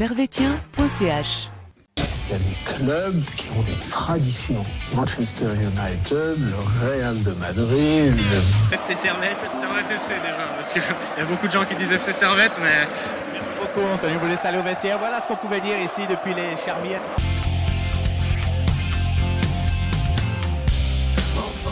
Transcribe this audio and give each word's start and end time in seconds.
servetien.ch. 0.00 1.50
Il 1.98 2.02
y 2.02 2.34
a 2.34 2.38
des 2.38 2.56
clubs 2.64 3.22
qui 3.36 3.48
ont 3.50 3.60
des 3.60 3.76
traditions. 3.90 4.62
Manchester 4.96 5.44
United, 5.44 6.38
le 6.38 6.88
Real 6.88 7.22
de 7.22 7.32
Madrid, 7.32 8.14
le... 8.16 8.74
FC 8.76 8.94
Servette. 8.94 9.36
Servette 9.60 9.90
FC 9.90 10.14
déjà, 10.22 10.48
parce 10.56 10.72
qu'il 10.72 10.80
y 10.80 11.20
a 11.20 11.24
beaucoup 11.26 11.46
de 11.46 11.52
gens 11.52 11.66
qui 11.66 11.74
disent 11.74 11.92
FC 11.92 12.14
Servette, 12.14 12.52
mais... 12.62 12.88
Merci 13.34 13.52
beaucoup 13.60 13.86
Anthony, 13.92 14.14
vous 14.18 14.26
laisse 14.26 14.42
aller 14.46 14.56
au 14.56 14.62
vestiaire. 14.62 14.98
Voilà 14.98 15.20
ce 15.20 15.26
qu'on 15.26 15.36
pouvait 15.36 15.60
dire 15.60 15.78
ici 15.78 16.00
depuis 16.08 16.32
les 16.32 16.56
Charmières. 16.64 17.02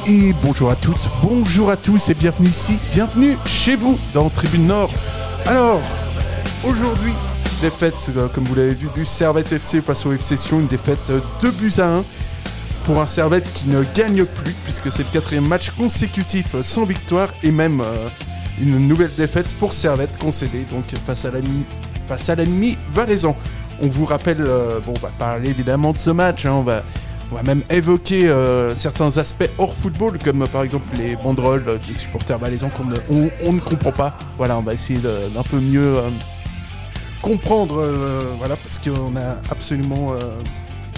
Et 0.06 0.34
bonjour 0.42 0.70
à 0.70 0.76
toutes, 0.76 1.08
bonjour 1.22 1.70
à 1.70 1.78
tous 1.78 2.10
et 2.10 2.14
bienvenue 2.14 2.50
ici, 2.50 2.78
bienvenue 2.92 3.38
chez 3.46 3.76
vous 3.76 3.98
dans 4.12 4.28
Tribune 4.28 4.66
Nord. 4.66 4.90
Alors, 5.46 5.80
aujourd'hui, 6.62 7.14
défaite, 7.60 8.10
euh, 8.16 8.28
comme 8.28 8.44
vous 8.44 8.54
l'avez 8.54 8.74
vu, 8.74 8.88
du 8.94 9.04
Servette 9.04 9.52
FC 9.52 9.80
face 9.80 10.06
au 10.06 10.12
FC 10.12 10.36
Sion, 10.36 10.60
une 10.60 10.66
défaite 10.66 11.10
2 11.42 11.50
buts 11.50 11.72
à 11.78 11.96
1 11.98 12.04
pour 12.84 13.00
un 13.00 13.06
Servette 13.06 13.52
qui 13.52 13.68
ne 13.68 13.82
gagne 13.94 14.24
plus 14.24 14.52
puisque 14.64 14.90
c'est 14.90 15.02
le 15.02 15.10
quatrième 15.12 15.46
match 15.46 15.70
consécutif 15.70 16.60
sans 16.62 16.84
victoire 16.84 17.28
et 17.42 17.50
même 17.50 17.80
euh, 17.80 18.08
une 18.60 18.86
nouvelle 18.86 19.12
défaite 19.16 19.54
pour 19.54 19.74
Servette 19.74 20.18
concédée 20.18 20.64
donc 20.70 20.84
face 21.04 21.24
à 21.24 21.30
l'ami 21.30 21.64
face 22.06 22.28
à 22.28 22.34
l'ennemi 22.34 22.78
valaisan. 22.92 23.36
On 23.82 23.88
vous 23.88 24.04
rappelle, 24.04 24.40
euh, 24.40 24.80
bon, 24.80 24.94
on 24.96 25.00
va 25.00 25.12
parler 25.18 25.50
évidemment 25.50 25.92
de 25.92 25.98
ce 25.98 26.10
match, 26.10 26.46
hein, 26.46 26.52
on 26.52 26.62
va 26.62 26.82
on 27.30 27.34
va 27.34 27.42
même 27.42 27.62
évoquer 27.70 28.28
euh, 28.28 28.74
certains 28.74 29.18
aspects 29.18 29.50
hors 29.58 29.74
football, 29.74 30.18
comme 30.18 30.42
euh, 30.42 30.46
par 30.46 30.62
exemple 30.62 30.86
les 30.96 31.14
banderoles 31.16 31.64
euh, 31.68 31.78
des 31.86 31.94
supporters 31.94 32.38
valaisans 32.38 32.70
qu'on 32.70 32.84
ne, 32.84 33.52
ne 33.52 33.60
comprend 33.60 33.92
pas. 33.92 34.18
Voilà, 34.38 34.56
on 34.56 34.62
va 34.62 34.74
essayer 34.74 34.98
d'un 34.98 35.42
peu 35.42 35.58
mieux 35.60 35.98
euh, 35.98 36.10
comprendre, 37.22 37.80
euh, 37.80 38.20
voilà, 38.38 38.56
parce 38.56 38.78
qu'on 38.78 39.16
a 39.16 39.36
absolument 39.50 40.14
euh, 40.14 40.18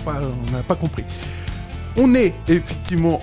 on 0.07 0.53
n'a 0.53 0.63
pas 0.63 0.75
compris. 0.75 1.05
On 1.97 2.15
est 2.15 2.35
effectivement 2.49 3.21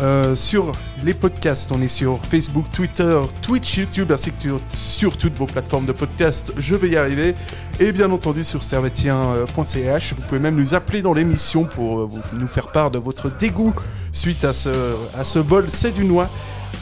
euh, 0.00 0.34
sur 0.34 0.72
les 1.04 1.14
podcasts, 1.14 1.72
on 1.72 1.80
est 1.80 1.88
sur 1.88 2.20
Facebook, 2.28 2.66
Twitter, 2.70 3.18
Twitch, 3.42 3.78
YouTube, 3.78 4.12
ainsi 4.12 4.30
que 4.30 4.48
sur, 4.74 5.16
toutes 5.16 5.34
vos 5.34 5.46
plateformes 5.46 5.86
de 5.86 5.92
podcasts. 5.92 6.52
Je 6.58 6.74
vais 6.74 6.88
y 6.90 6.96
arriver. 6.96 7.34
Et 7.78 7.92
bien 7.92 8.10
entendu 8.10 8.44
sur 8.44 8.62
servetien.ch. 8.62 10.14
Vous 10.14 10.22
pouvez 10.22 10.40
même 10.40 10.56
nous 10.56 10.74
appeler 10.74 11.02
dans 11.02 11.14
l'émission 11.14 11.64
pour 11.64 12.08
nous 12.32 12.48
faire 12.48 12.72
part 12.72 12.90
de 12.90 12.98
votre 12.98 13.30
dégoût 13.30 13.74
suite 14.12 14.44
à 14.44 14.52
ce, 14.52 14.70
à 15.16 15.24
ce 15.24 15.38
vol 15.38 15.66
C'est 15.68 15.92
du 15.92 16.04
noix. 16.04 16.28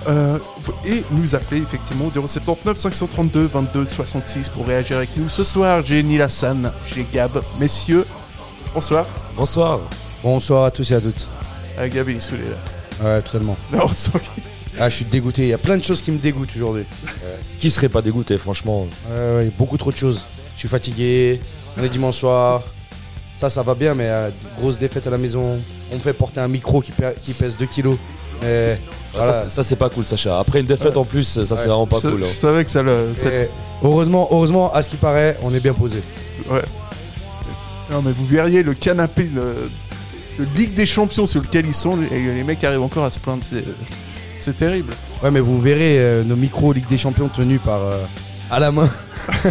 Euh, 0.08 0.38
et 0.84 1.02
nous 1.12 1.34
appeler 1.34 1.62
effectivement 1.62 2.06
au 2.06 2.10
079 2.28 2.76
532 2.76 3.46
22 3.46 3.86
66 3.86 4.48
pour 4.50 4.66
réagir 4.66 4.98
avec 4.98 5.16
nous. 5.16 5.28
Ce 5.28 5.42
soir, 5.42 5.82
j'ai 5.84 6.02
Neil 6.02 6.20
Hassan, 6.20 6.70
j'ai 6.94 7.06
Gab. 7.12 7.42
Messieurs, 7.58 8.04
bonsoir. 8.74 9.06
Bonsoir. 9.36 9.80
Bonsoir 10.22 10.64
à 10.64 10.70
tous 10.70 10.90
et 10.90 10.94
à 10.94 11.00
toutes. 11.00 11.26
Ah, 11.78 11.88
Gab, 11.88 12.08
il 12.08 12.16
est 12.16 12.20
saoulé 12.20 12.42
là. 12.42 13.04
Ouais, 13.16 13.22
totalement. 13.22 13.56
Non, 13.72 13.84
on 13.84 13.88
sent 13.88 14.10
qu'il- 14.12 14.42
Ah, 14.78 14.88
je 14.90 14.96
suis 14.96 15.04
dégoûté. 15.06 15.42
Il 15.42 15.48
y 15.48 15.52
a 15.54 15.58
plein 15.58 15.78
de 15.78 15.84
choses 15.84 16.02
qui 16.02 16.10
me 16.12 16.18
dégoûtent 16.18 16.52
aujourd'hui. 16.54 16.84
Qui 17.58 17.70
serait 17.70 17.88
pas 17.88 18.02
dégoûté, 18.02 18.36
franchement 18.38 18.86
Ouais, 19.10 19.36
ouais, 19.36 19.52
beaucoup 19.56 19.78
trop 19.78 19.90
de 19.90 19.96
choses. 19.96 20.24
Je 20.54 20.60
suis 20.60 20.68
fatigué. 20.68 21.40
On 21.78 21.82
est 21.82 21.88
dimanche 21.88 22.18
soir. 22.18 22.62
Ça, 23.36 23.48
ça 23.48 23.62
va 23.62 23.74
bien, 23.74 23.94
mais 23.94 24.08
euh, 24.08 24.30
grosse 24.58 24.78
défaite 24.78 25.06
à 25.06 25.10
la 25.10 25.18
maison. 25.18 25.58
On 25.90 25.94
me 25.96 26.00
fait 26.00 26.12
porter 26.12 26.40
un 26.40 26.46
micro 26.48 26.80
qui 26.80 26.92
pèse 26.92 27.56
2 27.58 27.66
kilos. 27.66 27.96
Et 28.42 28.74
voilà. 29.14 29.32
Ça, 29.32 29.42
c'est- 29.44 29.50
Ça, 29.50 29.64
c'est 29.64 29.77
pas 29.77 29.88
cool, 29.90 30.04
Sacha. 30.04 30.38
Après 30.38 30.60
une 30.60 30.66
défaite 30.66 30.96
en 30.96 31.04
plus, 31.04 31.22
ça, 31.24 31.44
c'est 31.46 31.52
Ouais. 31.54 31.60
vraiment 31.66 31.86
pas 31.86 31.98
je, 32.02 32.08
cool. 32.08 32.22
hein. 32.24 32.27
je 32.30 32.38
savais 32.40 32.64
que 32.64 32.70
ça 32.70 32.82
le. 32.82 33.14
ça- 33.16 33.28
heureusement, 33.82 34.28
heureusement, 34.30 34.72
à 34.72 34.82
ce 34.82 34.90
qui 34.90 34.96
paraît, 34.96 35.38
on 35.42 35.54
est 35.54 35.60
bien 35.60 35.74
posé. 35.74 36.02
Non, 37.90 38.02
mais 38.02 38.12
vous 38.12 38.27
verriez 38.27 38.62
le 38.62 38.74
canapé 38.74 39.24
de, 39.24 39.68
de 40.38 40.48
Ligue 40.56 40.74
des 40.74 40.86
Champions 40.86 41.27
sur 41.27 41.42
lequel 41.42 41.66
ils 41.66 41.74
sont, 41.74 41.98
et 42.10 42.18
les 42.34 42.42
mecs 42.44 42.64
arrivent 42.64 42.82
encore 42.82 43.05
à 43.05 43.11
se 43.11 43.18
plaindre. 43.18 43.42
C'est, 43.48 43.64
c'est 44.40 44.56
terrible. 44.56 44.92
Ouais, 45.22 45.30
mais 45.30 45.40
vous 45.40 45.61
verrez 45.61 45.98
euh, 45.98 46.24
nos 46.24 46.36
micros 46.36 46.72
Ligue 46.72 46.89
des 46.89 46.98
Champions 46.98 47.28
tenus 47.28 47.61
par 47.64 47.83
euh, 47.83 47.98
à 48.51 48.58
la 48.58 48.72
main. 48.72 48.89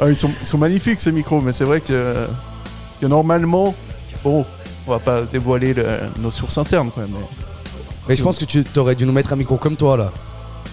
Ah, 0.00 0.08
ils, 0.08 0.14
sont, 0.16 0.30
ils 0.40 0.46
sont 0.46 0.58
magnifiques 0.58 1.00
ces 1.00 1.10
micros, 1.10 1.40
mais 1.40 1.52
c'est 1.52 1.64
vrai 1.64 1.80
que, 1.80 2.14
que 3.00 3.06
normalement, 3.06 3.74
bon, 4.22 4.44
on 4.88 4.92
va 4.92 4.98
pas 4.98 5.22
dévoiler 5.22 5.74
le- 5.74 5.84
nos 6.18 6.30
sources 6.30 6.58
internes, 6.58 6.90
quoi, 6.90 7.04
mais. 7.08 7.18
Mais 8.08 8.16
je 8.16 8.22
pense 8.22 8.38
que 8.38 8.44
tu 8.46 8.64
aurais 8.76 8.94
dû 8.94 9.04
nous 9.04 9.12
mettre 9.12 9.32
un 9.32 9.36
micro 9.36 9.56
comme 9.58 9.76
toi 9.76 9.96
là. 9.96 10.10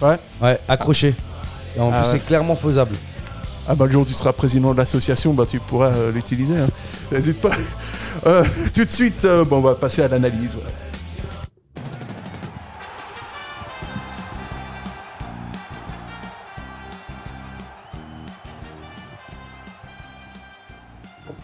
Ouais. 0.00 0.16
Ouais, 0.40 0.58
accroché. 0.68 1.14
Et 1.76 1.80
en 1.80 1.90
Ah 1.92 1.98
plus, 2.00 2.06
ouais. 2.06 2.12
c'est 2.12 2.24
clairement 2.26 2.56
faisable. 2.56 2.96
Ah 3.68 3.74
bah 3.74 3.84
le 3.86 3.92
jour 3.92 4.02
où 4.02 4.06
tu 4.06 4.14
seras 4.14 4.32
président 4.32 4.72
de 4.72 4.78
l'association, 4.78 5.34
bah 5.34 5.44
tu 5.46 5.58
pourras 5.60 5.88
euh, 5.88 6.12
l'utiliser. 6.12 6.56
hein. 6.56 6.68
N'hésite 7.12 7.40
pas. 7.40 7.50
Euh, 8.26 8.44
tout 8.74 8.84
de 8.84 8.90
suite, 8.90 9.24
euh, 9.26 9.44
bon, 9.44 9.58
on 9.58 9.60
va 9.60 9.74
passer 9.74 10.00
à 10.02 10.08
l'analyse. 10.08 10.56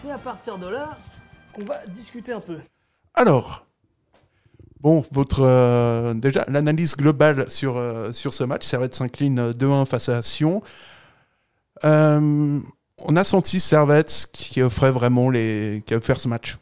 C'est 0.01 0.11
à 0.11 0.17
partir 0.17 0.57
de 0.57 0.67
là 0.67 0.97
qu'on 1.53 1.63
va 1.63 1.85
discuter 1.87 2.33
un 2.33 2.39
peu. 2.39 2.57
Alors, 3.13 3.65
bon, 4.79 5.03
votre 5.11 5.41
euh, 5.41 6.13
déjà 6.13 6.45
l'analyse 6.47 6.95
globale 6.95 7.49
sur, 7.49 7.77
euh, 7.77 8.11
sur 8.13 8.33
ce 8.33 8.43
match, 8.43 8.65
Servette 8.65 8.95
s'incline 8.95 9.39
euh, 9.39 9.53
2-1 9.53 9.85
face 9.85 10.09
à 10.09 10.21
Sion. 10.21 10.61
Euh, 11.83 12.59
on 12.99 13.15
a 13.15 13.23
senti 13.23 13.59
Servette 13.59 14.27
qui 14.31 14.61
offrait 14.61 14.91
vraiment 14.91 15.29
les, 15.29 15.83
qui 15.85 15.93
a 15.93 15.97
offert 15.97 16.19
ce 16.19 16.27
match. 16.27 16.57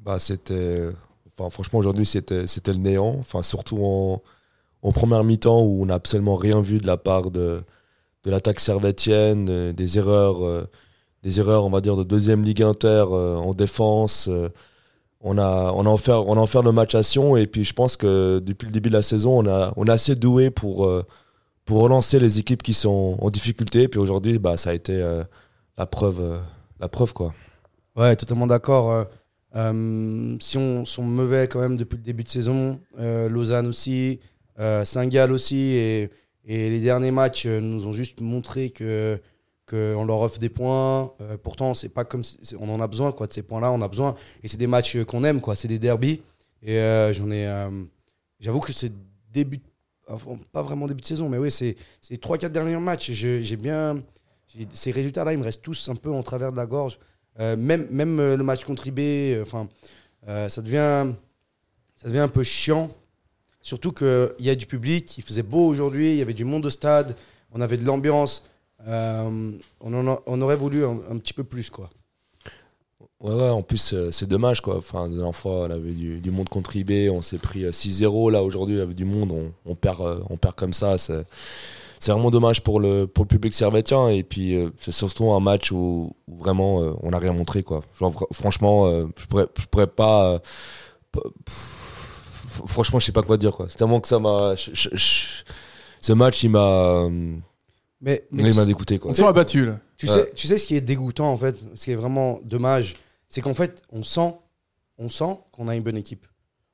Bah, 0.00 0.18
c'était. 0.18 0.88
Enfin, 1.38 1.50
franchement, 1.50 1.78
aujourd'hui, 1.78 2.06
c'était, 2.06 2.46
c'était 2.46 2.72
le 2.72 2.78
néant. 2.78 3.16
Enfin, 3.20 3.42
surtout 3.42 3.78
en, 3.82 4.22
en 4.82 4.92
première 4.92 5.24
mi-temps 5.24 5.60
où 5.62 5.82
on 5.82 5.86
n'a 5.86 5.94
absolument 5.94 6.36
rien 6.36 6.60
vu 6.60 6.78
de 6.78 6.86
la 6.86 6.96
part 6.96 7.30
de, 7.30 7.62
de 8.24 8.30
l'attaque 8.30 8.60
servétienne, 8.60 9.72
des 9.72 9.98
erreurs, 9.98 10.44
euh, 10.44 10.68
des 11.22 11.38
erreurs, 11.38 11.64
on 11.64 11.70
va 11.70 11.80
dire, 11.80 11.96
de 11.96 12.04
deuxième 12.04 12.42
ligue 12.42 12.62
inter 12.62 13.04
euh, 13.10 13.36
en 13.36 13.54
défense. 13.54 14.28
euh, 14.28 14.48
on 15.22 15.36
a, 15.36 15.72
on, 15.74 15.84
a 15.84 15.90
offert, 15.90 16.26
on 16.26 16.42
a 16.42 16.62
le 16.62 16.72
match 16.72 16.94
à 16.94 17.02
Sion 17.02 17.36
et 17.36 17.46
puis 17.46 17.62
je 17.64 17.74
pense 17.74 17.98
que 17.98 18.38
depuis 18.38 18.64
le 18.64 18.72
début 18.72 18.88
de 18.88 18.94
la 18.94 19.02
saison, 19.02 19.38
on 19.38 19.46
a, 19.46 19.72
on 19.76 19.84
a 19.86 19.92
assez 19.92 20.14
doué 20.14 20.50
pour, 20.50 20.86
euh, 20.86 21.04
pour 21.66 21.82
relancer 21.82 22.18
les 22.18 22.38
équipes 22.38 22.62
qui 22.62 22.72
sont 22.72 23.18
en 23.20 23.28
difficulté. 23.28 23.86
Puis 23.86 24.00
aujourd'hui, 24.00 24.38
bah, 24.38 24.56
ça 24.56 24.70
a 24.70 24.72
été 24.72 24.98
la, 25.76 25.86
preuve, 25.86 26.40
la 26.80 26.88
preuve, 26.88 27.12
quoi. 27.12 27.34
Ouais, 27.96 28.16
totalement 28.16 28.46
d'accord. 28.46 29.04
Si 29.52 30.56
on 30.56 30.84
sont 30.86 31.02
mauvais 31.02 31.48
quand 31.48 31.60
même 31.60 31.76
depuis 31.76 31.96
le 31.96 32.02
début 32.02 32.24
de 32.24 32.30
saison, 32.30 32.80
Lausanne 32.98 33.66
aussi, 33.66 34.20
Saint-Gall 34.56 35.32
aussi, 35.32 35.74
et, 35.74 36.10
et 36.46 36.70
les 36.70 36.80
derniers 36.80 37.10
matchs 37.10 37.44
nous 37.44 37.86
ont 37.86 37.92
juste 37.92 38.22
montré 38.22 38.70
que 38.70 39.20
qu'on 39.70 40.04
leur 40.04 40.20
offre 40.20 40.38
des 40.38 40.48
points. 40.48 41.12
Euh, 41.20 41.36
pourtant, 41.42 41.74
c'est 41.74 41.88
pas 41.88 42.04
comme 42.04 42.24
si- 42.24 42.38
on 42.58 42.68
en 42.74 42.80
a 42.80 42.86
besoin 42.88 43.12
quoi 43.12 43.26
de 43.26 43.32
ces 43.32 43.42
points-là, 43.42 43.70
on 43.70 43.80
a 43.82 43.88
besoin. 43.88 44.14
Et 44.42 44.48
c'est 44.48 44.56
des 44.56 44.66
matchs 44.66 45.02
qu'on 45.04 45.22
aime 45.24 45.40
quoi, 45.40 45.54
c'est 45.54 45.68
des 45.68 45.78
derbies. 45.78 46.20
Et 46.62 46.76
euh, 46.78 47.12
j'en 47.14 47.30
ai, 47.30 47.46
euh, 47.46 47.70
j'avoue 48.40 48.60
que 48.60 48.72
c'est 48.72 48.92
début, 49.32 49.60
enfin, 50.08 50.38
pas 50.52 50.62
vraiment 50.62 50.86
début 50.86 51.00
de 51.02 51.06
saison, 51.06 51.28
mais 51.28 51.38
oui, 51.38 51.50
c'est 51.50 51.76
c'est 52.00 52.20
trois 52.20 52.36
quatre 52.36 52.52
derniers 52.52 52.76
matchs. 52.78 53.10
J'ai 53.12 53.56
bien, 53.56 54.02
ces 54.74 54.90
résultats-là, 54.90 55.32
ils 55.32 55.38
me 55.38 55.44
restent 55.44 55.62
tous 55.62 55.88
un 55.88 55.94
peu 55.96 56.10
en 56.10 56.22
travers 56.22 56.50
de 56.52 56.56
la 56.56 56.66
gorge. 56.66 56.98
Même, 57.38 57.86
même 57.90 58.18
le 58.18 58.42
match 58.42 58.64
contre 58.64 58.86
IB, 58.88 58.98
euh, 59.00 59.42
enfin, 59.42 59.68
ça, 60.26 60.60
devient, 60.60 61.06
ça 61.96 62.08
devient 62.08 62.18
un 62.18 62.28
peu 62.28 62.42
chiant. 62.42 62.90
Surtout 63.62 63.92
qu'il 63.92 64.34
y 64.40 64.50
a 64.50 64.54
du 64.54 64.66
public, 64.66 65.16
il 65.18 65.22
faisait 65.22 65.42
beau 65.42 65.66
aujourd'hui, 65.68 66.12
il 66.12 66.16
y 66.18 66.22
avait 66.22 66.34
du 66.34 66.44
monde 66.44 66.66
au 66.66 66.70
stade, 66.70 67.16
on 67.52 67.60
avait 67.60 67.76
de 67.76 67.84
l'ambiance. 67.84 68.42
Euh, 68.88 69.52
on, 69.80 70.40
aurait 70.40 70.56
voulu 70.56 70.84
un, 70.84 71.18
petit 71.18 71.32
peu 71.32 71.44
plus, 71.44 71.70
quoi. 71.70 71.90
Ouais, 73.20 73.34
ouais, 73.34 73.48
en 73.50 73.62
plus, 73.62 73.92
euh, 73.92 74.10
c'est 74.10 74.26
dommage, 74.26 74.62
quoi. 74.62 74.78
Enfin, 74.78 75.02
la 75.02 75.16
dernière 75.16 75.34
fois, 75.34 75.66
on 75.66 75.70
avait 75.70 75.92
du, 75.92 76.20
du 76.20 76.30
monde 76.30 76.48
contre 76.48 76.76
IB, 76.76 77.10
on 77.10 77.20
s'est 77.20 77.38
pris 77.38 77.64
euh, 77.64 77.70
6-0. 77.70 78.30
Là, 78.30 78.42
aujourd'hui, 78.42 78.80
avec 78.80 78.96
du 78.96 79.04
monde, 79.04 79.52
on, 79.66 79.74
perd, 79.74 80.00
euh, 80.00 80.20
on 80.30 80.38
perd 80.38 80.54
comme 80.54 80.72
ça. 80.72 80.96
C'est 82.00 82.12
vraiment 82.12 82.30
dommage 82.30 82.62
pour 82.62 82.80
le, 82.80 83.06
pour 83.06 83.24
le 83.24 83.28
public 83.28 83.52
servétien. 83.52 84.08
Et 84.08 84.22
puis, 84.22 84.56
euh, 84.56 84.70
c'est 84.78 84.90
surtout 84.90 85.32
un 85.32 85.40
match 85.40 85.70
où, 85.70 86.16
vraiment, 86.26 86.82
euh, 86.82 86.92
on 87.02 87.10
n'a 87.10 87.18
rien 87.18 87.34
montré, 87.34 87.62
quoi. 87.62 87.82
Franchement, 88.32 88.86
euh, 88.86 89.04
je 89.18 89.26
pourrais, 89.26 89.46
pourrais 89.70 89.86
pas. 89.86 90.40
euh, 91.16 91.20
franchement, 92.66 92.98
je 92.98 93.04
sais 93.04 93.12
pas 93.12 93.22
quoi 93.22 93.36
dire, 93.36 93.52
quoi. 93.52 93.66
C'est 93.68 93.76
tellement 93.76 94.00
que 94.00 94.08
ça 94.08 94.18
m'a. 94.18 94.54
Ce 94.56 96.12
match, 96.14 96.42
il 96.42 96.50
m'a. 96.50 97.06
Euh, 98.06 98.16
Mais, 98.30 98.48
Il 98.50 98.54
m'a 98.54 98.64
dégoûté, 98.64 98.98
quoi. 98.98 99.10
On 99.10 99.14
sont 99.14 99.26
abattus 99.26 99.66
là. 99.66 99.78
Tu, 99.96 100.06
Ouais. 100.08 100.12
sais, 100.14 100.32
tu 100.34 100.46
sais 100.46 100.56
ce 100.58 100.66
qui 100.66 100.74
est 100.76 100.80
dégoûtant, 100.80 101.30
en 101.30 101.36
fait, 101.36 101.56
ce 101.74 101.84
qui 101.84 101.90
est 101.90 101.96
vraiment 101.96 102.40
dommage, 102.44 102.96
c'est 103.28 103.40
qu'en 103.42 103.54
fait, 103.54 103.82
on 103.90 104.02
sent, 104.02 104.34
on 104.98 105.10
sent 105.10 105.38
qu'on 105.52 105.68
a 105.68 105.76
une 105.76 105.82
bonne 105.82 105.96
équipe. 105.96 106.26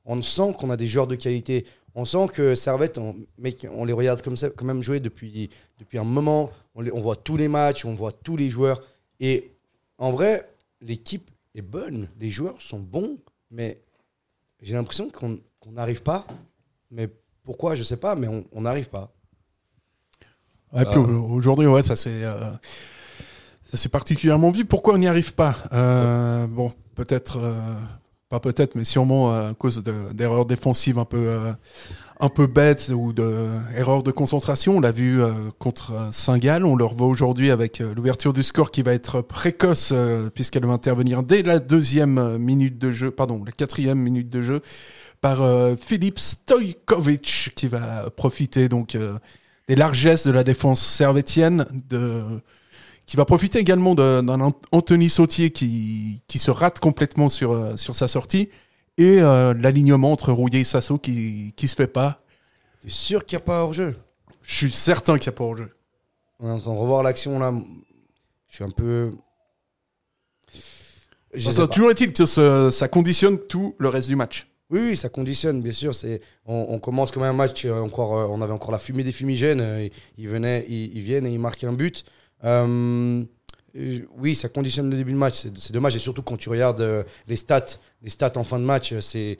on 0.09 0.21
sent 0.21 0.53
qu'on 0.57 0.69
a 0.69 0.77
des 0.77 0.87
joueurs 0.87 1.07
de 1.07 1.15
qualité. 1.15 1.65
On 1.93 2.05
sent 2.05 2.27
que 2.33 2.55
Servette, 2.55 2.97
on, 2.97 3.13
mec, 3.37 3.67
on 3.69 3.83
les 3.83 3.91
regarde 3.91 4.21
comme 4.21 4.37
ça, 4.37 4.49
quand 4.49 4.63
même 4.63 4.81
jouer 4.81 5.01
depuis, 5.01 5.49
depuis 5.79 5.97
un 5.97 6.05
moment. 6.05 6.49
On, 6.75 6.79
les- 6.81 6.93
on 6.93 7.01
voit 7.01 7.17
tous 7.17 7.35
les 7.35 7.49
matchs, 7.49 7.83
on 7.83 7.93
voit 7.93 8.13
tous 8.13 8.37
les 8.37 8.49
joueurs. 8.49 8.81
Et 9.19 9.51
en 9.97 10.11
vrai, 10.13 10.49
l'équipe 10.79 11.29
est 11.55 11.61
bonne. 11.61 12.07
Les 12.19 12.31
joueurs 12.31 12.61
sont 12.61 12.79
bons, 12.79 13.17
mais 13.51 13.77
j'ai 14.61 14.75
l'impression 14.75 15.09
qu'on 15.09 15.39
qu'on 15.59 15.71
n'arrive 15.73 16.01
pas. 16.03 16.25
Mais 16.89 17.09
pourquoi, 17.43 17.75
je 17.75 17.83
sais 17.83 17.97
pas, 17.97 18.15
mais 18.15 18.27
on 18.53 18.61
n'arrive 18.61 18.87
pas. 18.89 19.11
Aujourd'hui, 20.73 21.67
ouais, 21.67 21.81
ça 21.83 21.95
c'est 21.95 22.23
euh, 22.23 22.51
ça 23.73 23.89
particulièrement 23.89 24.51
vu. 24.51 24.65
Pourquoi 24.65 24.95
on 24.95 24.97
n'y 24.97 25.07
arrive 25.07 25.33
pas? 25.33 25.55
Euh, 25.73 26.47
Bon, 26.47 26.71
peut-être 26.95 27.37
euh, 27.41 27.53
pas 28.29 28.39
peut-être, 28.39 28.75
mais 28.75 28.83
sûrement 28.83 29.29
à 29.33 29.53
cause 29.53 29.81
de- 29.83 30.11
d'erreurs 30.13 30.45
défensives 30.45 30.99
un 30.99 31.05
peu 31.05 31.37
un 32.19 32.29
peu 32.29 32.47
bêtes 32.47 32.91
ou 32.93 33.13
de 33.13 33.47
erreurs 33.75 34.03
de 34.03 34.11
concentration. 34.11 34.77
On 34.77 34.79
l'a 34.81 34.91
vu 34.91 35.21
contre 35.59 35.93
Saint-Gall. 36.11 36.65
On 36.65 36.75
le 36.75 36.83
revoit 36.83 37.07
aujourd'hui 37.07 37.51
avec 37.51 37.79
l'ouverture 37.79 38.33
du 38.33 38.43
score 38.43 38.71
qui 38.71 38.81
va 38.81 38.93
être 38.93 39.21
précoce 39.21 39.93
puisqu'elle 40.33 40.65
va 40.65 40.73
intervenir 40.73 41.23
dès 41.23 41.43
la 41.43 41.59
deuxième 41.59 42.37
minute 42.37 42.77
de 42.77 42.91
jeu, 42.91 43.11
pardon, 43.11 43.43
la 43.45 43.51
quatrième 43.53 43.99
minute 43.99 44.29
de 44.29 44.41
jeu 44.41 44.61
par 45.21 45.39
Filip 45.79 46.19
Stojkovic 46.19 47.51
qui 47.55 47.67
va 47.67 48.09
profiter 48.09 48.67
donc 48.67 48.97
des 49.67 49.75
largesses 49.75 50.25
de 50.25 50.31
la 50.31 50.43
défense 50.43 50.81
servétienne, 50.81 51.65
de, 51.89 52.23
qui 53.05 53.17
va 53.17 53.25
profiter 53.25 53.59
également 53.59 53.95
d'un 53.95 54.27
Ant- 54.39 54.59
Anthony 54.71 55.09
Sautier 55.09 55.51
qui, 55.51 56.21
qui 56.27 56.39
se 56.39 56.51
rate 56.51 56.79
complètement 56.79 57.29
sur, 57.29 57.51
euh, 57.51 57.75
sur 57.77 57.95
sa 57.95 58.07
sortie, 58.07 58.49
et 58.97 59.21
euh, 59.21 59.53
l'alignement 59.53 60.11
entre 60.11 60.31
Rouillet 60.31 60.61
et 60.61 60.63
Sasso 60.63 60.97
qui 60.97 61.53
qui 61.55 61.67
se 61.67 61.75
fait 61.75 61.87
pas. 61.87 62.23
T'es 62.81 62.89
sûr 62.89 63.25
qu'il 63.25 63.37
n'y 63.37 63.43
a 63.43 63.45
pas 63.45 63.61
hors-jeu 63.63 63.95
Je 64.41 64.55
suis 64.55 64.71
certain 64.71 65.17
qu'il 65.17 65.29
n'y 65.29 65.35
a 65.35 65.37
pas 65.37 65.43
hors-jeu. 65.43 65.69
On 66.39 66.47
est 66.49 66.51
en 66.51 66.59
train 66.59 66.73
de 66.73 66.79
revoir 66.79 67.03
l'action 67.03 67.37
là. 67.39 67.53
Je 68.49 68.55
suis 68.55 68.63
un 68.63 68.69
peu. 68.71 69.11
Je 71.33 71.65
toujours 71.67 71.91
est-il 71.91 72.13
que 72.13 72.25
ce- 72.25 72.69
ça 72.71 72.87
conditionne 72.87 73.37
tout 73.37 73.75
le 73.77 73.89
reste 73.89 74.07
du 74.07 74.15
match. 74.15 74.47
Oui, 74.69 74.81
oui, 74.81 74.95
ça 74.97 75.07
conditionne, 75.09 75.61
bien 75.61 75.71
sûr. 75.71 75.93
On, 76.45 76.79
commence 76.79 77.11
comme 77.11 77.23
un 77.23 77.31
match, 77.33 77.63
euh, 77.65 77.79
encore, 77.79 78.17
euh, 78.17 78.27
on 78.29 78.41
avait 78.41 78.51
encore 78.51 78.71
la 78.71 78.79
fumée 78.79 79.03
des 79.03 79.13
fumigènes. 79.13 79.61
euh, 79.61 79.87
Ils, 80.17 80.27
venaient, 80.27 80.65
ils, 80.67 80.99
viennent 81.01 81.25
et 81.25 81.31
ils 81.31 81.39
marquent 81.39 81.63
un 81.63 81.73
but. 81.73 82.03
Oui, 84.17 84.35
ça 84.35 84.49
conditionne 84.49 84.89
le 84.89 84.97
début 84.97 85.13
de 85.13 85.17
match. 85.17 85.35
C'est, 85.55 85.71
dommage. 85.71 85.95
Et 85.95 85.99
surtout 85.99 86.21
quand 86.21 86.35
tu 86.37 86.49
regardes 86.49 87.05
les 87.27 87.35
stats, 87.37 87.79
les 88.01 88.09
stats 88.09 88.33
en 88.35 88.43
fin 88.43 88.59
de 88.59 88.65
match, 88.65 88.93
c'est, 88.99 89.37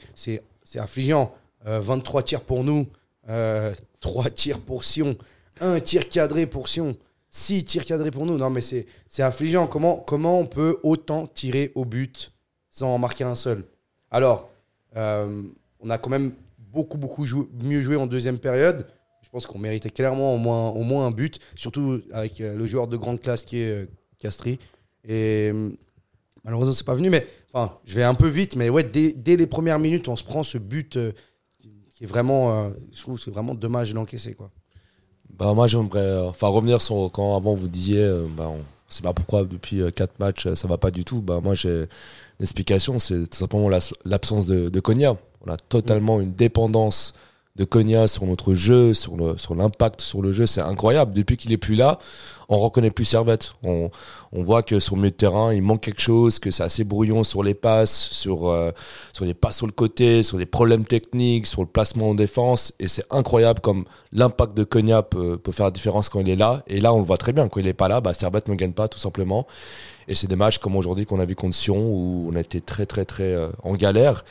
affligeant. 0.76 1.34
Euh, 1.66 1.80
23 1.80 2.24
tirs 2.24 2.42
pour 2.42 2.64
nous, 2.64 2.88
euh, 3.30 3.74
3 4.00 4.30
tirs 4.30 4.60
pour 4.62 4.84
Sion, 4.84 5.18
1 5.60 5.80
tir 5.80 6.08
cadré 6.08 6.46
pour 6.46 6.68
Sion, 6.68 6.96
6 7.30 7.66
tirs 7.66 7.86
cadrés 7.86 8.12
pour 8.12 8.26
nous. 8.26 8.38
Non, 8.38 8.50
mais 8.50 8.62
c'est, 8.62 8.86
c'est 9.10 9.24
affligeant. 9.24 9.68
Comment, 9.68 9.98
comment 9.98 10.40
on 10.40 10.46
peut 10.46 10.78
autant 10.84 11.28
tirer 11.28 11.72
au 11.76 11.84
but 11.84 12.32
sans 12.70 12.94
en 12.94 13.00
marquer 13.00 13.24
un 13.26 13.36
seul? 13.36 13.66
Alors, 14.12 14.50
euh, 14.96 15.44
on 15.80 15.90
a 15.90 15.98
quand 15.98 16.10
même 16.10 16.34
beaucoup, 16.72 16.98
beaucoup 16.98 17.26
mieux 17.62 17.82
joué 17.82 17.96
en 17.96 18.08
deuxième 18.08 18.40
période. 18.40 18.88
Je 19.22 19.30
pense 19.30 19.46
qu'on 19.46 19.60
méritait 19.60 19.90
clairement 19.90 20.36
au 20.36 20.38
moins, 20.38 20.70
au 20.70 20.84
moins 20.84 21.08
un 21.08 21.12
but, 21.12 21.40
surtout 21.56 22.02
avec 22.12 22.40
euh, 22.40 22.56
le 22.56 22.66
joueur 22.66 22.88
de 22.88 22.96
grande 22.96 23.20
classe 23.20 23.44
qui 23.44 23.58
est 23.60 23.84
euh, 23.84 23.86
Castri. 24.20 24.60
Et 25.08 25.52
malheureusement, 26.44 26.74
c'est 26.74 26.86
pas 26.86 26.96
venu. 26.96 27.10
Mais 27.10 27.28
enfin, 27.54 27.78
je 27.86 27.96
vais 27.96 28.04
un 28.04 28.16
peu 28.16 28.28
vite. 28.28 28.56
Mais 28.56 28.70
ouais, 28.70 28.84
dès, 28.84 29.14
dès 29.14 29.36
les 29.36 29.48
premières 29.48 29.80
minutes, 29.80 30.08
on 30.08 30.16
se 30.16 30.24
prend 30.24 30.44
ce 30.44 30.58
but 30.58 30.98
qui 31.60 32.04
est 32.04 32.08
vraiment, 32.08 32.72
je 32.92 33.02
trouve, 33.02 33.20
c'est 33.20 33.32
vraiment 33.32 33.56
dommage 33.56 33.92
de 33.92 33.96
l'encaisser, 33.96 34.34
quoi. 34.34 34.52
Bah, 35.30 35.54
moi, 35.54 35.68
j'aimerais 35.68 36.28
enfin, 36.28 36.48
revenir 36.48 36.82
sur 36.82 37.10
quand 37.14 37.38
avant 37.38 37.54
vous 37.54 37.70
disiez, 37.70 38.06
bah, 38.36 38.50
on 38.50 38.60
sait 38.88 39.02
pas 39.02 39.14
pourquoi 39.14 39.44
depuis 39.44 39.82
4 39.92 40.20
matchs 40.20 40.48
euh, 40.48 40.56
ça 40.56 40.68
va 40.68 40.78
pas 40.78 40.92
du 40.92 41.06
tout. 41.06 41.22
Bah, 41.22 41.40
moi, 41.44 41.56
j'ai 41.56 41.82
une 42.40 42.44
explication 42.44 43.00
c'est 43.00 43.28
tout 43.28 43.38
simplement 43.38 43.70
l'absence 44.06 44.46
de, 44.46 44.70
de 44.70 44.80
Konya. 44.80 45.16
On 45.46 45.52
a 45.52 45.58
totalement 45.58 46.20
une 46.20 46.34
dépendance 46.34 47.14
de 47.58 47.64
Konya 47.66 48.08
sur 48.08 48.26
notre 48.26 48.54
jeu, 48.54 48.94
sur 48.94 49.18
le 49.18 49.38
sur 49.38 49.56
l'impact 49.56 50.02
sur 50.02 50.22
le 50.22 50.32
jeu. 50.32 50.46
C'est 50.46 50.62
incroyable. 50.62 51.14
Depuis 51.14 51.38
qu'il 51.38 51.52
est 51.52 51.58
plus 51.58 51.76
là, 51.76 51.98
on 52.50 52.58
reconnaît 52.58 52.92
plus 52.92 53.06
Servette. 53.06 53.54
On, 53.64 53.90
on 54.32 54.44
voit 54.44 54.64
que 54.64 54.80
sur 54.80 54.96
le 54.96 55.02
de 55.02 55.10
terrain, 55.10 55.54
il 55.54 55.62
manque 55.62 55.82
quelque 55.82 56.02
chose, 56.02 56.40
que 56.40 56.52
c'est 56.52 56.64
assez 56.64 56.84
brouillon 56.84 57.24
sur 57.24 57.44
les 57.44 57.54
passes, 57.54 58.10
sur, 58.12 58.48
euh, 58.48 58.72
sur 59.14 59.26
les 59.26 59.34
passes 59.34 59.58
sur 59.58 59.66
le 59.66 59.72
côté, 59.72 60.22
sur 60.24 60.38
les 60.38 60.46
problèmes 60.46 60.86
techniques, 60.86 61.48
sur 61.48 61.62
le 61.62 61.68
placement 61.68 62.10
en 62.10 62.14
défense. 62.14 62.74
Et 62.80 62.88
c'est 62.88 63.06
incroyable 63.10 63.60
comme 63.62 63.86
l'impact 64.12 64.56
de 64.56 64.64
Konya 64.64 65.02
peut, 65.02 65.38
peut 65.38 65.52
faire 65.52 65.66
la 65.66 65.72
différence 65.72 66.10
quand 66.10 66.20
il 66.20 66.30
est 66.30 66.36
là. 66.36 66.64
Et 66.68 66.80
là, 66.80 66.94
on 66.94 67.00
le 67.00 67.06
voit 67.06 67.18
très 67.18 67.34
bien. 67.34 67.48
Quand 67.48 67.60
il 67.60 67.68
est 67.68 67.74
pas 67.74 67.88
là, 67.88 68.02
bah, 68.02 68.14
Servette 68.14 68.48
ne 68.48 68.56
gagne 68.56 68.74
pas, 68.74 68.88
tout 68.88 69.00
simplement. 69.00 69.48
Et 70.08 70.16
c'est 70.16 70.28
des 70.28 70.38
matchs 70.38 70.60
comme 70.60 70.76
aujourd'hui 70.76 71.06
qu'on 71.06 71.20
a 71.20 71.26
vu 71.26 71.36
contre 71.36 71.56
Sion, 71.56 71.78
où 71.78 72.30
on 72.32 72.36
a 72.36 72.40
été 72.40 72.62
très, 72.62 72.86
très, 72.86 73.04
très 73.04 73.34
euh, 73.34 73.50
en 73.64 73.74
galère. 73.74 74.24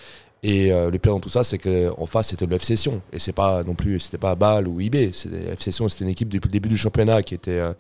Et 0.48 0.72
euh, 0.72 0.90
le 0.90 0.98
pire 0.98 1.12
dans 1.12 1.19
tout 1.20 1.28
ça, 1.28 1.43
c'est 1.43 1.58
qu'en 1.58 2.06
face, 2.06 2.28
c'était 2.28 2.46
le 2.46 2.54
FC 2.54 2.76
Sion. 2.76 3.02
Et 3.12 3.19
c'est 3.19 3.32
pas 3.32 3.64
non 3.64 3.75
plus, 3.75 3.98
c'était 4.00 4.19
pas 4.19 4.34
Bâle 4.37 4.69
ou 4.69 4.81
IB. 4.81 4.94
FC 4.94 5.72
Sion, 5.72 5.88
c'était 5.88 6.04
une 6.04 6.10
équipe 6.10 6.28
depuis 6.28 6.46
le 6.48 6.52
début 6.52 6.69
du 6.69 6.76
championnat 6.78 7.22
qui 7.22 7.34
était, 7.34 7.50
euh, 7.58 7.72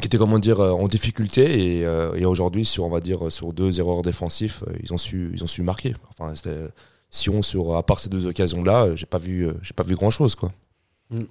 qui 0.00 0.06
était 0.06 0.16
comment 0.18 0.38
dire, 0.38 0.60
euh, 0.60 0.70
en 0.72 0.88
difficulté. 0.88 1.42
Et, 1.44 1.80
et 1.80 2.24
aujourd'hui, 2.24 2.64
sur, 2.64 2.84
on 2.84 2.88
va 2.90 3.00
dire, 3.00 3.30
sur 3.30 3.52
deux 3.52 3.78
erreurs 3.80 4.02
défensives, 4.02 4.62
ils 4.82 4.92
ont 4.94 4.98
su, 4.98 5.30
ils 5.34 5.44
ont 5.44 5.46
su 5.46 5.62
marquer. 5.62 5.94
Enfin, 6.18 6.34
c'était 6.34 6.56
Sion, 7.10 7.42
sur, 7.42 7.76
à 7.76 7.82
part 7.84 8.00
ces 8.00 8.08
deux 8.08 8.26
occasions-là, 8.26 8.86
euh, 8.86 8.96
j'ai 8.96 9.06
pas 9.06 9.18
vu, 9.18 9.48
j'ai 9.62 9.74
pas 9.74 9.82
vu 9.84 9.94
grand 9.94 10.10
chose, 10.10 10.34
quoi. 10.36 10.52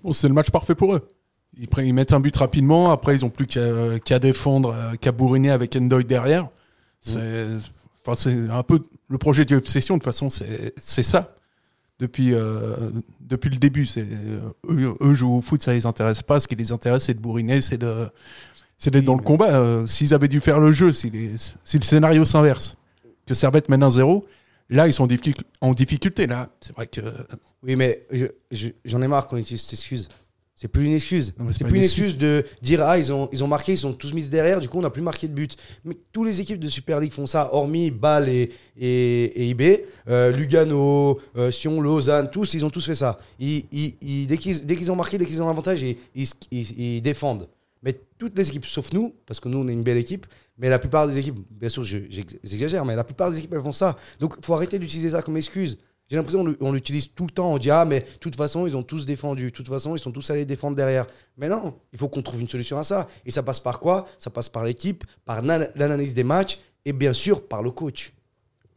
Bon, 0.04 0.14
c'est 0.14 0.28
le 0.28 0.34
match 0.34 0.52
parfait 0.52 0.76
pour 0.76 0.94
eux. 0.96 1.10
Ils, 1.58 1.68
prennent- 1.68 1.88
ils 1.88 1.94
mettent 1.94 2.14
un 2.14 2.20
but 2.20 2.36
rapidement, 2.36 2.92
après 2.92 3.16
ils 3.16 3.26
ont 3.26 3.30
plus 3.30 3.46
qu'à 3.48 4.20
défendre, 4.20 4.74
qu'à 5.02 5.12
bourriner 5.12 5.52
avec 5.52 5.76
Endoy 5.76 6.04
derrière. 6.04 6.48
C'est 7.02 7.46
enfin, 8.06 8.16
c'est 8.16 8.50
un 8.50 8.64
peu 8.64 8.80
le 9.10 9.18
projet 9.18 9.46
du 9.46 9.60
Session, 9.66 9.96
de 9.96 10.00
toute 10.04 10.12
façon, 10.12 10.30
c'est 10.30 10.74
c'est 10.80 11.04
ça. 11.04 11.36
Depuis, 12.00 12.34
euh, 12.34 12.90
depuis 13.22 13.50
le 13.50 13.56
début, 13.58 13.86
c'est 13.86 14.02
euh, 14.06 14.40
eux, 14.70 14.96
eux 15.02 15.14
jouent 15.14 15.36
au 15.38 15.42
foot, 15.42 15.62
ça 15.62 15.72
les 15.74 15.86
intéresse 15.86 16.22
pas. 16.22 16.40
Ce 16.42 16.48
qui 16.48 16.56
les 16.56 16.72
intéresse, 16.74 17.04
c'est 17.06 17.14
de 17.14 17.20
bourriner, 17.20 17.62
c'est 17.62 17.78
de 17.78 18.08
c'est 18.78 18.92
d'être 18.92 19.06
dans 19.06 19.16
le 19.16 19.24
combat. 19.24 19.56
Euh, 19.58 19.86
S'ils 19.88 20.14
avaient 20.14 20.28
dû 20.28 20.42
faire 20.42 20.60
le 20.60 20.74
jeu, 20.74 20.92
si, 20.92 21.10
les- 21.10 21.32
si 21.64 21.78
le 21.80 21.84
scénario 21.86 22.26
s'inverse, 22.26 22.76
que 23.26 23.34
Servette 23.34 23.70
mène 23.70 23.82
un 23.84 23.92
0 23.92 24.26
là 24.70 24.88
ils 24.88 24.94
sont 24.94 25.08
en 25.62 25.74
difficulté. 25.74 26.28
Là, 26.28 26.50
c'est 26.60 26.76
vrai 26.76 26.88
que 26.88 27.00
Oui, 27.64 27.76
mais 27.78 28.06
je- 28.12 28.26
je- 28.52 28.70
j'en 28.84 29.02
ai 29.02 29.08
marre 29.08 29.28
qu'on 29.28 29.38
utilise 29.38 29.62
cette 29.62 29.80
excuse. 29.80 30.10
C'est 30.58 30.70
plus 30.70 30.86
une 30.86 30.94
excuse. 30.94 31.34
C'est 31.52 31.66
plus 31.66 31.76
une 31.80 31.84
excuse 31.84 32.18
de 32.18 32.46
dire 32.62 32.82
ah 32.82 32.98
ils 32.98 33.12
ont 33.12 33.28
ils 33.34 33.44
ont 33.44 33.48
marqué, 33.48 33.74
ils 33.74 33.78
sont 33.78 33.92
tous 33.94 34.14
mis 34.14 34.24
derrière, 34.28 34.62
du 34.62 34.70
coup 34.70 34.78
on 34.78 34.82
n'a 34.82 34.90
plus 34.90 35.02
marqué 35.02 35.28
de 35.28 35.34
but. 35.34 35.58
Mais 35.84 35.96
tous 36.14 36.24
les 36.24 36.40
équipes 36.40 36.60
de 36.62 36.70
Super 36.70 37.02
League 37.02 37.12
font 37.12 37.28
ça, 37.28 37.54
hormis 37.54 37.92
Bâle 37.92 38.30
et, 38.30 38.52
et, 38.78 39.24
et 39.44 39.50
IB, 39.50 39.82
Euh, 40.08 40.32
Lugano, 40.32 41.20
euh, 41.36 41.52
Sion, 41.52 41.82
Lausanne, 41.82 42.30
tous 42.32 42.54
ils 42.54 42.64
ont 42.64 42.70
tous 42.70 42.86
fait 42.86 42.96
ça. 42.96 43.20
Ils, 43.38 43.66
ils- 43.74 43.96
ils- 44.02 44.28
dès 44.28 44.38
qu'ils 44.38 44.92
ont 44.92 44.96
marqué, 44.96 45.18
dès 45.18 45.26
qu'ils 45.26 45.42
ont 45.42 45.48
l'avantage, 45.48 45.84
ils, 45.84 47.02
défendent. 47.02 47.50
Mais 47.84 47.94
toutes 48.18 48.38
les 48.38 48.48
équipes, 48.48 48.66
sauf 48.66 48.94
nous, 48.94 49.14
parce 49.28 49.40
que 49.42 49.50
nous 49.50 49.58
on 49.60 49.68
est 49.68 49.74
une 49.74 49.84
belle 49.84 49.98
équipe, 49.98 50.26
mais 50.58 50.70
la 50.70 50.80
plupart 50.80 51.06
des 51.08 51.18
équipes, 51.20 51.38
bien 51.52 51.70
sûr 51.70 51.84
je- 51.84 51.98
j'ex- 52.10 52.38
j'exagère, 52.44 52.86
mais 52.86 52.96
la 52.96 53.04
plupart 53.04 53.30
des 53.30 53.38
équipes 53.40 53.54
elles 53.54 53.62
font 53.62 53.74
ça. 53.74 53.98
Donc 54.22 54.38
faut 54.44 54.54
arrêter 54.54 54.80
d'utiliser 54.80 55.10
ça 55.10 55.22
comme 55.22 55.36
excuse. 55.38 55.78
J'ai 56.10 56.18
l'impression 56.18 56.54
qu'on 56.54 56.72
l'utilise 56.72 57.10
tout 57.16 57.26
le 57.26 57.32
temps. 57.32 57.54
On 57.54 57.58
dit 57.58 57.72
ah 57.72 57.84
mais 57.86 58.02
de 58.02 58.06
toute 58.20 58.36
façon 58.36 58.68
ils 58.68 58.76
ont 58.78 58.84
tous 58.84 59.06
défendu. 59.06 59.46
De 59.46 59.50
toute 59.50 59.68
façon 59.68 59.96
ils 59.96 60.00
sont 60.00 60.12
tous 60.12 60.30
allés 60.30 60.46
défendre 60.46 60.76
derrière. 60.76 61.08
Mais 61.38 61.50
non, 61.50 61.76
il 61.94 62.00
faut 62.00 62.08
qu'on 62.10 62.22
trouve 62.22 62.42
une 62.42 62.50
solution 62.50 62.78
à 62.78 62.84
ça. 62.84 63.08
Et 63.26 63.32
ça 63.32 63.42
passe 63.44 63.60
par 63.60 63.80
quoi? 63.80 64.08
Ça 64.20 64.30
passe 64.30 64.50
par 64.50 64.64
l'équipe, 64.64 65.04
par 65.26 65.42
na- 65.42 65.68
l'analyse 65.76 66.14
des 66.14 66.24
matchs 66.24 66.60
et 66.86 66.94
bien 66.94 67.14
sûr 67.14 67.48
par 67.48 67.64
le 67.64 67.72
coach. 67.72 68.14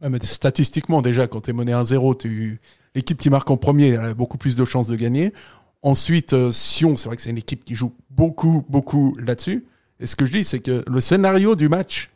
Ouais, 0.01 0.09
mais 0.09 0.19
statistiquement, 0.23 1.01
déjà, 1.01 1.27
quand 1.27 1.41
tu 1.41 1.49
es 1.49 1.53
mené 1.53 1.73
1-0, 1.73 2.15
tu... 2.17 2.59
l'équipe 2.95 3.17
qui 3.19 3.29
marque 3.29 3.49
en 3.51 3.57
premier 3.57 3.89
elle 3.89 3.99
a 4.05 4.13
beaucoup 4.13 4.37
plus 4.37 4.55
de 4.55 4.63
chances 4.65 4.87
de 4.87 4.95
gagner. 4.95 5.31
Ensuite, 5.81 6.33
euh, 6.33 6.51
Sion, 6.51 6.95
c'est 6.97 7.07
vrai 7.07 7.15
que 7.15 7.21
c'est 7.21 7.29
une 7.29 7.37
équipe 7.37 7.63
qui 7.65 7.75
joue 7.75 7.93
beaucoup, 8.09 8.65
beaucoup 8.69 9.13
là-dessus. 9.19 9.65
Et 9.99 10.07
ce 10.07 10.15
que 10.15 10.25
je 10.25 10.31
dis, 10.31 10.43
c'est 10.43 10.59
que 10.61 10.83
le 10.87 11.01
scénario 11.01 11.55
du 11.55 11.69
match 11.69 12.09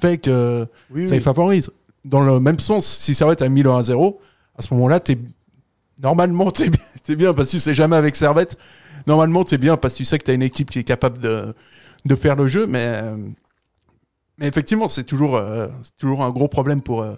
fait 0.00 0.18
que 0.18 0.66
Oui, 0.90 1.08
ça 1.08 1.14
les 1.14 1.20
favorise. 1.20 1.70
Dans 2.04 2.20
le 2.20 2.40
même 2.40 2.58
sens, 2.58 2.86
si 2.86 3.14
Servette 3.14 3.42
a 3.42 3.48
mis 3.48 3.62
le 3.62 3.70
1-0, 3.70 4.16
à 4.60 4.62
ce 4.62 4.74
moment-là, 4.74 5.00
t'es... 5.00 5.16
normalement, 5.98 6.50
tu 6.50 6.64
es, 6.64 7.16
bien 7.16 7.32
parce 7.32 7.48
que 7.48 7.52
tu 7.52 7.60
sais 7.60 7.74
jamais 7.74 7.96
avec 7.96 8.14
Servette. 8.14 8.58
Normalement, 9.06 9.42
tu 9.42 9.54
es 9.54 9.58
bien 9.58 9.78
parce 9.78 9.94
que 9.94 9.98
tu 9.98 10.04
sais 10.04 10.18
que 10.18 10.24
tu 10.24 10.30
as 10.30 10.34
une 10.34 10.42
équipe 10.42 10.70
qui 10.70 10.78
est 10.78 10.84
capable 10.84 11.18
de, 11.18 11.54
de 12.04 12.14
faire 12.14 12.36
le 12.36 12.46
jeu. 12.46 12.66
Mais, 12.66 13.02
mais 14.36 14.46
effectivement, 14.46 14.86
c'est 14.86 15.04
toujours, 15.04 15.36
euh, 15.36 15.68
toujours 15.96 16.22
un 16.22 16.30
gros 16.30 16.46
problème 16.46 16.82
pour, 16.82 17.00
euh, 17.00 17.14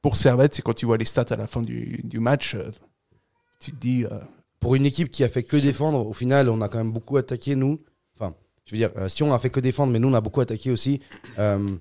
pour 0.00 0.16
Servette. 0.16 0.54
C'est 0.54 0.62
quand 0.62 0.74
tu 0.74 0.86
vois 0.86 0.96
les 0.96 1.04
stats 1.04 1.26
à 1.30 1.36
la 1.36 1.48
fin 1.48 1.60
du, 1.60 2.00
du 2.04 2.20
match, 2.20 2.54
euh, 2.54 2.70
tu 3.58 3.72
te 3.72 3.76
dis. 3.76 4.04
Pour 4.60 4.74
une 4.74 4.86
équipe 4.86 5.10
qui 5.10 5.22
a 5.22 5.28
fait 5.28 5.42
que 5.42 5.56
défendre, 5.56 6.06
au 6.06 6.14
final 6.14 6.48
on 6.48 6.60
a 6.62 6.68
quand 6.68 6.78
même 6.78 6.92
beaucoup 6.92 7.18
attaqué 7.18 7.54
nous. 7.54 7.78
Enfin, 8.18 8.34
je 8.64 8.72
veux 8.72 8.78
dire, 8.78 8.90
euh, 8.96 9.08
Sion 9.08 9.34
a 9.34 9.38
fait 9.38 9.50
que 9.50 9.60
défendre, 9.60 9.92
mais 9.92 9.98
nous 9.98 10.08
on 10.08 10.14
a 10.14 10.22
beaucoup 10.22 10.40
attaqué 10.40 10.70
aussi. 10.70 11.00
On, 11.38 11.78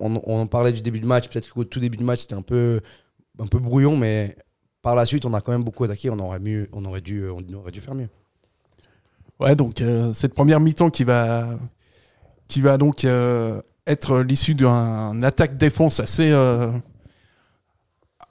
on 0.00 0.40
en 0.40 0.46
parlait 0.48 0.72
du 0.72 0.82
début 0.82 1.00
du 1.00 1.06
match. 1.06 1.28
Peut-être 1.28 1.48
qu'au 1.50 1.64
tout 1.64 1.78
début 1.80 1.96
du 1.96 2.04
match 2.04 2.22
c'était 2.22 2.34
un 2.34 2.42
peu 2.42 2.80
un 3.38 3.46
peu 3.46 3.58
brouillon, 3.58 3.96
mais 3.96 4.36
par 4.82 4.94
la 4.94 5.06
suite, 5.06 5.24
on 5.24 5.34
a 5.34 5.40
quand 5.40 5.52
même 5.52 5.64
beaucoup 5.64 5.84
attaqué. 5.84 6.10
On 6.10 6.18
aurait, 6.18 6.40
mieux, 6.40 6.68
on 6.72 6.84
aurait, 6.84 7.00
dû, 7.00 7.24
on 7.28 7.42
aurait 7.54 7.70
dû 7.70 7.80
faire 7.80 7.94
mieux. 7.94 8.08
Ouais, 9.40 9.56
donc 9.56 9.80
euh, 9.80 10.12
cette 10.12 10.34
première 10.34 10.60
mi-temps 10.60 10.90
qui 10.90 11.04
va, 11.04 11.48
qui 12.48 12.60
va 12.60 12.78
donc 12.78 13.04
euh, 13.04 13.60
être 13.86 14.20
l'issue 14.20 14.54
d'un 14.54 15.22
attaque-défense 15.22 16.00
assez, 16.00 16.30
euh, 16.30 16.70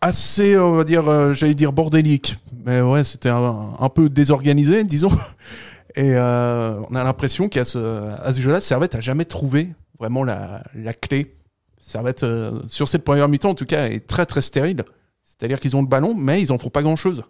assez, 0.01 0.57
on 0.57 0.71
va 0.71 0.83
dire, 0.83 1.07
euh, 1.07 1.31
j'allais 1.31 1.55
dire 1.55 1.73
bordélique, 1.73 2.37
mais 2.65 2.81
ouais, 2.81 3.03
c'était 3.03 3.29
un, 3.29 3.89
peu 3.93 4.09
désorganisé, 4.09 4.83
disons. 4.83 5.11
Et 5.95 6.11
euh, 6.15 6.79
on 6.89 6.95
a 6.95 7.03
l'impression 7.03 7.49
qu'à 7.49 7.65
ce, 7.65 8.13
ce 8.33 8.41
jeu-là, 8.41 8.61
Servette 8.61 8.95
a 8.95 9.01
jamais 9.01 9.25
trouvé 9.25 9.73
vraiment 9.99 10.23
la, 10.23 10.63
la 10.73 10.93
clé. 10.93 11.35
Servette, 11.81 12.23
euh, 12.23 12.61
sur 12.67 12.87
cette 12.87 13.03
première 13.03 13.27
mi-temps, 13.27 13.49
en 13.49 13.55
tout 13.55 13.65
cas, 13.65 13.87
est 13.87 14.07
très 14.07 14.25
très 14.25 14.41
stérile. 14.41 14.83
C'est-à-dire 15.23 15.59
qu'ils 15.59 15.75
ont 15.75 15.81
le 15.81 15.87
ballon, 15.87 16.15
mais 16.15 16.41
ils 16.41 16.51
en 16.51 16.57
font 16.57 16.69
pas 16.69 16.83
grand-chose. 16.83 17.23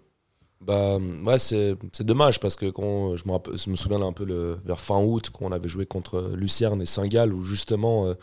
Bah 0.62 1.00
ouais, 1.26 1.40
c'est 1.40 1.76
dommage 2.02 2.40
parce 2.40 2.56
que 2.56 2.68
quand 2.70 3.16
je 3.16 3.24
me, 3.26 3.32
rappelle- 3.32 3.58
je 3.58 3.68
me 3.72 3.76
souviens 3.76 4.00
un 4.04 4.14
peu 4.14 4.60
vers 4.64 4.80
fin 4.80 5.02
août 5.02 5.32
quand 5.34 5.46
on 5.46 5.52
avait 5.52 5.70
joué 5.70 5.88
contre 5.88 6.34
Lucerne 6.36 6.84
et 6.84 6.86
Saint-Gall 6.86 7.34
où 7.34 7.42
justement 7.42 8.06
euh, 8.06 8.14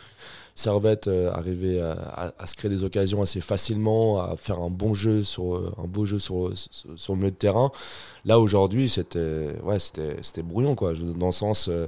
Servette 0.59 1.07
euh, 1.07 1.33
arrivait 1.33 1.81
à, 1.81 2.33
se 2.47 2.57
créer 2.57 2.69
des 2.69 2.83
occasions 2.83 3.23
assez 3.23 3.41
facilement, 3.41 4.21
à 4.21 4.37
faire 4.37 4.61
un 4.61 4.71
bon 4.71 4.93
jeu 4.93 5.23
sur 5.23 5.55
euh, 5.55 5.73
un 5.83 5.87
beau 5.87 6.05
jeu 6.05 6.19
sur, 6.19 6.53
sur, 6.55 7.13
le 7.13 7.19
milieu 7.19 7.31
de 7.31 7.37
terrain. 7.37 7.71
Là 8.25 8.41
aujourd'hui, 8.41 8.89
c'était 8.89 9.57
ouais, 9.63 9.79
brouillon 10.43 10.75
quoi, 10.75 10.95
dans 10.95 11.27
le 11.27 11.33
sens 11.33 11.69
euh, 11.69 11.87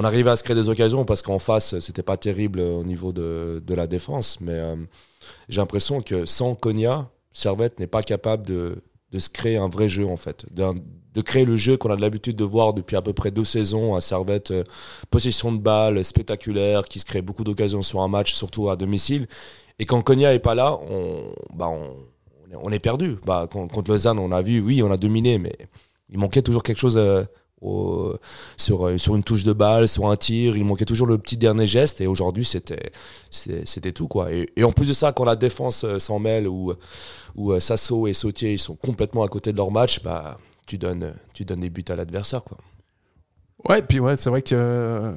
on 0.00 0.04
arrivait 0.04 0.30
à 0.30 0.36
se 0.36 0.42
créer 0.44 0.54
des 0.56 0.68
occasions 0.68 1.04
parce 1.04 1.22
qu'en 1.22 1.38
face 1.40 1.78
c'était 1.80 2.02
pas 2.04 2.16
terrible 2.16 2.60
au 2.60 2.84
niveau 2.84 3.12
de, 3.12 3.62
de 3.66 3.74
la 3.74 3.86
défense 3.86 4.40
mais 4.40 4.52
euh, 4.52 4.76
j'ai 5.48 5.60
l'impression 5.60 6.00
que 6.00 6.24
sans 6.24 6.54
Konya, 6.54 7.10
Servette 7.32 7.78
n'est 7.80 7.86
pas 7.86 8.02
capable 8.02 8.46
de 8.46 8.82
de 9.10 9.18
se 9.18 9.30
créer 9.30 9.56
un 9.56 9.68
vrai 9.70 9.88
jeu 9.88 10.06
en 10.06 10.16
fait, 10.16 10.44
de 10.54 11.20
créer 11.22 11.46
le 11.46 11.56
jeu 11.56 11.78
qu'on 11.78 11.90
a 11.90 11.96
de 11.96 12.02
l'habitude 12.02 12.36
de 12.36 12.44
voir 12.44 12.74
depuis 12.74 12.94
à 12.94 13.00
peu 13.00 13.14
près 13.14 13.30
deux 13.30 13.44
saisons 13.44 13.94
à 13.94 14.02
Servette, 14.02 14.50
euh, 14.50 14.64
possession 15.10 15.50
de 15.50 15.58
balle 15.58 16.04
spectaculaire, 16.04 16.84
qui 16.84 17.00
se 17.00 17.06
crée 17.06 17.22
beaucoup 17.22 17.42
d'occasions 17.42 17.80
sur 17.80 18.02
un 18.02 18.08
match, 18.08 18.34
surtout 18.34 18.68
à 18.68 18.76
domicile. 18.76 19.26
Et 19.78 19.86
quand 19.86 20.02
Konya 20.02 20.34
est 20.34 20.38
pas 20.40 20.54
là, 20.54 20.78
on, 20.90 21.32
bah 21.54 21.68
on, 21.70 21.96
on 22.62 22.70
est- 22.70 22.78
perdu. 22.78 23.16
Bah, 23.24 23.48
con- 23.50 23.66
contre 23.68 23.90
Lausanne, 23.90 24.18
on 24.18 24.30
a 24.30 24.42
vu, 24.42 24.60
oui, 24.60 24.82
on 24.82 24.90
a 24.92 24.98
dominé, 24.98 25.38
mais 25.38 25.56
il 26.10 26.18
manquait 26.18 26.42
toujours 26.42 26.62
quelque 26.62 26.78
chose 26.80 26.98
euh, 26.98 27.24
sur, 28.56 28.86
euh, 28.86 28.98
sur 28.98 29.16
une 29.16 29.22
touche 29.22 29.44
de 29.44 29.52
balle, 29.52 29.88
sur 29.88 30.08
un 30.08 30.16
tir. 30.16 30.56
Il 30.56 30.64
manquait 30.64 30.84
toujours 30.84 31.06
le 31.06 31.18
petit 31.18 31.36
dernier 31.36 31.66
geste. 31.66 32.00
Et 32.00 32.06
aujourd'hui, 32.06 32.44
c'était 32.44 32.90
c'était 33.30 33.92
tout 33.92 34.08
quoi. 34.08 34.28
Et, 34.32 34.48
en 34.62 34.72
plus 34.72 34.88
de 34.88 34.92
ça, 34.92 35.12
quand 35.12 35.24
la 35.24 35.36
défense 35.36 35.84
euh, 35.84 35.98
s'en 35.98 36.18
mêle 36.18 36.46
ou 36.46 36.72
où 37.36 37.52
euh, 37.52 37.60
Sasso 37.60 38.06
et 38.06 38.14
Sautier 38.14 38.52
ils 38.54 38.58
sont 38.58 38.76
complètement 38.76 39.22
à 39.22 39.28
côté 39.28 39.52
de 39.52 39.56
leur 39.56 39.70
match, 39.70 40.02
bah 40.02 40.38
tu 40.66 40.78
donnes 40.78 41.12
tu 41.34 41.44
donnes 41.44 41.60
des 41.60 41.70
buts 41.70 41.84
à 41.88 41.96
l'adversaire 41.96 42.42
quoi. 42.42 42.58
Ouais, 43.68 43.82
puis 43.82 43.98
ouais, 43.98 44.14
c'est 44.14 44.30
vrai 44.30 44.42
que 44.42 45.14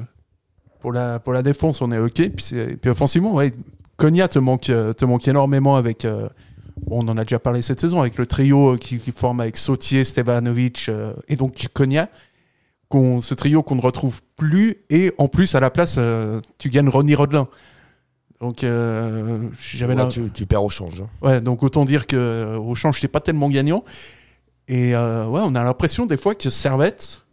pour 0.80 0.92
la, 0.92 1.20
pour 1.20 1.32
la 1.32 1.44
défense, 1.44 1.80
on 1.82 1.92
est 1.92 2.00
OK. 2.00 2.28
Puis, 2.30 2.56
puis 2.82 2.90
offensivement, 2.90 3.36
ouais, 3.36 3.52
Konya 3.98 4.28
te 4.28 4.40
manque, 4.40 4.62
te 4.64 5.06
manque 5.06 5.28
énormément 5.28 5.76
avec. 5.76 6.08
on 6.90 7.08
en 7.08 7.18
a 7.18 7.24
déjà 7.24 7.38
parlé 7.38 7.62
cette 7.62 7.80
saison, 7.80 8.02
avec 8.02 8.18
le 8.18 8.26
trio 8.26 8.78
qui, 8.78 8.98
qui 8.98 9.12
forme 9.12 9.42
avec 9.42 9.58
Sautier, 9.58 10.04
Stevanovic 10.04 10.90
et 11.28 11.36
donc 11.36 11.68
Konya. 11.72 12.10
Qu'on, 12.92 13.22
ce 13.22 13.34
trio 13.34 13.64
qu'on 13.64 13.76
ne 13.76 13.82
retrouve 13.82 14.22
plus. 14.36 14.78
Et 14.90 15.14
en 15.18 15.28
plus, 15.28 15.56
à 15.56 15.60
la 15.60 15.70
place, 15.72 15.96
euh, 15.98 16.42
tu 16.58 16.70
gagnes 16.70 16.90
Ronnie 16.90 17.16
Rodelin. 17.16 17.48
Donc, 18.42 18.64
euh, 18.64 19.48
j'avais 19.60 19.94
Ouais, 19.96 20.10
tu, 20.10 20.30
tu 20.32 20.46
perds 20.46 20.64
au 20.64 20.70
change. 20.70 21.02
hein. 21.02 21.10
Ouais, 21.22 21.42
donc 21.42 21.64
autant 21.64 21.86
dire 21.86 22.06
que 22.08 22.16
euh, 22.16 22.58
au 22.60 22.76
change, 22.76 23.00
t'es 23.00 23.08
pas 23.08 23.20
tellement 23.22 23.50
gagnant. 23.50 23.84
Et 24.68 24.96
euh, 24.96 25.26
ouais, 25.28 25.42
on 25.44 25.56
a 25.56 25.64
l'impression 25.64 26.06
des 26.06 26.18
fois 26.18 26.36
que 26.36 26.50
Servette, 26.50 27.24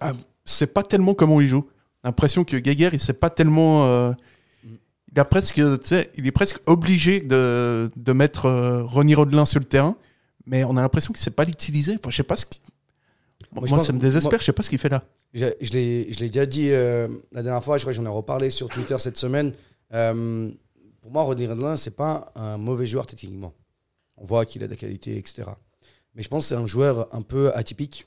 ah, 0.00 0.12
c'est 0.44 0.72
pas 0.72 0.82
tellement 0.82 1.14
comment 1.14 1.40
il 1.40 1.48
joue. 1.48 1.66
L'impression 2.04 2.44
que 2.44 2.56
Geiger, 2.56 2.90
il 2.92 2.98
sait 3.00 3.12
pas 3.14 3.30
tellement. 3.30 3.86
euh, 3.86 4.12
il 5.12 5.18
a 5.18 5.24
presque, 5.24 5.56
il 5.56 6.26
est 6.26 6.32
presque 6.32 6.60
obligé 6.66 7.20
de, 7.20 7.90
de 7.96 8.12
mettre 8.12 8.48
Ronnie 8.86 9.14
Rodelin 9.14 9.46
sur 9.46 9.58
le 9.60 9.64
terrain, 9.66 9.96
mais 10.46 10.62
on 10.64 10.76
a 10.76 10.82
l'impression 10.82 11.12
qu'il 11.12 11.22
sait 11.22 11.30
pas 11.30 11.44
l'utiliser. 11.44 11.94
Enfin, 11.98 12.10
je 12.10 12.16
sais 12.16 12.22
pas 12.22 12.36
ce 12.36 12.46
qui. 12.46 12.60
Moi, 13.52 13.78
ça 13.84 13.92
me 13.92 13.98
désespère. 14.00 14.32
moi- 14.32 14.38
Je 14.40 14.44
sais 14.44 14.52
pas 14.52 14.62
ce 14.62 14.70
qu'il 14.70 14.78
fait 14.78 14.88
là. 14.88 15.04
Je, 15.34 15.46
je 15.60 15.72
l'ai 15.72 16.04
déjà 16.28 16.46
dit 16.46 16.70
euh, 16.70 17.08
la 17.32 17.42
dernière 17.42 17.62
fois, 17.64 17.78
je 17.78 17.82
crois 17.84 17.92
que 17.92 17.96
j'en 17.96 18.04
ai 18.04 18.08
reparlé 18.14 18.50
sur 18.50 18.68
Twitter 18.68 18.96
cette 18.98 19.16
semaine. 19.16 19.52
Euh, 19.94 20.50
pour 21.00 21.10
moi, 21.12 21.22
Rodney 21.22 21.46
Redlin, 21.46 21.76
c'est 21.76 21.96
pas 21.96 22.30
un 22.34 22.58
mauvais 22.58 22.86
joueur 22.86 23.06
techniquement. 23.06 23.52
On 24.16 24.24
voit 24.24 24.44
qu'il 24.46 24.62
a 24.62 24.68
des 24.68 24.76
qualités, 24.76 25.16
etc. 25.16 25.44
Mais 26.14 26.22
je 26.22 26.28
pense 26.28 26.44
que 26.44 26.48
c'est 26.48 26.54
un 26.60 26.66
joueur 26.66 27.08
un 27.14 27.22
peu 27.22 27.52
atypique 27.54 28.06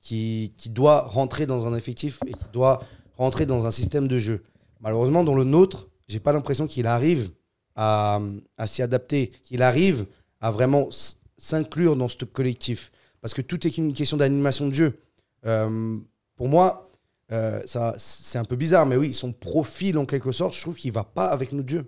qui, 0.00 0.54
qui 0.56 0.70
doit 0.70 1.02
rentrer 1.02 1.46
dans 1.46 1.66
un 1.66 1.74
effectif 1.76 2.18
et 2.26 2.32
qui 2.32 2.44
doit 2.52 2.82
rentrer 3.18 3.44
dans 3.46 3.66
un 3.66 3.70
système 3.70 4.08
de 4.08 4.18
jeu. 4.18 4.42
Malheureusement, 4.80 5.24
dans 5.24 5.34
le 5.34 5.44
nôtre, 5.44 5.88
j'ai 6.08 6.20
pas 6.20 6.32
l'impression 6.32 6.66
qu'il 6.66 6.86
arrive 6.86 7.30
à, 7.76 8.20
à 8.56 8.66
s'y 8.66 8.80
adapter, 8.82 9.30
qu'il 9.42 9.62
arrive 9.62 10.06
à 10.40 10.50
vraiment 10.50 10.88
s'inclure 11.36 11.96
dans 11.96 12.08
ce 12.08 12.24
collectif. 12.24 12.90
Parce 13.20 13.34
que 13.34 13.42
tout 13.42 13.66
est 13.66 13.76
une 13.76 13.92
question 13.92 14.16
d'animation 14.16 14.68
de 14.68 14.74
jeu. 14.74 14.98
Euh, 15.46 15.98
pour 16.36 16.48
moi, 16.48 16.90
euh, 17.32 17.60
c'est 17.98 18.38
un 18.38 18.44
peu 18.44 18.56
bizarre, 18.56 18.86
mais 18.86 18.96
oui, 18.96 19.12
son 19.12 19.32
profil 19.32 19.98
en 19.98 20.06
quelque 20.06 20.32
sorte, 20.32 20.54
je 20.54 20.60
trouve 20.60 20.76
qu'il 20.76 20.92
va 20.92 21.04
pas 21.04 21.26
avec 21.26 21.52
notre 21.52 21.68
jeu. 21.68 21.86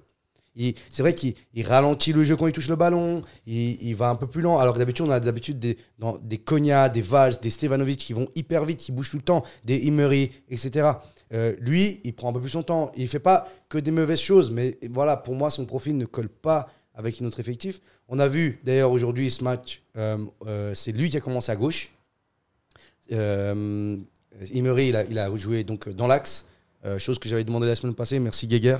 C'est 0.54 1.00
vrai 1.00 1.14
qu'il 1.14 1.34
il 1.54 1.66
ralentit 1.66 2.12
le 2.12 2.24
jeu 2.24 2.36
quand 2.36 2.46
il 2.46 2.52
touche 2.52 2.68
le 2.68 2.76
ballon, 2.76 3.22
il, 3.46 3.94
va 3.94 4.10
un 4.10 4.16
peu 4.16 4.26
plus 4.26 4.42
lent, 4.42 4.58
alors 4.58 4.74
que 4.74 4.78
d'habitude, 4.78 5.06
on 5.06 5.10
a 5.10 5.18
d'habitude 5.18 5.58
des, 5.58 5.78
des 6.22 6.38
Konya, 6.38 6.90
des 6.90 7.00
Valls, 7.00 7.34
des 7.40 7.50
Stevanovic 7.50 7.98
qui 7.98 8.12
vont 8.12 8.28
hyper 8.34 8.64
vite, 8.64 8.78
qui 8.78 8.92
bougent 8.92 9.10
tout 9.10 9.16
le 9.16 9.22
temps, 9.22 9.44
des 9.64 9.86
Emery, 9.86 10.30
etc. 10.50 10.90
Euh, 11.32 11.54
lui, 11.58 12.00
il 12.04 12.14
prend 12.14 12.28
un 12.28 12.32
peu 12.34 12.40
plus 12.40 12.50
son 12.50 12.62
temps. 12.62 12.92
Il 12.96 13.08
fait 13.08 13.18
pas 13.18 13.48
que 13.70 13.78
des 13.78 13.90
mauvaises 13.90 14.20
choses, 14.20 14.50
mais 14.50 14.78
voilà, 14.90 15.16
pour 15.16 15.34
moi, 15.34 15.48
son 15.48 15.64
profil 15.64 15.96
ne 15.96 16.04
colle 16.04 16.28
pas 16.28 16.68
avec 16.94 17.20
notre 17.20 17.40
effectif. 17.40 17.80
On 18.08 18.18
a 18.18 18.28
vu 18.28 18.60
d'ailleurs 18.64 18.90
aujourd'hui 18.92 19.30
ce 19.30 19.42
match, 19.44 19.82
euh, 19.96 20.18
euh, 20.46 20.72
c'est 20.74 20.92
lui 20.92 21.08
qui 21.10 21.16
a 21.16 21.20
commencé 21.20 21.50
à 21.52 21.56
gauche. 21.56 21.90
Euh, 23.12 23.96
Emery, 24.54 24.88
il 24.88 24.96
a, 24.96 25.04
il 25.04 25.18
a 25.18 25.34
joué 25.36 25.64
donc 25.64 25.88
dans 25.90 26.06
l'axe, 26.06 26.46
euh, 26.84 26.98
chose 26.98 27.18
que 27.18 27.28
j'avais 27.28 27.44
demandé 27.44 27.66
la 27.66 27.74
semaine 27.74 27.94
passée. 27.94 28.18
Merci 28.18 28.46
Guéguer, 28.46 28.78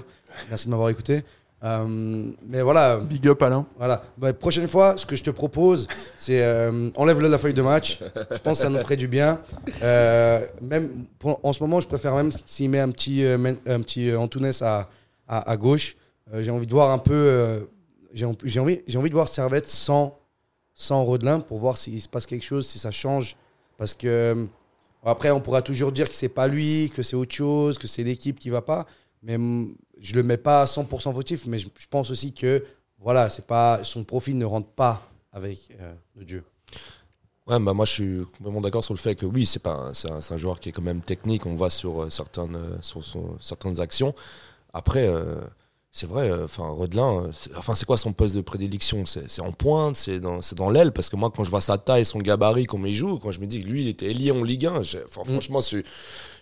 merci 0.49 0.67
de 0.67 0.71
m'avoir 0.71 0.89
écouté. 0.91 1.23
Euh, 1.65 2.27
mais 2.49 2.61
voilà, 2.61 2.99
Big 2.99 3.25
up 3.29 3.41
Alain. 3.41 3.65
voilà. 3.79 4.03
Bah, 4.19 4.33
prochaine 4.33 4.67
fois, 4.67 4.97
ce 4.97 5.07
que 5.07 5.15
je 5.15 5.23
te 5.23 5.31
propose, 5.31 5.87
c'est 6.19 6.43
euh, 6.43 6.91
enlève-le 6.97 7.27
de 7.29 7.33
la 7.33 7.39
feuille 7.39 7.55
de 7.55 7.63
match. 7.63 8.01
Je 8.33 8.39
pense 8.39 8.59
que 8.59 8.65
ça 8.65 8.69
nous 8.69 8.81
ferait 8.81 8.97
du 8.97 9.07
bien. 9.07 9.41
Euh, 9.83 10.45
même 10.61 11.07
pour- 11.21 11.39
en 11.45 11.53
ce 11.53 11.63
moment, 11.63 11.79
je 11.81 11.87
préfère 11.87 12.17
même 12.17 12.33
s'il 12.47 12.69
met 12.71 12.81
un 12.81 12.91
petit, 12.91 13.25
euh, 13.25 13.39
un 13.67 13.81
petit 13.81 14.11
euh, 14.11 14.19
Antunes 14.19 14.51
à, 14.61 14.89
à, 15.29 15.51
à 15.53 15.57
gauche. 15.57 15.95
Euh, 16.35 16.43
j'ai 16.43 16.51
envie 16.51 16.67
de 16.67 16.73
voir 16.73 16.91
un 16.91 16.99
peu. 16.99 17.69
J'ai 18.13 18.27
en- 18.27 18.35
j'ai 18.45 18.61
envie, 18.61 18.81
envie 18.95 19.09
de 19.09 19.15
voir 19.15 19.29
Servette 19.29 19.69
sans, 19.69 20.19
sans 20.75 21.05
Rodelin 21.05 21.41
pour 21.41 21.59
voir 21.59 21.77
s'il 21.77 22.01
se 22.01 22.09
passe 22.09 22.27
quelque 22.27 22.45
chose, 22.45 22.67
si 22.67 22.79
ça 22.79 22.91
change. 22.91 23.37
Parce 23.79 23.95
que 23.95 24.07
euh, 24.07 24.47
après, 25.05 25.31
on 25.31 25.41
pourra 25.41 25.63
toujours 25.63 25.93
dire 25.93 26.09
que 26.09 26.15
c'est 26.15 26.29
pas 26.29 26.47
lui, 26.47 26.93
que 26.95 27.03
c'est 27.03 27.17
autre 27.17 27.35
chose, 27.35 27.79
que 27.79 27.89
c'est 27.89 28.05
l'équipe 28.05 28.39
qui 28.39 28.51
va 28.51 28.63
pas. 28.63 28.87
Mais 29.23 29.37
je 30.01 30.15
le 30.15 30.23
mets 30.23 30.37
pas 30.37 30.63
à 30.63 30.65
100% 30.67 31.13
fautif. 31.15 31.47
Mais 31.47 31.59
je, 31.59 31.69
pense 31.91 32.11
aussi 32.11 32.33
que 32.33 32.65
voilà, 32.99 33.31
c'est 33.31 33.47
pas 33.47 33.83
son 33.83 34.05
profil 34.05 34.39
ne 34.39 34.45
rentre 34.45 34.69
pas 34.69 35.03
avec 35.33 35.77
euh, 35.81 35.95
le 36.17 36.27
jeu. 36.27 36.45
Ouais, 37.49 37.59
bah 37.59 37.73
moi 37.73 37.85
je 37.85 37.91
suis 37.91 38.21
complètement 38.37 38.61
d'accord 38.61 38.85
sur 38.85 38.95
le 38.95 39.01
fait 39.01 39.17
que 39.17 39.27
oui, 39.27 39.47
c'est 39.47 39.63
pas 39.63 39.91
c'est 39.95 40.33
un, 40.33 40.39
joueur 40.39 40.61
qui 40.61 40.69
est 40.69 40.73
quand 40.73 40.83
même 40.83 41.01
technique, 41.01 41.45
on 41.45 41.57
voit 41.57 41.71
sur 41.71 42.03
euh, 42.03 42.11
certaines 42.11 42.57
sur, 42.83 43.03
certaines 43.41 43.81
actions. 43.81 44.15
Après 44.73 45.09
c'est 45.95 46.07
vrai 46.07 46.31
euh, 46.31 46.45
enfin 46.47 46.69
Rodelin 46.69 47.25
euh, 47.27 47.31
c'est- 47.33 47.55
enfin 47.57 47.75
c'est 47.75 47.85
quoi 47.85 47.99
son 47.99 48.13
poste 48.15 48.35
de 48.35 48.41
prédilection? 48.41 49.05
C'est 49.05 49.43
en 49.43 49.53
pointe, 49.53 49.95
c'est 49.97 50.21
dans 50.21 50.41
c'est 50.41 50.57
dans 50.57 50.71
l'aile? 50.71 50.91
Parce 50.93 51.09
que 51.11 51.17
moi 51.17 51.31
quand 51.35 51.45
je 51.45 51.51
vois 51.51 51.61
sa 51.61 51.77
taille, 51.79 52.05
son 52.07 52.19
gabarit 52.19 52.65
comment 52.65 52.87
il 52.87 52.95
joue, 52.95 53.19
quand 53.19 53.31
je 53.31 53.41
me 53.41 53.47
dis 53.47 53.61
que 53.61 53.67
lui 53.67 53.83
il 53.83 53.89
était 53.89 54.11
ailier 54.11 54.31
en 54.33 54.43
Ligue 54.43 54.67
1, 54.67 54.81
j'ai- 54.83 55.05
enfin, 55.05 55.23
franchement 55.25 55.61
je 55.61 55.67
suis 55.67 55.85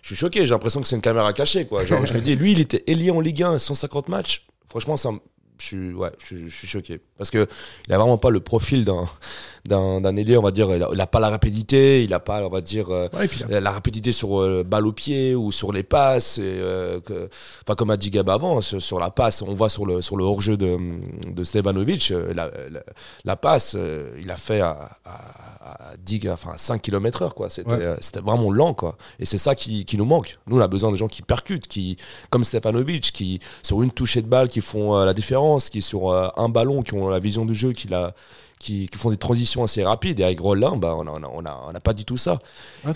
je 0.01 0.07
suis 0.07 0.15
choqué, 0.15 0.41
j'ai 0.47 0.53
l'impression 0.53 0.79
que 0.81 0.87
c'est 0.87 0.95
une 0.95 1.01
caméra 1.01 1.33
cachée 1.33 1.65
quoi. 1.67 1.83
Genre 1.85 2.05
je 2.05 2.13
me 2.13 2.21
dis 2.21 2.35
lui 2.35 2.53
il 2.53 2.59
était 2.61 2.83
ailier 2.87 3.11
en 3.11 3.19
Ligue 3.19 3.43
1, 3.43 3.59
150 3.59 4.07
matchs. 4.07 4.47
Franchement 4.69 4.95
ça 4.95 5.09
je 5.61 5.65
suis 5.67 5.93
ouais, 5.93 6.09
je 6.19 6.25
suis, 6.25 6.49
je 6.49 6.55
suis 6.55 6.67
choqué 6.67 6.99
parce 7.17 7.29
que 7.29 7.47
il 7.87 7.93
a 7.93 7.97
vraiment 7.97 8.17
pas 8.17 8.29
le 8.31 8.39
profil 8.39 8.83
d'un 9.65 10.15
ailier, 10.17 10.37
on 10.37 10.41
va 10.41 10.51
dire, 10.51 10.73
il 10.75 10.81
a, 10.81 10.89
il 10.91 10.99
a 10.99 11.07
pas 11.07 11.19
la 11.19 11.29
rapidité, 11.29 12.03
il 12.03 12.13
a 12.13 12.19
pas, 12.19 12.43
on 12.45 12.49
va 12.49 12.61
dire, 12.61 12.89
euh, 12.89 13.07
Ouais, 13.13 13.25
et 13.25 13.27
puis, 13.27 13.43
la, 13.47 13.59
la 13.61 13.71
rapidité 13.71 14.11
sur 14.11 14.41
euh, 14.41 14.63
balle 14.65 14.87
au 14.87 14.91
pied 14.91 15.35
ou 15.35 15.51
sur 15.51 15.71
les 15.71 15.83
passes. 15.83 16.39
Et, 16.39 16.41
euh, 16.43 16.99
que, 16.99 17.29
enfin, 17.63 17.75
comme 17.75 17.91
a 17.91 17.97
dit 17.97 18.09
Gab 18.09 18.29
avant, 18.29 18.59
sur, 18.61 18.81
sur 18.81 18.99
la 18.99 19.11
passe, 19.11 19.41
on 19.43 19.53
voit 19.53 19.69
sur 19.69 19.85
le 19.85 20.01
sur 20.01 20.17
le 20.17 20.23
hors-jeu 20.23 20.57
de, 20.57 20.77
de 21.31 21.43
Stevanovic, 21.43 22.11
euh, 22.11 22.33
la, 22.33 22.49
la, 22.69 22.81
la 23.23 23.35
passe, 23.35 23.77
il 24.19 24.31
a 24.31 24.37
fait 24.37 24.61
à, 24.61 24.89
à, 25.05 25.91
à 25.91 25.97
10, 26.03 26.29
enfin 26.31 26.53
5 26.57 26.81
km 26.81 27.21
heure. 27.21 27.35
C'était 27.49 27.71
Ouais. 27.71 27.95
vraiment 28.23 28.51
lent, 28.51 28.73
quoi. 28.73 28.97
Et 29.19 29.25
c'est 29.25 29.37
ça 29.37 29.53
qui, 29.55 29.85
qui 29.85 29.97
nous 29.97 30.05
manque. 30.05 30.39
Nous, 30.47 30.57
on 30.57 30.61
a 30.61 30.67
besoin 30.67 30.91
de 30.91 30.95
gens 30.97 31.07
qui 31.07 31.21
percutent, 31.21 31.67
qui, 31.67 31.97
comme 32.31 32.43
Stefanovic, 32.43 33.11
qui, 33.11 33.39
sur 33.61 33.81
une 33.83 33.91
touchée 33.91 34.21
de 34.23 34.27
balle, 34.27 34.49
qui 34.49 34.61
font 34.61 34.95
euh, 34.97 35.05
la 35.05 35.13
différence 35.13 35.50
défense, 35.51 35.69
qui 35.69 35.81
sur 35.81 36.09
euh, 36.09 36.29
un 36.37 36.49
ballon, 36.49 36.81
qui 36.81 36.93
ont 36.93 37.09
la 37.09 37.19
vision 37.19 37.45
du 37.45 37.53
jeu, 37.55 37.71
qui, 37.73 37.87
la, 37.87 38.13
qui, 38.59 38.87
qui 38.87 38.97
font 38.97 39.09
des 39.09 39.17
transitions 39.17 39.63
assez 39.63 39.83
rapides. 39.83 40.19
Et 40.19 40.23
avec 40.23 40.39
Rollin, 40.39 40.77
bah, 40.77 40.95
on 40.97 41.03
n'a 41.03 41.11
on 41.11 41.23
a, 41.23 41.29
on 41.33 41.45
a, 41.45 41.61
on 41.69 41.75
a 41.75 41.79
pas 41.79 41.93
du 41.93 42.05
tout 42.05 42.17
ça. 42.17 42.39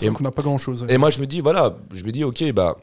Et- 0.00 0.08
qu'on 0.08 0.24
n'a 0.24 0.30
pas 0.30 0.42
grand 0.42 0.58
chose. 0.58 0.86
Et 0.88 0.98
moi, 0.98 1.10
je 1.10 1.20
me 1.20 1.26
dis, 1.26 1.40
voilà, 1.40 1.76
je 1.92 2.04
me 2.04 2.12
dis, 2.12 2.24
ok, 2.24 2.52
bah, 2.52 2.76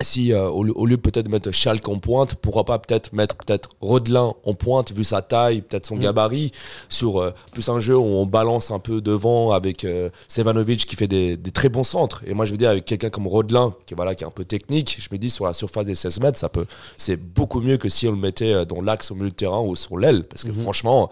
si 0.00 0.32
euh, 0.32 0.48
au, 0.48 0.62
lieu- 0.62 0.72
au 0.76 0.86
lieu 0.86 0.96
peut-être 0.96 1.26
de 1.26 1.30
mettre 1.30 1.50
Schalke 1.50 1.88
en 1.88 1.98
pointe, 1.98 2.34
pourquoi 2.36 2.64
pas 2.64 2.78
peut-être 2.78 3.12
mettre 3.12 3.34
peut-être 3.36 3.70
Rodelin 3.80 4.32
en 4.44 4.54
pointe, 4.54 4.92
vu 4.92 5.02
sa 5.04 5.22
taille, 5.22 5.62
peut-être 5.62 5.86
son 5.86 5.96
gabarit, 6.02 6.52
sur 6.88 7.20
euh, 7.20 7.32
plus 7.52 7.68
un 7.68 7.80
jeu 7.80 7.96
où 7.96 8.02
on 8.04 8.24
balance 8.26 8.70
un 8.70 8.78
peu 8.78 9.00
devant 9.00 9.50
avec 9.52 9.84
euh, 9.84 10.08
Sevanovic 10.28 10.86
qui 10.86 10.94
fait 10.94 11.08
des, 11.08 11.36
des 11.36 11.50
très 11.50 11.68
bons 11.68 11.84
centres. 11.84 12.22
Et 12.26 12.34
moi, 12.34 12.44
je 12.44 12.52
me 12.52 12.56
dis, 12.58 12.66
avec 12.66 12.84
quelqu'un 12.84 13.10
comme 13.10 13.26
Rodelin, 13.26 13.74
qui, 13.86 13.94
voilà, 13.94 14.14
qui 14.14 14.22
est 14.22 14.26
un 14.26 14.30
peu 14.30 14.44
technique, 14.44 14.96
je 15.00 15.08
me 15.10 15.18
dis, 15.18 15.30
sur 15.30 15.46
la 15.46 15.52
surface 15.52 15.84
des 15.86 15.94
16 15.96 16.20
mètres, 16.20 16.38
ça 16.38 16.48
peut, 16.48 16.66
c'est 16.96 17.16
beaucoup 17.16 17.60
mieux 17.60 17.76
que 17.76 17.88
si 17.88 18.06
on 18.06 18.12
le 18.12 18.18
mettait 18.18 18.64
dans 18.66 18.80
l'axe 18.80 19.10
au 19.10 19.14
milieu 19.16 19.30
de 19.30 19.34
terrain 19.34 19.60
ou 19.60 19.74
sur 19.74 19.98
l'aile. 19.98 20.22
Parce 20.24 20.44
que 20.44 20.52
franchement, 20.52 21.10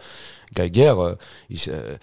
Geiger, 0.54 0.94
euh, 0.98 1.14
il, 1.50 1.58
euh, 1.68 1.96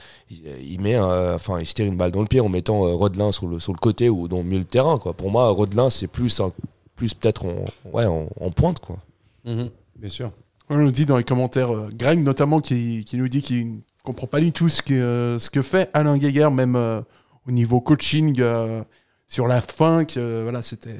il, 0.61 0.79
met, 0.81 0.95
euh, 0.95 1.35
enfin, 1.35 1.59
il 1.59 1.65
se 1.65 1.73
tire 1.73 1.85
une 1.85 1.97
balle 1.97 2.11
dans 2.11 2.21
le 2.21 2.27
pied 2.27 2.39
en 2.41 2.49
mettant 2.49 2.85
euh, 2.85 2.93
Rodelin 2.93 3.31
sur 3.31 3.47
le, 3.47 3.59
sur 3.59 3.73
le 3.73 3.77
côté 3.79 4.09
ou 4.09 4.27
dans 4.27 4.37
le 4.37 4.43
milieu 4.43 4.59
de 4.59 4.67
terrain, 4.67 4.97
quoi. 4.97 5.13
Pour 5.13 5.31
moi, 5.31 5.49
Rodelin, 5.49 5.89
c'est 5.89 6.07
plus, 6.07 6.39
un- 6.39 6.51
plus 6.95 7.13
peut-être 7.13 7.45
en, 7.45 7.65
ouais, 7.91 8.05
en, 8.05 8.27
en 8.39 8.49
pointe, 8.51 8.79
quoi. 8.79 8.97
Mhm, 9.45 9.69
Bien 9.97 10.09
sûr. 10.09 10.31
On 10.69 10.77
nous 10.77 10.91
dit 10.91 11.05
dans 11.05 11.17
les 11.17 11.23
commentaires, 11.23 11.73
euh, 11.73 11.89
Greg 11.93 12.19
notamment, 12.23 12.59
qui, 12.61 13.03
qui 13.05 13.17
nous 13.17 13.27
dit 13.27 13.41
qu'il 13.41 13.67
ne 13.75 13.79
comprend 14.03 14.27
pas 14.27 14.39
du 14.39 14.51
tout 14.51 14.69
ce 14.69 14.81
que, 14.81 14.93
euh, 14.93 15.39
ce 15.39 15.49
que 15.49 15.61
fait 15.61 15.89
Alain 15.93 16.17
Geiger, 16.17 16.49
même 16.51 16.75
euh, 16.75 17.01
au 17.47 17.51
niveau 17.51 17.81
coaching, 17.81 18.35
euh, 18.39 18.81
sur 19.27 19.47
la 19.47 19.61
fin, 19.61 20.05
que 20.05 20.43
voilà, 20.43 20.61
c'était. 20.61 20.95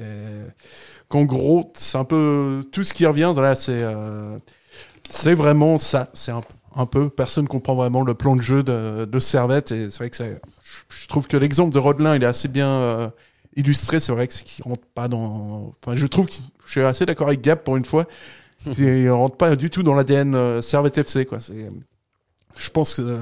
Qu'en 1.08 1.24
gros, 1.24 1.72
c'est 1.76 1.98
un 1.98 2.04
peu 2.04 2.64
tout 2.72 2.82
ce 2.84 2.92
qui 2.92 3.06
revient. 3.06 3.32
Là, 3.36 3.54
c'est. 3.54 3.72
euh, 3.72 4.38
c'est 5.08 5.34
vraiment 5.34 5.78
ça. 5.78 6.08
C'est 6.14 6.32
un, 6.32 6.42
un 6.76 6.86
peu. 6.86 7.08
Personne 7.10 7.46
comprend 7.48 7.74
vraiment 7.74 8.02
le 8.02 8.14
plan 8.14 8.36
de 8.36 8.40
jeu 8.42 8.62
de, 8.62 9.04
de 9.04 9.18
Servette. 9.20 9.72
Et 9.72 9.90
c'est 9.90 9.98
vrai 9.98 10.10
que 10.10 10.16
c'est- 10.16 10.40
je, 11.02 11.06
trouve 11.08 11.26
que 11.26 11.36
l'exemple 11.36 11.72
de 11.72 11.78
Rodelin, 11.78 12.16
il 12.16 12.22
est 12.22 12.26
assez 12.26 12.48
bien 12.48 12.68
euh, 12.68 13.08
illustré. 13.56 14.00
C'est 14.00 14.12
vrai 14.12 14.26
que 14.28 14.34
c'est 14.34 14.44
qu'il 14.44 14.64
rentre 14.64 14.82
pas 14.94 15.08
dans. 15.08 15.72
Enfin, 15.84 15.96
je 15.96 16.06
trouve 16.06 16.26
que 16.26 16.32
je 16.66 16.70
suis 16.70 16.80
assez 16.82 17.06
d'accord 17.06 17.28
avec 17.28 17.40
Gap 17.42 17.64
pour 17.64 17.76
une 17.76 17.84
fois. 17.84 18.06
Il 18.78 19.10
rentre 19.10 19.36
pas 19.36 19.56
du 19.56 19.68
tout 19.68 19.82
dans 19.82 19.94
l'ADN 19.94 20.34
euh, 20.34 20.62
Servette 20.62 20.96
FC. 20.98 21.26
Quoi. 21.26 21.38
C'est, 21.40 21.70
je 22.56 22.70
pense 22.70 22.94
que. 22.94 23.18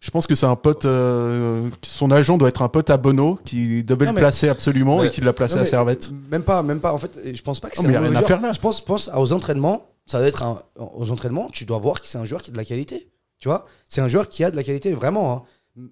Je 0.00 0.10
pense 0.10 0.26
que 0.26 0.34
c'est 0.34 0.44
un 0.44 0.56
pote. 0.56 0.84
euh, 0.84 1.70
son 1.82 2.10
agent 2.10 2.36
doit 2.36 2.50
être 2.50 2.60
un 2.60 2.68
pote 2.68 2.90
à 2.90 2.98
Bono 2.98 3.38
qui 3.46 3.82
devait 3.82 4.04
Non, 4.04 4.12
le 4.12 4.18
placer 4.18 4.50
absolument 4.50 5.02
et 5.02 5.08
qui 5.08 5.22
l'a 5.22 5.32
placé 5.32 5.54
Non, 5.54 5.62
à 5.62 5.64
Servette. 5.64 6.10
Même 6.30 6.42
pas, 6.42 6.62
même 6.62 6.80
pas. 6.80 6.92
En 6.92 6.98
fait, 6.98 7.10
je 7.34 7.40
pense 7.40 7.58
pas 7.58 7.70
que 7.70 7.76
c'est 7.78 7.82
mais 7.84 7.88
un 7.88 7.92
y 7.92 7.96
a 7.96 8.00
mauvais 8.00 8.10
rien 8.10 8.18
à 8.18 8.26
joueur. 8.26 8.28
faire 8.40 8.46
là. 8.48 8.52
Je 8.52 8.60
pense, 8.60 8.84
pense 8.84 9.10
aux 9.16 9.32
entraînements. 9.32 9.86
Ça 10.06 10.18
doit 10.18 10.28
être 10.28 10.64
aux 10.76 11.10
entraînements. 11.10 11.48
Tu 11.50 11.64
dois 11.64 11.78
voir 11.78 12.00
que 12.00 12.06
c'est 12.06 12.18
un 12.18 12.24
joueur 12.24 12.42
qui 12.42 12.50
a 12.50 12.52
de 12.52 12.56
la 12.58 12.64
qualité. 12.64 13.08
Tu 13.38 13.48
vois, 13.48 13.66
c'est 13.88 14.00
un 14.00 14.08
joueur 14.08 14.28
qui 14.28 14.44
a 14.44 14.50
de 14.50 14.56
la 14.56 14.62
qualité 14.64 14.92
vraiment. 14.92 15.32
hein. 15.32 15.42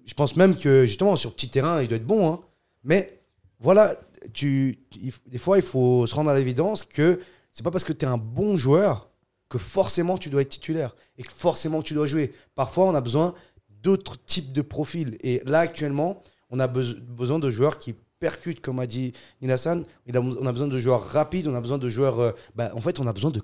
Je 0.05 0.13
pense 0.13 0.35
même 0.35 0.55
que 0.57 0.85
justement 0.85 1.15
sur 1.15 1.33
petit 1.35 1.49
terrain, 1.49 1.81
il 1.81 1.87
doit 1.87 1.97
être 1.97 2.05
bon. 2.05 2.31
hein. 2.31 2.39
Mais 2.83 3.21
voilà, 3.59 3.95
tu, 4.33 4.79
des 5.27 5.37
fois, 5.37 5.57
il 5.57 5.63
faut 5.63 6.05
se 6.07 6.15
rendre 6.15 6.29
à 6.29 6.35
l'évidence 6.35 6.83
que 6.83 7.19
c'est 7.51 7.63
pas 7.63 7.71
parce 7.71 7.83
que 7.83 7.93
tu 7.93 8.05
es 8.05 8.07
un 8.07 8.17
bon 8.17 8.57
joueur 8.57 9.09
que 9.49 9.57
forcément 9.57 10.17
tu 10.17 10.29
dois 10.29 10.41
être 10.41 10.49
titulaire 10.49 10.95
et 11.17 11.23
que 11.23 11.29
forcément 11.31 11.81
tu 11.81 11.93
dois 11.93 12.07
jouer. 12.07 12.33
Parfois, 12.55 12.85
on 12.87 12.95
a 12.95 13.01
besoin 13.01 13.33
d'autres 13.81 14.17
types 14.25 14.53
de 14.53 14.61
profils. 14.61 15.17
Et 15.21 15.41
là, 15.45 15.59
actuellement, 15.59 16.21
on 16.49 16.59
a 16.59 16.67
beso- 16.67 16.99
besoin 16.99 17.39
de 17.39 17.51
joueurs 17.51 17.77
qui 17.77 17.93
percutent, 18.19 18.61
comme 18.61 18.79
a 18.79 18.87
dit 18.87 19.11
Nilassan. 19.41 19.85
On 20.07 20.45
a 20.45 20.51
besoin 20.51 20.67
de 20.69 20.79
joueurs 20.79 21.03
rapides, 21.05 21.47
on 21.47 21.55
a 21.55 21.61
besoin 21.61 21.77
de 21.77 21.89
joueurs. 21.89 22.19
euh, 22.19 22.31
bah, 22.55 22.71
en 22.73 22.79
fait, 22.79 22.99
on 22.99 23.05
a 23.07 23.13
besoin 23.13 23.31
de 23.31 23.39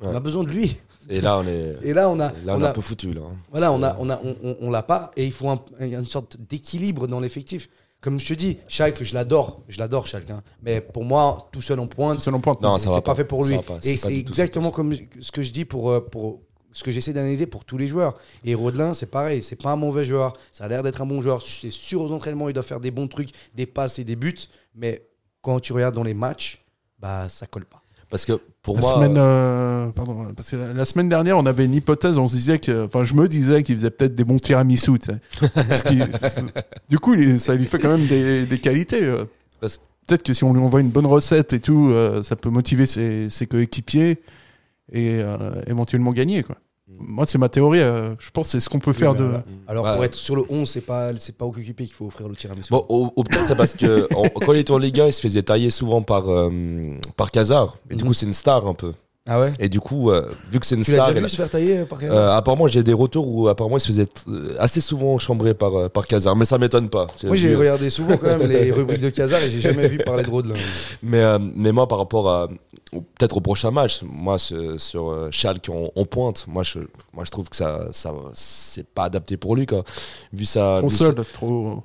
On 0.00 0.14
a 0.14 0.20
besoin 0.20 0.44
de 0.44 0.50
lui. 0.50 0.76
Et 1.08 1.20
là, 1.20 1.38
on 1.38 1.46
est, 1.46 1.76
Et 1.82 1.94
là, 1.94 2.10
on 2.10 2.18
a. 2.20 2.28
là, 2.32 2.32
on 2.48 2.54
on 2.56 2.62
est 2.62 2.66
a- 2.66 2.70
un 2.70 2.72
peu 2.72 2.80
foutu, 2.80 3.12
là. 3.12 3.22
hein. 3.24 3.36
voilà, 3.50 3.72
on 3.72 3.82
a, 3.82 3.96
on 3.98 4.10
a, 4.10 4.20
on, 4.24 4.36
on- 4.42 4.56
on 4.60 4.70
l'a 4.70 4.82
pas 4.82 5.10
et 5.16 5.24
il 5.24 5.32
faut 5.32 5.48
un- 5.48 5.62
une 5.80 6.04
sorte 6.04 6.36
d'équilibre 6.38 7.06
dans 7.06 7.20
l'effectif. 7.20 7.68
Comme 8.00 8.20
je 8.20 8.26
te 8.26 8.34
dis, 8.34 8.58
Schalke, 8.68 9.02
je 9.02 9.14
l'adore, 9.14 9.62
je 9.68 9.78
l'adore 9.78 10.06
Schalke, 10.06 10.30
hein. 10.30 10.42
mais 10.62 10.80
pour 10.80 11.04
moi, 11.04 11.48
tout 11.52 11.62
seul 11.62 11.80
en 11.80 11.86
pointe, 11.86 12.16
Tout 12.16 12.22
seul 12.24 12.34
en 12.34 12.40
pointe. 12.40 12.60
Non, 12.60 12.76
c'est 12.78 12.84
ça 12.84 12.90
va 12.90 12.96
c'est 12.96 13.02
pas 13.02 13.12
pas. 13.12 13.14
fait 13.16 13.24
pour 13.24 13.44
lui. 13.44 13.56
pas. 13.58 13.78
Et 13.84 13.96
c'est 13.96 14.14
exactement 14.14 14.70
comme 14.70 14.94
ce 15.20 15.32
que 15.32 15.42
je 15.42 15.50
dis 15.50 15.64
pour, 15.64 15.90
euh, 15.90 16.00
pour 16.00 16.42
ce 16.72 16.84
que 16.84 16.90
j'essaie 16.92 17.14
d'analyser 17.14 17.46
pour 17.46 17.64
tous 17.64 17.78
les 17.78 17.88
joueurs. 17.88 18.16
Et 18.44 18.54
Rodelin, 18.54 18.92
c'est 18.92 19.06
pareil, 19.06 19.42
c'est 19.42 19.56
pas 19.60 19.70
un 19.70 19.76
mauvais 19.76 20.04
joueur. 20.04 20.34
Ça 20.52 20.64
a 20.64 20.68
l'air 20.68 20.82
d'être 20.82 21.00
un 21.00 21.06
bon 21.06 21.22
joueur. 21.22 21.40
C'est 21.40 21.70
sûr 21.72 22.02
aux 22.02 22.12
entraînements, 22.12 22.48
il 22.50 22.52
doit 22.52 22.62
faire 22.62 22.80
des 22.80 22.90
bons 22.90 23.08
trucs, 23.08 23.30
des 23.54 23.64
passes 23.66 23.98
et 23.98 24.04
des 24.04 24.14
buts, 24.16 24.36
mais 24.74 25.08
quand 25.40 25.58
tu 25.60 25.72
regardes 25.72 25.94
dans 25.94 26.02
les 26.04 26.14
matchs, 26.14 26.64
bah 26.98 27.28
ça 27.30 27.46
colle 27.46 27.64
pas. 27.64 27.82
Parce 28.10 28.24
que 28.26 28.38
pour 28.66 28.74
la 28.76 28.80
moi. 28.82 28.94
semaine, 28.94 29.14
euh, 29.16 29.88
pardon, 29.88 30.26
parce 30.36 30.50
que 30.50 30.56
la, 30.56 30.72
la 30.74 30.84
semaine 30.84 31.08
dernière, 31.08 31.38
on 31.38 31.46
avait 31.46 31.64
une 31.64 31.72
hypothèse, 31.74 32.18
on 32.18 32.28
se 32.28 32.34
disait 32.34 32.58
que, 32.58 32.84
enfin, 32.84 33.02
je 33.04 33.14
me 33.14 33.26
disais 33.28 33.62
qu'il 33.62 33.76
faisait 33.76 33.90
peut-être 33.90 34.14
des 34.14 34.24
bons 34.24 34.38
tiramisu. 34.38 34.98
tu 34.98 35.06
sais. 35.12 35.94
Du 36.88 36.98
coup, 36.98 37.14
ça 37.38 37.54
lui 37.54 37.64
fait 37.64 37.78
quand 37.78 37.96
même 37.96 38.06
des, 38.06 38.44
des 38.46 38.58
qualités. 38.58 39.02
euh. 39.04 39.24
Parce- 39.60 39.80
Peut-être 40.06 40.22
que 40.22 40.34
si 40.34 40.44
on 40.44 40.52
lui 40.52 40.60
envoie 40.60 40.80
une 40.80 40.90
bonne 40.90 41.06
recette 41.06 41.52
et 41.52 41.58
tout, 41.58 41.88
euh, 41.90 42.22
ça 42.22 42.36
peut 42.36 42.48
motiver 42.48 42.86
ses, 42.86 43.28
ses 43.28 43.46
coéquipiers 43.48 44.20
et 44.92 45.18
euh, 45.20 45.36
éventuellement 45.66 46.12
gagner. 46.12 46.44
Quoi. 46.44 46.54
Moi, 46.98 47.24
c'est 47.26 47.38
ma 47.38 47.48
théorie. 47.48 47.80
euh, 47.80 48.14
je 48.18 48.30
pense 48.30 48.46
que 48.46 48.52
c'est 48.52 48.60
ce 48.60 48.68
qu'on 48.68 48.78
peut 48.80 48.92
faire 48.92 49.14
de. 49.14 49.24
alors- 49.24 49.42
Alors 49.68 49.84
Ouais. 49.86 49.94
pour 49.94 50.04
être 50.04 50.14
sur 50.14 50.36
le 50.36 50.42
11, 50.48 50.68
c'est 50.68 50.80
pas, 50.80 51.10
c'est 51.18 51.36
pas 51.36 51.44
au 51.44 51.50
qu'il 51.50 51.74
faut 51.92 52.06
offrir 52.06 52.28
le 52.28 52.36
tiramisu. 52.36 52.70
Bon, 52.70 52.84
ou 52.88 53.22
peut-être 53.24 53.46
c'est 53.46 53.56
parce 53.56 53.74
que 53.74 54.08
en- 54.14 54.28
quand 54.28 54.52
il 54.52 54.60
était 54.60 54.72
en 54.72 54.78
Ligue 54.78 55.00
1, 55.00 55.06
il 55.06 55.12
se 55.12 55.20
faisait 55.20 55.42
tailler 55.42 55.70
souvent 55.70 56.02
par, 56.02 56.30
euh, 56.30 56.50
par 57.16 57.30
Kazar. 57.30 57.76
Et 57.90 57.96
du 57.96 58.02
Mhm. 58.04 58.08
coup, 58.08 58.14
c'est 58.14 58.26
une 58.26 58.32
star 58.32 58.66
un 58.66 58.74
peu. 58.74 58.92
Ah 59.28 59.40
ouais? 59.40 59.52
Et 59.58 59.68
du 59.68 59.80
coup, 59.80 60.12
euh, 60.12 60.30
vu 60.52 60.60
que 60.60 60.66
c'est 60.66 60.76
une 60.76 60.82
Tu 60.84 60.92
l'as 60.92 60.98
star. 60.98 61.06
déjà 61.08 61.16
elle 61.18 61.22
vu 61.24 61.26
a- 61.26 61.28
se 61.28 61.36
faire 61.36 61.50
tailler 61.50 61.84
par 61.84 61.98
quelqu'un 61.98 62.14
euh, 62.14 62.36
apparemment, 62.36 62.68
j'ai 62.68 62.84
des 62.84 62.92
retours 62.92 63.26
où 63.26 63.48
apparemment 63.48 63.76
il 63.76 63.80
se 63.80 63.88
faisait 63.88 64.06
euh, 64.28 64.54
assez 64.60 64.80
souvent 64.80 65.18
chambrer 65.18 65.52
par, 65.52 65.74
euh, 65.74 65.88
par 65.88 66.06
Kazar, 66.06 66.36
mais 66.36 66.44
ça 66.44 66.58
m'étonne 66.58 66.88
pas. 66.88 67.08
Moi, 67.24 67.34
j'ai 67.34 67.56
regardé 67.56 67.90
souvent 67.90 68.16
quand 68.16 68.26
même 68.38 68.48
les 68.48 68.70
rubriques 68.72 69.00
de 69.00 69.10
Kazar 69.10 69.42
et 69.42 69.50
j'ai 69.50 69.60
jamais 69.60 69.88
vu 69.88 69.98
parler 69.98 70.22
de 70.22 70.30
Rodelin. 70.30 70.54
Mais, 71.02 71.22
euh, 71.22 71.38
mais 71.40 71.72
moi, 71.72 71.88
par 71.88 71.98
rapport 71.98 72.30
à 72.30 72.44
au- 72.44 72.50
peut-être 72.92 73.36
au 73.36 73.40
prochain 73.40 73.70
match, 73.70 74.02
moi 74.02 74.38
sur 74.38 75.28
Schalke 75.30 75.68
on, 75.70 75.90
on 75.96 76.04
pointe, 76.04 76.46
moi 76.46 76.62
je, 76.62 76.78
moi 77.12 77.24
je 77.24 77.30
trouve 77.30 77.48
que 77.48 77.56
ça, 77.56 77.88
ça 77.92 78.12
c'est 78.34 78.86
pas 78.88 79.04
adapté 79.04 79.36
pour 79.36 79.56
lui 79.56 79.66
quoi. 79.66 79.84
Vu 80.32 80.44
ça, 80.44 80.76
Trop 80.78 80.88
vu 80.88 80.96
seul, 80.96 81.14
trop. 81.32 81.82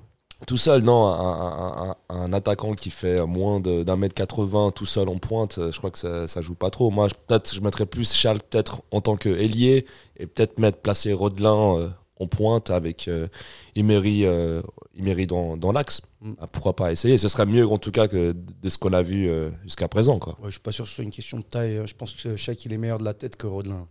Tout 0.48 0.58
seul, 0.58 0.82
non. 0.82 1.06
Un, 1.06 1.20
un- 1.20 1.90
un- 1.92 1.96
un 2.24 2.34
attaquant 2.34 2.74
qui 2.74 2.90
fait 2.90 3.24
moins 3.28 3.60
d'un 3.60 3.96
mètre 3.96 4.16
80 4.16 4.72
tout 4.74 4.88
seul 4.88 5.08
en 5.08 5.18
pointe, 5.20 5.60
euh, 5.60 5.72
je 5.72 5.78
crois 5.78 5.92
que 5.92 6.00
ça, 6.00 6.28
ça 6.28 6.42
joue 6.42 6.56
pas 6.56 6.72
trop. 6.72 6.90
Moi, 6.90 7.08
peut-être, 7.28 7.54
je 7.54 7.62
mettrais 7.62 7.86
plus 7.86 8.12
Schalke 8.12 8.42
peut-être 8.50 8.82
en 8.90 9.02
tant 9.02 9.18
que 9.18 9.30
ailier 9.30 9.86
et 10.18 10.26
peut-être 10.26 10.58
mettre 10.58 10.80
placer 10.80 11.14
Rodelin 11.14 11.78
euh, 11.78 11.90
en 12.22 12.28
pointe 12.28 12.70
avec 12.70 13.08
euh, 13.08 13.28
Emery, 13.76 14.26
euh, 14.26 14.62
Emery 14.98 15.28
dans, 15.28 15.58
dans 15.58 15.72
l'axe. 15.72 16.02
Mm. 16.22 16.32
Ah, 16.40 16.48
pourquoi 16.48 16.76
pas 16.76 16.92
essayer? 16.92 17.18
Ce 17.18 17.28
serait 17.28 17.46
mieux 17.46 17.68
en 17.68 17.78
tout 17.78 17.92
cas 17.92 18.08
que 18.08 18.34
de 18.62 18.70
ce 18.70 18.78
qu'on 18.78 18.94
a 18.94 19.02
vu 19.02 19.28
euh, 19.30 19.50
jusqu'à 19.64 19.88
présent, 19.88 20.20
quoi. 20.20 20.34
Ouais, 20.40 20.46
je 20.48 20.52
suis 20.52 20.60
pas 20.60 20.72
sûr 20.72 20.84
que 20.86 20.90
ce 20.90 20.96
soit 20.96 21.04
une 21.04 21.12
question 21.12 21.38
de 21.40 21.44
taille. 21.44 21.78
hein. 21.78 21.84
Je 21.86 21.94
pense 21.96 22.14
que 22.14 22.36
Shaq 22.36 22.64
il 22.66 22.74
est 22.74 22.78
meilleur 22.78 23.00
de 23.00 23.04
la 23.06 23.14
tête 23.14 23.36
que 23.36 23.48
Rodelin. 23.48 23.88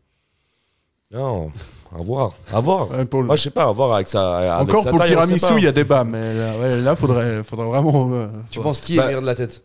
Non, 1.12 1.50
à 1.92 1.98
voir, 2.02 2.34
à 2.52 2.60
voir. 2.60 2.88
Ouais, 2.92 2.98
le- 3.12 3.22
Moi, 3.24 3.34
je 3.34 3.42
sais 3.42 3.50
pas, 3.50 3.64
à 3.64 3.72
voir 3.72 3.92
avec 3.94 4.06
ça. 4.06 4.58
avec 4.58 4.68
Encore 4.68 4.84
sa 4.84 4.90
pour 4.90 5.00
le 5.00 5.04
taille, 5.08 5.08
sait 5.08 5.14
tiramisu, 5.24 5.54
il 5.58 5.64
y 5.64 5.66
a 5.66 5.72
débat, 5.72 6.04
mais 6.04 6.34
là, 6.34 6.58
ouais, 6.60 6.80
là 6.80 6.94
faudrait, 6.94 7.42
faudrait 7.42 7.66
vraiment. 7.66 8.12
euh, 8.12 8.28
Tu 8.52 8.60
penses 8.60 8.80
qui 8.80 8.94
est 8.94 8.98
Bah- 8.98 9.06
meilleur 9.06 9.20
de 9.20 9.26
la 9.26 9.34
tête? 9.34 9.64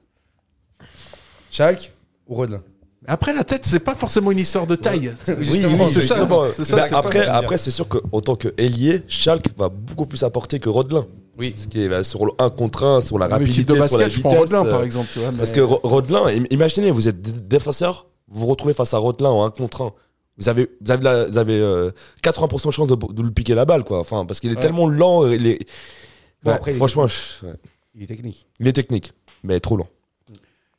Schalke 1.52 1.92
ou 2.28 2.34
Rodelin? 2.36 2.64
Après, 3.08 3.34
la 3.34 3.44
tête, 3.44 3.66
c'est 3.66 3.80
pas 3.80 3.96
forcément 3.96 4.32
une 4.32 4.40
histoire 4.40 4.68
de 4.68 4.76
taille. 4.76 5.14
Oui, 5.28 5.62
c'est 5.92 6.02
ça. 6.02 6.28
ça, 6.64 6.88
après, 6.98 7.26
après 7.28 7.58
c'est 7.58 7.72
sûr 7.72 7.88
qu'en 7.88 8.22
tant 8.22 8.36
que 8.36 8.54
ailier, 8.58 9.04
Schalke 9.08 9.50
va 9.58 9.70
beaucoup 9.70 10.06
plus 10.06 10.24
apporter 10.24 10.60
que 10.60 10.70
Rodelin. 10.70 11.06
Oui. 11.38 11.54
Ce 11.56 11.68
qui 11.68 11.84
est 11.84 11.90
bah, 11.90 12.04
sur 12.04 12.26
le 12.26 12.32
1 12.40 12.50
contre 12.52 12.84
1, 12.86 13.02
sur 13.02 13.20
la 13.20 13.28
Mais 13.28 13.34
rapidité, 13.34 13.66
sur 13.66 13.76
la 13.76 13.82
basket, 13.82 14.10
je 14.10 14.20
prends 14.22 14.30
vitesse. 14.30 14.40
Rodelin, 14.54 14.66
euh, 14.66 14.72
par 14.72 14.84
exemple. 14.84 15.08
Tu 15.12 15.20
vois, 15.20 15.32
mais- 15.32 15.38
Parce 15.38 15.52
que 15.52 15.60
Ro- 15.62 15.82
Rodelin, 15.84 16.28
im- 16.28 16.46
imaginez, 16.50 16.92
vous 16.92 17.08
êtes 17.08 17.48
défenseur, 17.48 18.08
vous 18.30 18.42
vous 18.42 18.48
retrouvez 18.48 18.74
face 18.74 18.94
à 18.94 18.98
Rodelin 18.98 19.30
en 19.30 19.44
1 19.46 19.52
contre 19.52 19.82
1. 19.84 19.94
Vous 20.38 20.50
avez, 20.50 20.70
vous 20.82 20.92
avez, 20.92 21.04
la- 21.04 21.26
vous 21.26 21.38
avez 21.38 21.60
euh, 21.60 21.92
80% 22.24 22.68
de 22.70 22.74
chance 22.74 22.88
de, 22.88 22.96
de 22.96 23.22
lui 23.22 23.32
piquer 23.32 23.54
la 23.56 23.66
balle, 23.66 23.84
quoi. 23.84 24.00
Enfin, 24.00 24.26
parce 24.26 24.40
qu'il 24.40 24.52
est 24.52 24.56
Ouais. 24.56 24.62
tellement 24.62 24.88
lent. 24.88 25.28
Il 25.32 25.46
est, 25.48 25.60
Bon, 26.44 26.52
Ouais, 26.52 26.58
après, 26.58 26.72
il 26.72 26.76
est 26.76 26.78
franchement, 26.78 27.08
je- 27.08 27.46
ouais. 27.48 27.54
Il 27.96 28.04
est 28.04 28.08
technique. 28.08 28.46
il 28.60 28.68
est 28.68 28.74
technique, 28.74 29.14
mais 29.44 29.60
trop 29.60 29.78
lent. 29.78 29.88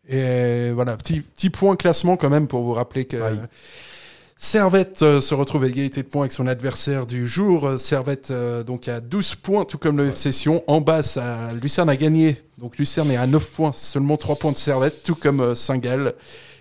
Et 0.09 0.71
voilà, 0.73 0.97
petit, 0.97 1.21
petit 1.21 1.51
point 1.51 1.77
classement 1.77 2.17
quand 2.17 2.31
même 2.31 2.47
pour 2.49 2.63
vous 2.63 2.73
rappeler 2.73 3.05
que. 3.07 3.17
Servette 4.39 5.01
euh, 5.01 5.23
se 5.23 5.35
retrouve 5.35 5.65
à 5.65 5.67
égalité 5.69 6.03
de 6.03 6.09
points 6.09 6.23
avec 6.23 6.33
son 6.33 6.47
adversaire 6.47 7.07
du 7.07 7.27
jour. 7.27 7.65
Euh, 7.67 7.79
Servette 7.79 8.31
euh, 8.31 8.63
donc 8.63 8.87
à 8.87 9.01
12 9.01 9.37
points, 9.37 9.65
tout 9.65 9.79
comme 9.79 9.97
le 9.97 10.09
FC 10.09 10.31
Sion. 10.31 10.63
En 10.67 10.83
bas, 10.83 11.03
ça, 11.03 11.53
Lucerne 11.63 11.89
a 11.89 11.97
gagné. 11.97 12.43
Donc 12.59 12.77
Lucerne 12.77 13.11
est 13.11 13.17
à 13.17 13.27
9 13.27 13.51
points, 13.53 13.73
seulement 13.73 14.19
3 14.19 14.37
points 14.37 14.53
de 14.53 14.59
Servette, 14.59 15.03
tout 15.05 15.15
comme 15.15 15.41
euh, 15.41 15.55
Saint-Gall, 15.55 16.13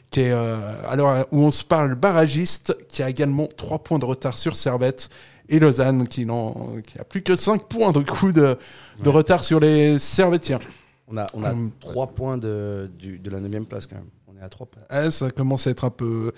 qui 0.10 0.22
est, 0.22 0.32
euh, 0.32 0.58
l'heure 0.96 1.28
où 1.32 1.42
on 1.42 1.52
se 1.52 1.66
parle, 1.66 1.96
barragiste, 1.96 2.78
qui 2.88 3.04
a 3.04 3.10
également 3.10 3.50
3 3.58 3.80
points 3.80 4.00
de 4.00 4.06
retard 4.06 4.38
sur 4.38 4.56
Servette. 4.56 5.10
Et 5.50 5.60
Lausanne, 5.60 6.08
qui, 6.08 6.26
n'en- 6.26 6.78
qui 6.88 6.98
a 6.98 7.04
plus 7.04 7.24
que 7.24 7.36
5 7.36 7.66
points 7.66 7.92
de 7.92 8.00
coup 8.00 8.32
de, 8.32 8.58
de 9.04 9.10
retard 9.10 9.44
sur 9.44 9.60
les 9.60 10.00
Servettiens. 10.00 10.60
On 11.08 11.18
a, 11.18 11.28
on 11.34 11.44
a 11.44 11.52
Hum. 11.52 11.72
3 11.80 12.08
points 12.08 12.38
de, 12.38 12.90
du- 12.98 13.20
de 13.20 13.30
la 13.30 13.40
9 13.40 13.66
place 13.66 13.86
quand 13.88 13.96
même. 13.96 14.10
On 14.28 14.36
est 14.38 14.42
à 14.42 14.50
3 14.50 14.66
points. 14.68 14.84
Ah, 14.90 15.12
ça 15.12 15.30
commence 15.32 15.68
à 15.68 15.70
être 15.72 15.84
un 15.86 15.90
peu, 15.92 16.32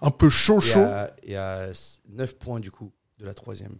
un 0.00 0.10
peu 0.10 0.28
chaud, 0.28 0.58
Et 0.58 0.62
chaud. 0.62 0.80
à, 0.80 1.10
et 1.22 1.36
à 1.36 1.68
9 2.08 2.34
points 2.36 2.58
du 2.60 2.70
coup 2.70 2.90
de 3.18 3.24
la 3.24 3.34
troisième. 3.34 3.76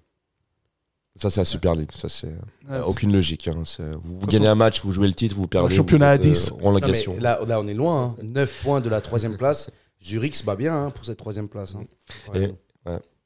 Ça, 1.17 1.29
c'est 1.29 1.41
la 1.41 1.45
Super 1.45 1.75
League. 1.75 1.91
Ça, 1.93 2.09
c'est 2.09 2.33
Ouais, 2.71 2.81
aucune 2.87 3.13
logique. 3.13 3.47
hein. 3.49 3.65
Vous, 4.03 4.21
vous 4.21 4.27
gagnez 4.29 4.47
un 4.47 4.55
match, 4.55 4.81
vous 4.83 4.93
jouez 4.93 5.09
le 5.09 5.13
titre, 5.13 5.37
vous 5.37 5.47
perdez. 5.47 5.75
championnat 5.75 6.07
vous 6.07 6.13
à 6.13 6.15
êtes, 6.15 6.21
10. 6.23 6.53
euh, 6.53 6.55
Non, 6.63 7.21
là, 7.21 7.41
là, 7.47 7.61
on 7.61 7.69
est 7.69 7.75
loin. 7.75 8.17
9 8.23 8.63
points 8.63 8.81
de 8.81 8.89
la 8.89 9.01
troisième 9.03 9.37
place. 9.37 9.71
Zurich 10.03 10.35
se 10.37 10.45
bat 10.45 10.57
bien 10.57 10.87
hein, 10.87 10.91
pour 10.91 11.05
cette 11.05 11.19
troisième 11.19 11.49
place. 11.49 11.75
hein. 11.75 11.85
Ouais. 12.33 12.55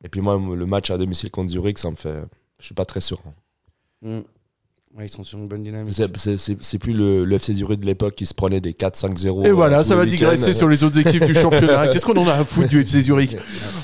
Et 0.05 0.09
puis 0.09 0.21
moi, 0.21 0.37
le 0.37 0.67
match 0.67 0.91
à 0.91 0.99
domicile 0.99 1.31
contre 1.31 1.51
Zurich, 1.51 1.79
ça 1.79 1.91
me 1.91 1.97
fait. 1.97 2.23
Je 2.59 2.65
suis 2.65 2.75
pas 2.75 2.85
très 2.85 3.01
sûr. 3.01 3.21
Mm. 4.03 4.21
Ouais, 4.99 5.05
ils 5.05 5.09
sont 5.11 5.25
sur 5.25 5.39
une 5.39 5.47
bonne 5.47 5.63
dynamique. 5.63 5.93
C'est- 5.93 6.17
C'est 6.17 6.39
c'est- 6.39 6.57
c'est 6.63 6.79
plus 6.79 6.95
le, 6.95 7.27
le 7.27 7.37
FC 7.37 7.53
Zurich 7.53 7.81
de 7.81 7.87
l'époque 7.87 8.15
qui 8.15 8.25
se 8.25 8.33
prenait 8.33 8.63
des 8.63 8.73
4-5-0. 8.73 9.45
Et 9.45 9.49
euh, 9.49 9.53
voilà, 9.53 9.83
tous 9.83 9.89
ça 9.91 9.97
va 9.97 10.07
digresser 10.07 10.55
sur 10.55 10.69
les 10.71 10.83
autres 10.85 10.99
équipes 10.99 11.25
du 11.27 11.35
championnat. 11.35 11.89
Qu'est-ce 11.93 12.07
qu'on 12.07 12.17
en 12.17 12.27
a 12.27 12.33
à 12.33 12.45
foutre 12.47 12.69
du 12.69 12.81
FC 12.81 13.03
Zurich 13.03 13.37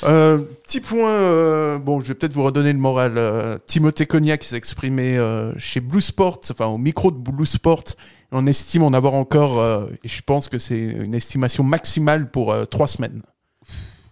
Euh, 0.04 0.38
Petit 0.64 0.80
point, 0.80 1.10
euh, 1.10 1.78
bon, 1.78 2.00
je 2.00 2.08
vais 2.08 2.14
peut-être 2.14 2.32
vous 2.32 2.44
redonner 2.44 2.72
le 2.72 2.78
moral. 2.78 3.18
Euh, 3.18 3.58
Timothée 3.66 4.06
Cognac 4.06 4.42
s'est 4.42 4.56
exprimé 4.56 5.18
euh, 5.18 5.52
chez 5.58 5.80
Blue 5.80 6.00
Sport, 6.00 6.40
enfin 6.50 6.66
au 6.66 6.78
micro 6.78 7.10
de 7.10 7.18
Blue 7.18 7.44
Sport. 7.44 7.84
On 8.30 8.46
estime 8.46 8.82
en 8.82 8.94
avoir 8.94 9.12
encore, 9.12 9.60
euh, 9.60 9.86
et 10.02 10.08
je 10.08 10.22
pense 10.22 10.48
que 10.48 10.56
c'est 10.58 10.78
une 10.78 11.14
estimation 11.14 11.62
maximale 11.62 12.30
pour 12.30 12.52
euh, 12.52 12.64
trois 12.64 12.88
semaines. 12.88 13.20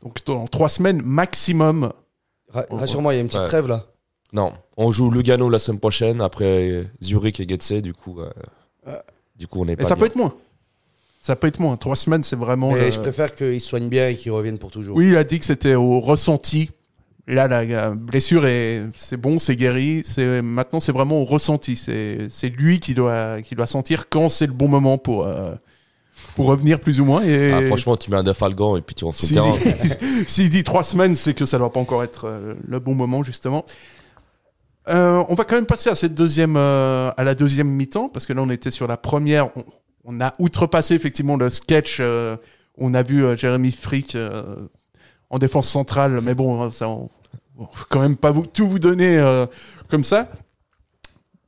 Donc 0.02 0.18
dans 0.26 0.46
trois 0.46 0.68
semaines 0.68 1.00
maximum. 1.02 1.90
Ra- 2.52 2.66
Rassure-moi, 2.70 3.14
il 3.14 3.16
y 3.16 3.18
a 3.20 3.22
une 3.22 3.28
petite 3.28 3.40
Ouais. 3.40 3.46
trêve 3.46 3.68
là. 3.68 3.86
Non, 4.32 4.52
on 4.76 4.90
joue 4.90 5.10
Lugano 5.10 5.48
la 5.48 5.58
semaine 5.58 5.80
prochaine, 5.80 6.20
après 6.20 6.84
Zurich 7.02 7.40
et 7.40 7.48
Getse, 7.48 7.72
du 7.82 7.92
coup. 7.92 8.20
euh, 8.20 8.96
du 9.36 9.46
coup, 9.46 9.62
on 9.62 9.68
est 9.68 9.72
Et 9.72 9.76
pas. 9.76 9.84
ça 9.84 9.94
bien. 9.94 10.00
peut 10.00 10.06
être 10.06 10.16
moins. 10.16 10.34
Ça 11.20 11.36
peut 11.36 11.46
être 11.48 11.58
moins. 11.60 11.76
Trois 11.76 11.96
semaines, 11.96 12.22
c'est 12.22 12.36
vraiment. 12.36 12.72
Mais 12.72 12.86
le- 12.86 12.90
je 12.90 12.98
préfère 13.00 13.34
qu'ils 13.34 13.60
soignent 13.60 13.88
bien 13.88 14.08
et 14.08 14.14
qu'ils 14.14 14.32
reviennent 14.32 14.58
pour 14.58 14.70
toujours. 14.70 14.96
Oui, 14.96 15.08
il 15.08 15.16
a 15.16 15.24
dit 15.24 15.38
que 15.38 15.44
c'était 15.44 15.74
au 15.74 16.00
ressenti. 16.00 16.70
Là, 17.26 17.46
la 17.46 17.64
la 17.64 17.90
blessure 17.90 18.46
est, 18.46 18.82
c'est 18.94 19.16
bon, 19.18 19.38
c'est 19.38 19.54
guéri. 19.56 20.02
C'est 20.04 20.42
maintenant, 20.42 20.80
c'est 20.80 20.92
vraiment 20.92 21.20
au 21.20 21.24
ressenti. 21.24 21.76
C'est, 21.76 22.26
c'est 22.30 22.48
lui 22.48 22.80
qui 22.80 22.94
doit, 22.94 23.42
qui 23.42 23.54
doit 23.54 23.66
sentir 23.66 24.08
quand 24.08 24.30
c'est 24.30 24.46
le 24.46 24.52
bon 24.52 24.66
moment 24.68 24.96
pour, 24.98 25.26
euh, 25.26 25.52
pour 26.34 26.46
revenir 26.46 26.80
plus 26.80 27.00
ou 27.00 27.04
moins. 27.04 27.22
Et 27.22 27.52
Ah, 27.52 27.62
franchement, 27.62 27.96
tu 27.96 28.10
mets 28.10 28.16
un 28.16 28.22
Defalgan 28.22 28.76
et 28.76 28.80
puis 28.80 28.94
tu 28.94 29.04
rentres 29.04 29.18
sur 29.18 29.28
s'il 29.28 29.36
le 29.36 29.42
terrain. 29.42 29.56
dit, 29.84 30.24
s'il 30.26 30.50
dit 30.50 30.64
trois 30.64 30.82
semaines, 30.84 31.14
c'est 31.14 31.34
que 31.34 31.44
ça 31.46 31.58
doit 31.58 31.72
pas 31.72 31.80
encore 31.80 32.02
être 32.02 32.24
euh, 32.26 32.54
le 32.66 32.80
bon 32.80 32.94
moment 32.94 33.22
justement. 33.22 33.64
Euh, 34.90 35.24
on 35.28 35.34
va 35.34 35.44
quand 35.44 35.54
même 35.54 35.66
passer 35.66 35.88
à 35.88 35.94
cette 35.94 36.14
deuxième, 36.14 36.56
euh, 36.56 37.10
à 37.16 37.22
la 37.22 37.34
deuxième 37.34 37.68
mi-temps 37.68 38.08
parce 38.08 38.26
que 38.26 38.32
là, 38.32 38.42
on 38.42 38.50
était 38.50 38.70
sur 38.70 38.88
la 38.88 38.96
première. 38.96 39.50
On, 40.04 40.20
a 40.20 40.32
outrepassé 40.38 40.94
effectivement 40.94 41.36
le 41.36 41.50
sketch. 41.50 41.98
euh, 42.00 42.36
on 42.76 42.94
a 42.94 43.02
vu 43.02 43.36
Jérémy 43.36 43.70
Frick 43.70 44.16
en 45.28 45.38
défense 45.38 45.68
centrale, 45.68 46.20
mais 46.22 46.34
bon, 46.34 46.62
hein, 46.62 46.70
ça, 46.72 46.88
on, 46.88 47.10
on 47.58 47.68
quand 47.90 48.00
même 48.00 48.16
pas 48.16 48.32
tout 48.32 48.66
vous 48.66 48.78
donner 48.78 49.22
comme 49.88 50.02
ça. 50.02 50.30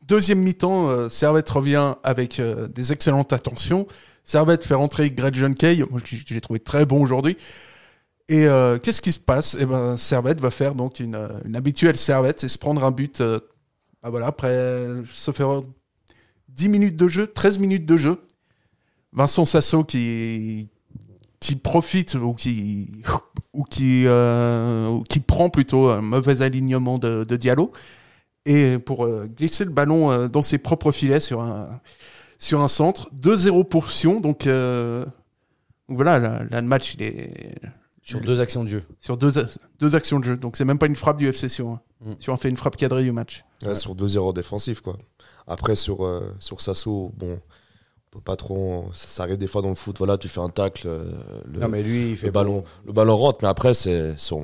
Deuxième 0.07 0.41
mi-temps, 0.41 1.09
Servette 1.09 1.49
revient 1.49 1.95
avec 2.05 2.41
des 2.75 2.93
excellentes 2.93 3.33
attentions. 3.33 3.87
Servette 4.25 4.63
fait 4.63 4.75
rentrer 4.75 5.11
Greg 5.11 5.35
John 5.35 5.55
Kay. 5.55 5.83
Moi, 5.91 6.01
j'ai 6.05 6.41
trouvé 6.43 6.61
très 6.61 6.85
bon 6.85 7.03
aujourd'hui. 7.03 7.39
Et 8.33 8.47
euh, 8.47 8.79
qu'est-ce 8.79 9.03
qui 9.03 9.13
se 9.13 9.19
passe? 9.19 9.59
Eh 9.61 9.67
ben, 9.67 9.99
Servette 9.99 10.41
va 10.41 10.51
faire 10.51 10.75
donc 10.75 11.01
une, 11.01 11.17
euh, 11.17 11.29
une 11.45 11.55
habituelle 11.55 11.99
Servette 11.99 12.43
et 12.43 12.49
se 12.49 12.57
prendre 12.57 12.83
un 12.83 12.91
but. 12.91 13.21
euh, 13.21 13.41
bah 14.03 14.09
voilà, 14.09 14.29
après 14.29 14.89
se 15.05 15.33
faire 15.33 15.61
10 16.49 16.71
minutes 16.71 16.97
de 16.97 17.09
jeu, 17.09 17.27
13 17.27 17.59
minutes 17.59 17.85
de 17.85 17.99
jeu. 17.99 18.23
Vincent 19.13 19.45
Sasso 19.45 19.85
qui 19.85 20.69
qui 21.41 21.57
profite 21.57 22.15
ou 22.15 22.33
qui 22.33 23.03
ou 23.53 23.65
qui 23.65 24.07
qui 25.11 25.21
prend 25.21 25.51
plutôt 25.51 25.91
un 25.91 26.01
mauvais 26.01 26.41
alignement 26.41 26.97
de, 26.99 27.25
de 27.25 27.37
Diallo 27.37 27.71
et 28.47 28.79
pour 28.79 29.07
glisser 29.37 29.67
le 29.67 29.71
ballon 29.71 30.27
dans 30.29 30.43
ses 30.43 30.57
propres 30.57 30.91
filets 30.91 31.21
sur 31.21 31.43
un 31.43 31.81
sur 32.39 32.63
un 32.63 32.69
centre 32.69 33.11
2-0 33.15 33.69
pour 33.69 33.91
Sion 33.91 34.21
donc, 34.21 34.45
voilà 35.89 36.19
là, 36.19 36.43
là, 36.51 36.61
le 36.61 36.67
match 36.67 36.95
il 36.95 37.03
est 37.03 37.61
Sur 38.03 38.21
deux 38.21 38.41
actions 38.41 38.65
de 38.65 38.69
jeu. 38.69 38.83
sur 39.01 39.17
deux, 39.17 39.31
deux 39.79 39.95
actions 39.95 40.19
de 40.19 40.25
jeu. 40.25 40.37
Donc 40.37 40.57
c'est 40.57 40.65
même 40.65 40.79
pas 40.79 40.87
une 40.87 40.97
frappe 40.97 41.19
du 41.19 41.29
FC 41.29 41.49
Sion. 41.49 41.75
hein. 41.75 41.81
Mm. 42.05 42.13
Sion 42.19 42.35
a 42.35 42.37
fait 42.37 42.49
une 42.49 42.57
frappe 42.57 42.77
cadrée 42.77 43.03
du 43.05 43.13
match. 43.13 43.45
Ouais, 43.65 43.77
Sur 43.77 43.95
2-0 43.95 44.35
défensif, 44.35 44.81
quoi. 44.81 44.99
Après, 45.47 45.77
sur, 45.77 46.05
euh, 46.05 46.35
sur 46.41 46.61
Sasso, 46.61 47.13
bon, 47.17 47.35
on 47.35 48.11
peut 48.11 48.21
pas 48.21 48.35
trop. 48.37 48.91
Ça, 48.93 49.07
ça 49.07 49.23
arrive 49.23 49.39
des 49.39 49.47
fois 49.47 49.63
dans 49.63 49.69
le 49.69 49.75
foot, 49.77 49.99
voilà, 49.99 50.19
tu 50.19 50.29
fais 50.29 50.41
un 50.41 50.49
tacle, 50.49 50.87
euh, 50.89 51.13
le, 51.47 51.61
Non, 51.61 51.69
mais 51.69 51.83
lui, 51.85 52.11
il 52.11 52.17
fait 52.17 52.27
le 52.27 52.33
ballon, 52.33 52.65
le 52.85 52.93
ballon 52.93 53.17
rentre, 53.17 53.39
mais 53.43 53.49
après, 53.49 53.73
c'est 53.73 54.19
sur, 54.19 54.41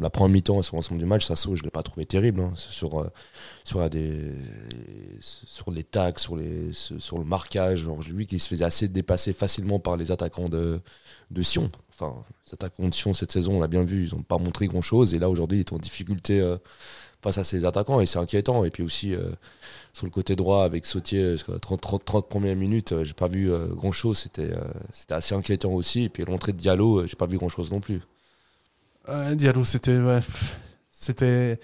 la 0.00 0.10
première 0.10 0.28
mi-temps 0.30 0.58
et 0.60 0.62
sur 0.64 0.74
l'ensemble 0.76 0.98
du 1.00 1.06
match, 1.06 1.24
Sasso, 1.26 1.54
je 1.54 1.62
l'ai 1.62 1.70
pas 1.70 1.82
trouvé 1.84 2.04
terrible. 2.04 2.40
hein. 2.40 2.50
Sur, 2.56 3.00
euh, 3.00 3.08
sur, 3.64 3.88
des, 3.90 4.32
sur 5.20 5.70
les 5.70 5.84
tacles, 5.84 6.20
sur, 6.20 6.36
les, 6.36 6.72
sur 6.72 7.18
le 7.18 7.24
marquage, 7.24 7.80
genre, 7.80 8.00
vu 8.00 8.26
qu'il 8.26 8.40
se 8.40 8.48
faisait 8.48 8.64
assez 8.64 8.88
dépasser 8.88 9.32
facilement 9.32 9.78
par 9.78 9.96
les 9.96 10.10
attaquants 10.12 10.48
de, 10.48 10.80
de 11.30 11.42
Sion. 11.42 11.68
Enfin, 11.90 12.14
de 12.78 12.94
Sion 12.94 13.14
cette 13.14 13.32
saison, 13.32 13.56
on 13.56 13.60
l'a 13.60 13.68
bien 13.68 13.84
vu, 13.84 14.06
ils 14.08 14.14
n'ont 14.14 14.22
pas 14.22 14.38
montré 14.38 14.66
grand-chose, 14.66 15.14
et 15.14 15.18
là, 15.18 15.28
aujourd'hui, 15.28 15.60
ils 15.60 15.68
sont 15.68 15.76
en 15.76 15.78
difficulté. 15.78 16.40
euh, 16.40 16.56
face 17.22 17.38
à 17.38 17.44
ces 17.44 17.64
attaquants 17.64 18.00
et 18.00 18.06
c'est 18.06 18.18
inquiétant 18.18 18.64
et 18.64 18.70
puis 18.70 18.82
aussi 18.82 19.12
euh, 19.14 19.30
sur 19.92 20.06
le 20.06 20.10
côté 20.10 20.36
droit 20.36 20.64
avec 20.64 20.86
Sautier 20.86 21.32
jusqu'à 21.32 21.58
30, 21.58 21.80
30, 21.80 22.04
30 22.04 22.28
premières 22.28 22.54
minutes 22.56 22.92
euh, 22.92 23.04
j'ai 23.04 23.12
pas 23.14 23.26
vu 23.28 23.50
grand 23.74 23.90
chose 23.92 24.18
c'était 24.18 24.52
euh, 24.52 24.62
assez 25.10 25.34
inquiétant 25.34 25.72
aussi 25.72 26.04
et 26.04 26.08
puis 26.08 26.24
l'entrée 26.24 26.52
de 26.52 26.58
Diallo 26.58 27.00
euh, 27.00 27.06
j'ai 27.08 27.16
pas 27.16 27.26
vu 27.26 27.36
grand 27.36 27.48
chose 27.48 27.72
non 27.72 27.80
plus 27.80 28.00
Euh, 29.08 29.34
Diallo, 29.34 29.64
c'était 29.64 29.98
ouais, 29.98 30.20
c'était 30.90 31.58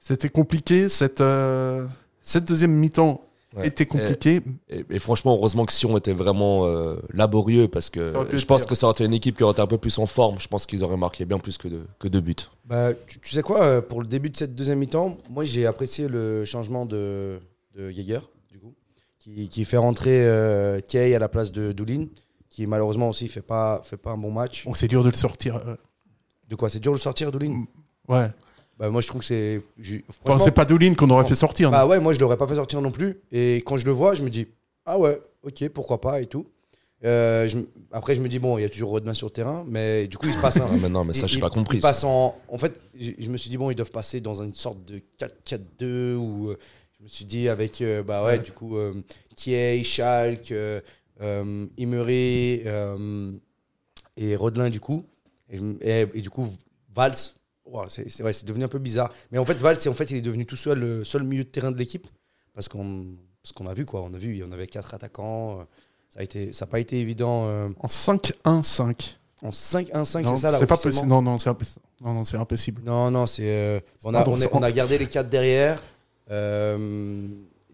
c'était 0.00 0.28
compliqué. 0.30 0.88
Cette 0.88 1.20
euh, 1.20 1.86
cette 2.22 2.46
deuxième 2.48 2.72
mi-temps 2.72 3.22
Ouais. 3.58 3.66
était 3.68 3.86
compliquée. 3.86 4.40
et, 4.68 4.84
et 4.90 4.98
franchement 4.98 5.34
heureusement 5.36 5.64
que 5.66 5.72
Sion 5.72 5.96
était 5.96 6.12
vraiment 6.12 6.66
euh, 6.66 6.96
laborieux 7.12 7.68
parce 7.68 7.90
que 7.90 8.08
je 8.32 8.44
pense 8.46 8.62
pire. 8.62 8.66
que 8.68 8.74
ça 8.74 8.86
aurait 8.86 8.92
été 8.94 9.04
une 9.04 9.12
équipe 9.14 9.36
qui 9.36 9.42
aurait 9.42 9.52
été 9.52 9.62
un 9.62 9.66
peu 9.66 9.78
plus 9.78 9.98
en 9.98 10.06
forme 10.06 10.38
je 10.40 10.48
pense 10.48 10.64
qu'ils 10.66 10.82
auraient 10.84 10.96
marqué 10.96 11.24
bien 11.24 11.38
plus 11.38 11.58
que 11.58 11.68
deux, 11.68 11.86
que 11.98 12.08
deux 12.08 12.20
buts 12.20 12.34
Bah, 12.64 12.92
tu, 13.06 13.18
tu 13.20 13.30
sais 13.34 13.42
quoi, 13.42 13.62
euh, 13.62 13.80
pour 13.82 14.00
le 14.02 14.08
début 14.08 14.30
de 14.30 14.36
cette 14.36 14.54
deuxième 14.54 14.78
mi-temps, 14.78 15.16
moi 15.30 15.44
j'ai 15.44 15.66
apprécié 15.66 16.08
le 16.08 16.44
changement 16.44 16.86
de, 16.86 17.38
de 17.74 17.90
Jaeger, 17.90 18.20
du 18.50 18.58
coup, 18.58 18.74
qui, 19.18 19.48
qui 19.48 19.64
fait 19.64 19.76
rentrer 19.76 20.26
euh, 20.26 20.80
Kay 20.80 21.14
à 21.14 21.18
la 21.18 21.28
place 21.28 21.50
de 21.52 21.72
Doulin, 21.72 22.06
qui 22.50 22.66
malheureusement 22.66 23.08
aussi 23.08 23.28
fait 23.28 23.42
pas, 23.42 23.82
fait 23.84 23.96
pas 23.96 24.12
un 24.12 24.18
bon 24.18 24.30
match. 24.32 24.64
Bon, 24.64 24.74
c'est 24.74 24.88
dur 24.88 25.04
de 25.04 25.10
le 25.10 25.16
sortir. 25.16 25.56
euh, 25.56 25.76
De 26.48 26.56
quoi? 26.56 26.68
C'est 26.70 26.80
dur 26.80 26.92
de 26.92 26.96
le 26.98 27.02
sortir, 27.02 27.30
Doulin? 27.32 27.64
Ouais. 28.08 28.28
Bah, 28.78 28.90
Moi 28.90 29.00
je 29.00 29.06
trouve 29.08 29.20
que 29.20 29.26
c'est. 29.26 29.60
Enfin, 29.80 30.02
franchement, 30.24 30.44
c'est 30.44 30.50
pas 30.52 30.64
Doulin 30.64 30.94
qu'on 30.94 31.10
aurait 31.10 31.24
fait 31.26 31.34
sortir. 31.34 31.70
Bah 31.70 31.86
ouais, 31.86 32.00
moi 32.00 32.12
je 32.14 32.20
l'aurais 32.20 32.36
pas 32.36 32.46
fait 32.46 32.54
sortir 32.56 32.80
non 32.80 32.90
plus. 32.90 33.20
Et 33.32 33.56
quand 33.66 33.76
je 33.76 33.86
le 33.86 33.92
vois, 33.92 34.14
je 34.14 34.22
me 34.22 34.30
dis, 34.30 34.46
ah 34.86 34.98
ouais, 34.98 35.20
ok, 35.42 35.68
pourquoi 35.70 36.00
pas 36.00 36.20
et 36.20 36.26
tout. 36.26 36.46
Euh, 37.04 37.48
je 37.48 37.58
après, 37.92 38.14
je 38.16 38.20
me 38.20 38.28
dis, 38.28 38.38
bon, 38.40 38.58
il 38.58 38.62
y 38.62 38.64
a 38.64 38.68
toujours 38.68 38.90
Rodin 38.90 39.14
sur 39.14 39.28
le 39.28 39.30
terrain, 39.30 39.64
mais 39.68 40.08
du 40.08 40.16
coup, 40.18 40.26
il 40.26 40.32
se 40.32 40.40
passe 40.40 40.56
un. 40.56 40.66
Ah, 40.72 40.76
mais 40.82 40.88
non 40.88 41.04
mais 41.04 41.12
ça 41.12 41.26
j'ai 41.28 41.38
pas 41.38 41.48
compris 41.50 41.76
il 41.78 41.80
passe 41.80 42.02
en, 42.02 42.34
en 42.48 42.58
fait, 42.58 42.80
je, 42.98 43.12
je 43.18 43.28
me 43.28 43.36
suis 43.36 43.48
dit, 43.50 43.56
bon, 43.56 43.70
ils 43.70 43.76
doivent 43.76 43.92
passer 43.92 44.20
dans 44.20 44.42
une 44.42 44.54
sorte 44.54 44.84
de 44.84 45.00
4-4-2 45.20 46.14
ou 46.16 46.48
euh, 46.50 46.58
je 46.98 47.04
me 47.04 47.08
suis 47.08 47.24
dit, 47.24 47.48
avec, 47.48 47.80
euh, 47.82 48.02
bah 48.02 48.24
ouais, 48.24 48.40
du 48.40 48.50
coup, 48.50 48.76
euh, 48.76 48.94
Kiei, 49.36 49.84
Schalke, 49.84 50.50
euh, 50.50 50.80
euh, 51.20 51.66
euh, 52.66 53.32
et 54.16 54.34
Rodelin, 54.36 54.70
du 54.70 54.80
coup. 54.80 55.04
Et- 55.50 56.06
et 56.14 56.20
du 56.20 56.30
coup, 56.30 56.48
Valls, 56.94 57.14
c'est 57.88 58.22
ouais, 58.22 58.32
devenu 58.44 58.64
un 58.64 58.68
peu 58.68 58.78
bizarre. 58.78 59.12
Mais 59.30 59.38
en 59.38 59.44
fait, 59.44 59.54
Valls, 59.54 59.76
c'est- 59.80 59.88
en 59.88 59.94
fait, 59.94 60.10
il 60.10 60.16
est 60.16 60.22
devenu 60.22 60.46
tout 60.46 60.56
seul, 60.56 60.78
le 60.78 61.04
seul 61.04 61.22
milieu 61.22 61.44
de 61.44 61.48
terrain 61.48 61.70
de 61.70 61.76
l'équipe. 61.78 62.06
Parce 62.54 62.68
qu'on 62.68 63.66
a 63.66 63.74
vu, 63.74 63.84
quoi. 63.86 64.02
On 64.02 64.12
a 64.14 64.18
vu, 64.18 64.34
en 64.44 64.52
avait 64.52 64.66
quatre 64.66 64.94
attaquants. 64.94 65.60
euh, 65.60 65.64
Ça 66.10 66.20
n'a 66.20 66.24
été, 66.24 66.52
ça 66.54 66.64
a 66.64 66.68
pas 66.68 66.80
été 66.80 66.98
évident. 66.98 67.44
euh, 67.46 67.68
En 67.80 67.86
5-1-5. 67.88 69.18
en 69.42 69.50
5-1-5, 69.52 70.22
Non, 70.24 70.36
c'est 70.36 70.42
ça 70.42 70.50
là 70.50 70.58
c'est 70.58 70.66
pas 70.66 70.76
possible. 70.78 71.06
Non, 71.06 71.20
non, 71.22 71.38
c'est 71.38 71.50
impossible. 71.50 71.84
Non, 72.00 72.14
non, 72.14 72.24
c'est 72.24 72.36
impossible. 72.38 72.82
Non, 72.84 73.10
non, 73.10 73.26
c'est. 73.26 73.42
euh, 73.46 73.80
on, 74.04 74.14
a, 74.14 74.26
on, 74.26 74.36
on 74.52 74.62
gardé 74.72 74.96
les 74.98 75.06
quatre 75.06 75.28
derrière. 75.28 75.82
euh, 76.30 77.26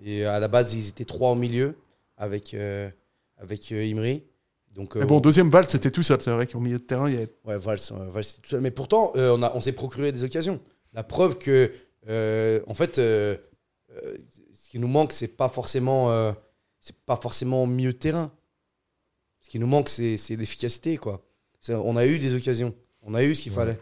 et 0.04 0.24
à 0.24 0.38
la 0.40 0.48
base, 0.48 0.74
ils 0.74 0.88
étaient 0.88 1.04
trois 1.04 1.30
au 1.30 1.34
milieu 1.34 1.76
avec, 2.18 2.52
euh, 2.54 2.90
avec 3.38 3.70
euh, 3.72 3.84
Imri. 3.90 4.22
Donc, 4.74 4.96
euh, 4.96 5.00
Mais 5.00 5.06
bon, 5.06 5.20
deuxième 5.20 5.50
balle, 5.50 5.66
c'était 5.66 5.90
tout 5.90 6.02
seul. 6.02 6.20
C'est 6.20 6.32
vrai 6.32 6.46
qu'au 6.48 6.58
milieu 6.60 6.78
de 6.78 6.82
terrain, 6.82 7.08
il 7.08 7.14
y 7.14 7.16
avait 7.16 7.32
ouais, 7.44 7.56
Valls, 7.58 7.78
euh, 7.92 8.10
Valls, 8.10 8.24
c'était 8.24 8.42
tout 8.42 8.50
seul. 8.50 8.60
Mais 8.60 8.72
pourtant, 8.72 9.12
euh, 9.16 9.36
on, 9.38 9.42
a- 9.42 9.52
on 9.54 9.60
s'est 9.60 9.72
procuré 9.72 10.10
des 10.10 10.24
occasions. 10.24 10.60
La 10.92 11.04
preuve 11.04 11.38
que, 11.38 11.72
euh, 12.08 12.60
en 12.66 12.74
fait, 12.74 12.98
euh, 12.98 13.36
euh, 13.92 14.16
ce 14.52 14.70
qui 14.70 14.78
nous 14.80 14.88
manque, 14.88 15.12
c'est 15.12 15.28
pas 15.28 15.48
forcément, 15.48 16.10
euh, 16.10 16.32
c'est 16.80 16.96
pas 17.06 17.16
forcément 17.16 17.66
mieux 17.66 17.92
de 17.92 17.98
terrain. 17.98 18.32
Ce 19.40 19.48
qui 19.48 19.58
nous 19.60 19.66
manque, 19.68 19.88
c'est 19.88 20.16
c'est 20.16 20.34
l'efficacité, 20.36 20.96
quoi. 20.96 21.24
On 21.68 21.96
a 21.96 22.06
eu 22.06 22.18
des 22.18 22.34
occasions. 22.34 22.74
On 23.02 23.14
a 23.14 23.22
eu 23.22 23.34
ce 23.34 23.42
qu'il 23.42 23.52
Ouais. 23.52 23.56
fallait. 23.58 23.78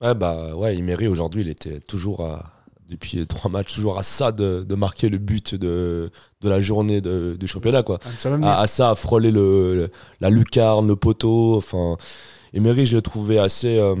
Ouais, 0.00 0.14
bah 0.14 0.54
ouais, 0.54 0.76
Imery 0.76 1.08
aujourd'hui, 1.08 1.42
il 1.42 1.48
était 1.48 1.80
toujours 1.80 2.20
à- 2.24 2.52
depuis 2.88 3.26
trois 3.26 3.50
matchs, 3.50 3.74
toujours 3.74 3.98
à 3.98 4.02
ça 4.02 4.32
de, 4.32 4.64
de 4.66 4.74
marquer 4.74 5.08
le 5.08 5.18
but 5.18 5.54
de, 5.54 6.10
de 6.40 6.48
la 6.48 6.58
journée 6.60 7.00
de, 7.00 7.36
du 7.38 7.46
championnat. 7.46 7.82
Quoi. 7.82 7.98
Ah. 8.04 8.08
À, 8.42 8.60
à 8.60 8.66
ça, 8.66 8.90
à 8.90 8.94
frôler 8.94 9.30
le, 9.30 9.74
le- 9.74 9.90
la 10.20 10.30
lucarne, 10.30 10.88
le 10.88 10.96
poteau. 10.96 11.56
Enfin, 11.56 11.96
Emery, 12.54 12.86
je 12.86 12.96
l'ai 12.96 13.02
trouvé 13.02 13.38
assez, 13.38 13.78
euh, 13.78 13.94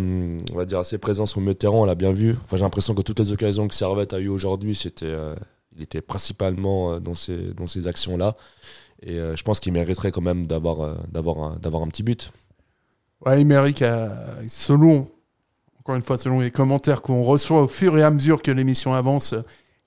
on 0.52 0.56
va 0.56 0.64
dire 0.64 0.78
assez 0.78 0.96
présent 0.96 1.26
sur 1.26 1.40
le 1.40 1.54
terrain, 1.54 1.74
on 1.76 1.84
l'a 1.84 1.94
bien 1.94 2.12
vu. 2.12 2.36
Enfin, 2.44 2.56
j'ai 2.56 2.64
l'impression 2.64 2.94
que 2.94 3.02
toutes 3.02 3.18
les 3.20 3.30
occasions 3.32 3.68
que 3.68 3.74
Servette 3.74 4.14
a 4.14 4.20
eues 4.20 4.28
aujourd'hui, 4.28 4.74
c'était, 4.74 5.04
euh, 5.06 5.34
il 5.76 5.82
était 5.82 6.00
principalement 6.00 6.94
euh, 6.94 6.98
dans 6.98 7.14
ces, 7.14 7.52
dans 7.54 7.66
ces 7.66 7.86
actions-là. 7.86 8.36
Et 9.02 9.18
euh, 9.18 9.36
je 9.36 9.42
pense 9.42 9.60
qu'il 9.60 9.72
mériterait 9.74 10.10
quand 10.12 10.22
même 10.22 10.46
d'avoir, 10.46 10.96
d'avoir, 11.12 11.38
un, 11.44 11.56
d'avoir 11.56 11.82
un 11.82 11.88
petit 11.88 12.02
but. 12.02 12.32
Ouais, 13.26 13.44
a- 13.82 14.38
selon, 14.48 15.08
encore 15.88 15.96
une 15.96 16.02
fois, 16.02 16.18
selon 16.18 16.40
les 16.40 16.50
commentaires 16.50 17.00
qu'on 17.00 17.22
reçoit 17.22 17.62
au 17.62 17.66
fur 17.66 17.96
et 17.96 18.02
à 18.02 18.10
mesure 18.10 18.42
que 18.42 18.50
l'émission 18.50 18.92
avance, 18.92 19.34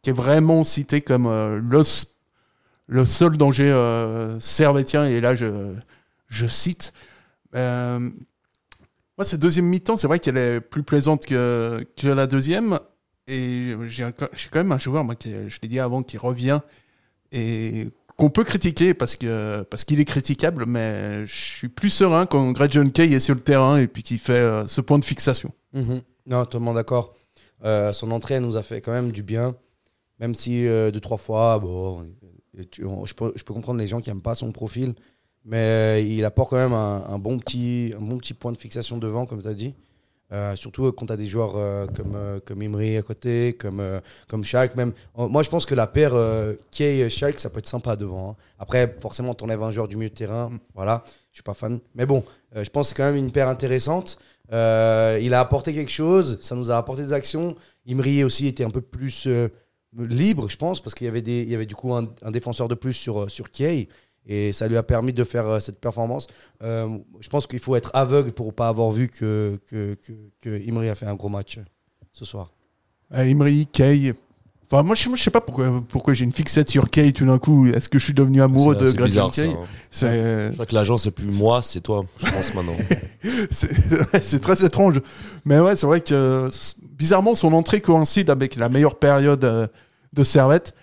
qui 0.02 0.10
est 0.10 0.14
vraiment 0.14 0.64
cité 0.64 1.02
comme 1.02 1.28
euh, 1.28 1.60
le, 1.62 1.84
le 2.88 3.06
seul 3.06 3.38
danger 3.38 3.70
euh, 3.70 4.40
servétien, 4.40 5.06
et 5.06 5.22
là 5.22 5.36
je, 5.36 5.76
je 6.28 6.48
cite. 6.48 6.92
Euh, 7.54 8.00
moi, 8.00 9.26
cette 9.26 9.42
deuxième 9.42 9.68
mi-temps, 9.68 9.96
c'est 9.96 10.08
vrai 10.08 10.18
qu'elle 10.18 10.38
est 10.38 10.60
plus 10.60 10.82
plaisante 10.82 11.24
que, 11.24 11.86
que 11.96 12.08
la 12.08 12.26
deuxième. 12.26 12.80
Et 13.28 13.76
j'ai 13.86 14.12
quand 14.12 14.56
même 14.60 14.72
un 14.72 14.80
joueur, 14.80 15.04
moi, 15.04 15.14
je 15.24 15.60
l'ai 15.62 15.68
dit 15.68 15.80
avant, 15.80 16.02
qui 16.02 16.18
revient 16.18 16.62
et 17.32 17.90
qu'on 18.22 18.30
peut 18.30 18.44
critiquer 18.44 18.94
parce 18.94 19.16
que 19.16 19.64
parce 19.64 19.84
qu'il 19.84 20.00
est 20.00 20.06
critiquable, 20.06 20.68
mais 20.68 21.26
je 21.26 21.34
suis 21.34 21.70
plus 21.70 21.90
serein 21.90 22.28
quand 22.28 22.52
Greg 22.52 22.72
John 22.72 22.92
Kay 22.92 23.12
est 23.12 23.20
sur 23.20 23.34
le 23.34 23.42
terrain 23.42 23.78
et 23.78 23.88
puis 23.88 24.04
qu'il 24.04 24.20
fait 24.20 24.34
euh, 24.34 24.68
ce 24.68 24.80
point 24.80 25.00
de 25.00 25.06
fixation. 25.06 25.52
Mhm. 25.74 26.04
Non, 26.28 26.46
totalement 26.46 26.74
d'accord. 26.74 27.16
Euh, 27.66 27.92
son 27.94 28.12
entrée 28.12 28.40
nous 28.40 28.58
a 28.58 28.62
fait 28.62 28.80
quand 28.80 28.92
même 28.92 29.12
du 29.12 29.24
bien, 29.24 29.56
même 30.20 30.36
si 30.36 30.68
euh, 30.68 30.92
deux, 30.92 31.00
trois 31.00 31.18
fois, 31.18 31.58
bon, 31.58 32.06
je, 32.54 33.14
peux, 33.16 33.54
comprendre 33.54 33.80
les 33.80 33.88
gens 33.88 34.02
qui 34.02 34.12
n'aiment 34.12 34.22
pas 34.22 34.36
son 34.36 34.52
profil, 34.52 34.94
mais 35.44 35.58
euh, 35.58 36.00
il 36.00 36.24
apporte 36.24 36.52
quand 36.52 36.58
même 36.58 36.74
un, 36.74 37.04
un 37.08 37.18
bon 37.18 37.40
petit, 37.40 37.92
un 37.98 38.02
bon 38.02 38.18
petit 38.20 38.36
point 38.36 38.52
de 38.52 38.58
fixation 38.58 39.00
devant, 39.00 39.26
comme 39.26 39.42
tu 39.42 39.48
as 39.48 39.56
dit. 39.56 39.74
Euh, 40.32 40.56
surtout 40.56 40.86
euh, 40.86 40.92
quand 40.94 41.08
tu 41.08 41.14
as 41.14 41.18
des 41.18 41.28
joueurs 41.28 41.58
euh, 41.58 41.86
comme, 41.88 42.18
comme 42.46 42.62
Imri 42.62 42.96
à 42.96 43.02
côté, 43.02 43.54
comme, 43.54 44.02
comme 44.28 44.44
Schalke. 44.44 44.76
Même. 44.76 44.94
Moi, 45.18 45.44
je 45.44 45.50
pense 45.50 45.66
que 45.66 45.76
la 45.76 45.88
paire 45.88 46.16
euh, 46.16 46.54
Kay-Schalke, 46.72 47.40
ça 47.40 47.50
peut 47.50 47.60
être 47.60 47.68
sympa 47.68 47.96
devant. 47.96 48.32
hein. 48.32 48.36
Après, 48.58 48.96
forcément, 49.00 49.34
tu 49.34 49.44
enlèves 49.44 49.62
un 49.62 49.72
joueur 49.72 49.88
du 49.88 49.98
milieu 49.98 50.10
de 50.10 50.16
terrain. 50.16 50.52
Voilà, 50.74 51.04
je 51.32 51.38
suis 51.38 51.44
pas 51.44 51.54
fan. 51.54 51.80
Mais 51.96 52.06
bon, 52.06 52.24
je 52.56 52.70
pense 52.70 52.88
que 52.88 52.90
c'est 52.90 52.96
quand 52.96 53.12
même 53.12 53.18
une 53.18 53.32
paire 53.32 53.50
intéressante. 53.50 54.18
Il 54.52 55.34
a 55.34 55.40
apporté 55.40 55.74
quelque 55.74 55.92
chose, 55.92 56.38
ça 56.42 56.56
nous 56.56 56.72
a 56.72 56.78
apporté 56.78 57.04
des 57.04 57.14
actions. 57.14 57.56
Imri 57.88 58.24
aussi 58.24 58.48
était 58.48 58.64
un 58.64 58.70
peu 58.70 58.82
plus 58.82 59.28
libre, 59.98 60.50
je 60.50 60.58
pense, 60.58 60.82
parce 60.82 60.94
qu'il 60.94 61.06
y 61.06 61.08
avait, 61.10 61.22
y 61.22 61.56
avait 61.56 61.66
du 61.66 61.76
coup 61.76 61.94
un, 61.94 62.08
défenseur 62.32 62.68
de 62.68 62.76
plus 62.76 62.94
sur, 62.94 63.30
sur 63.30 63.52
Kay. 63.52 63.90
Et 64.28 64.54
ça 64.54 64.68
lui 64.68 64.78
a 64.78 64.84
permis 64.84 65.14
de 65.14 65.24
faire 65.24 65.48
euh, 65.48 65.60
cette 65.60 65.80
performance. 65.80 66.28
Euh, 66.62 66.98
je 67.20 67.30
pense 67.30 67.48
qu'il 67.48 67.60
faut 67.60 67.76
être 67.76 67.92
aveugle 67.94 68.32
pour 68.32 68.54
pas 68.54 68.68
avoir 68.68 68.92
vu 68.92 69.10
que, 69.10 69.58
que, 69.68 69.96
que, 69.96 70.14
que 70.42 70.70
Imri 70.70 70.90
a 70.90 70.96
fait 70.96 71.08
un 71.08 71.16
gros 71.16 71.30
match 71.30 71.58
euh, 71.58 71.64
ce 72.14 72.26
soir. 72.26 72.52
Euh, 73.14 73.24
Imri, 73.24 73.68
Kay. 73.72 74.14
Enfin, 74.70 74.84
moi, 74.84 74.96
je, 74.96 75.10
je 75.14 75.22
sais 75.22 75.32
pas 75.32 75.42
pourquoi, 75.42 75.84
pourquoi 75.90 76.14
j'ai 76.14 76.24
une 76.24 76.32
fixette 76.32 76.70
sur 76.70 76.90
Kay 76.90 77.12
tout 77.14 77.26
d'un 77.26 77.40
coup. 77.40 77.68
Est-ce 77.68 77.90
que 77.90 77.98
je 77.98 78.06
suis 78.06 78.14
devenu 78.14 78.42
amoureux 78.42 78.76
de 78.76 78.86
ça. 78.86 79.30
Kay 79.34 79.50
hein. 79.50 79.58
C'est 79.90 80.48
Je 80.48 80.54
crois 80.54 80.66
que 80.68 80.76
l'agent, 80.76 80.98
c'est 80.98 81.12
plus 81.12 81.36
moi, 81.38 81.62
c'est 81.64 81.82
toi, 81.82 82.06
je 82.18 82.32
pense 82.32 82.54
maintenant. 82.54 82.78
c'est 83.52 84.14
ouais, 84.14 84.40
très 84.40 84.64
étrange. 84.64 85.02
Mais 85.46 85.60
ouais, 85.60 85.76
c'est 85.76 85.88
vrai 85.88 86.00
que 86.00 86.48
bizarrement, 86.98 87.36
son 87.36 87.52
entrée 87.54 87.82
coïncide 87.82 88.30
avec 88.30 88.56
la 88.56 88.70
meilleure 88.70 88.96
période 89.00 89.70
de 90.14 90.24
Servette. 90.24 90.74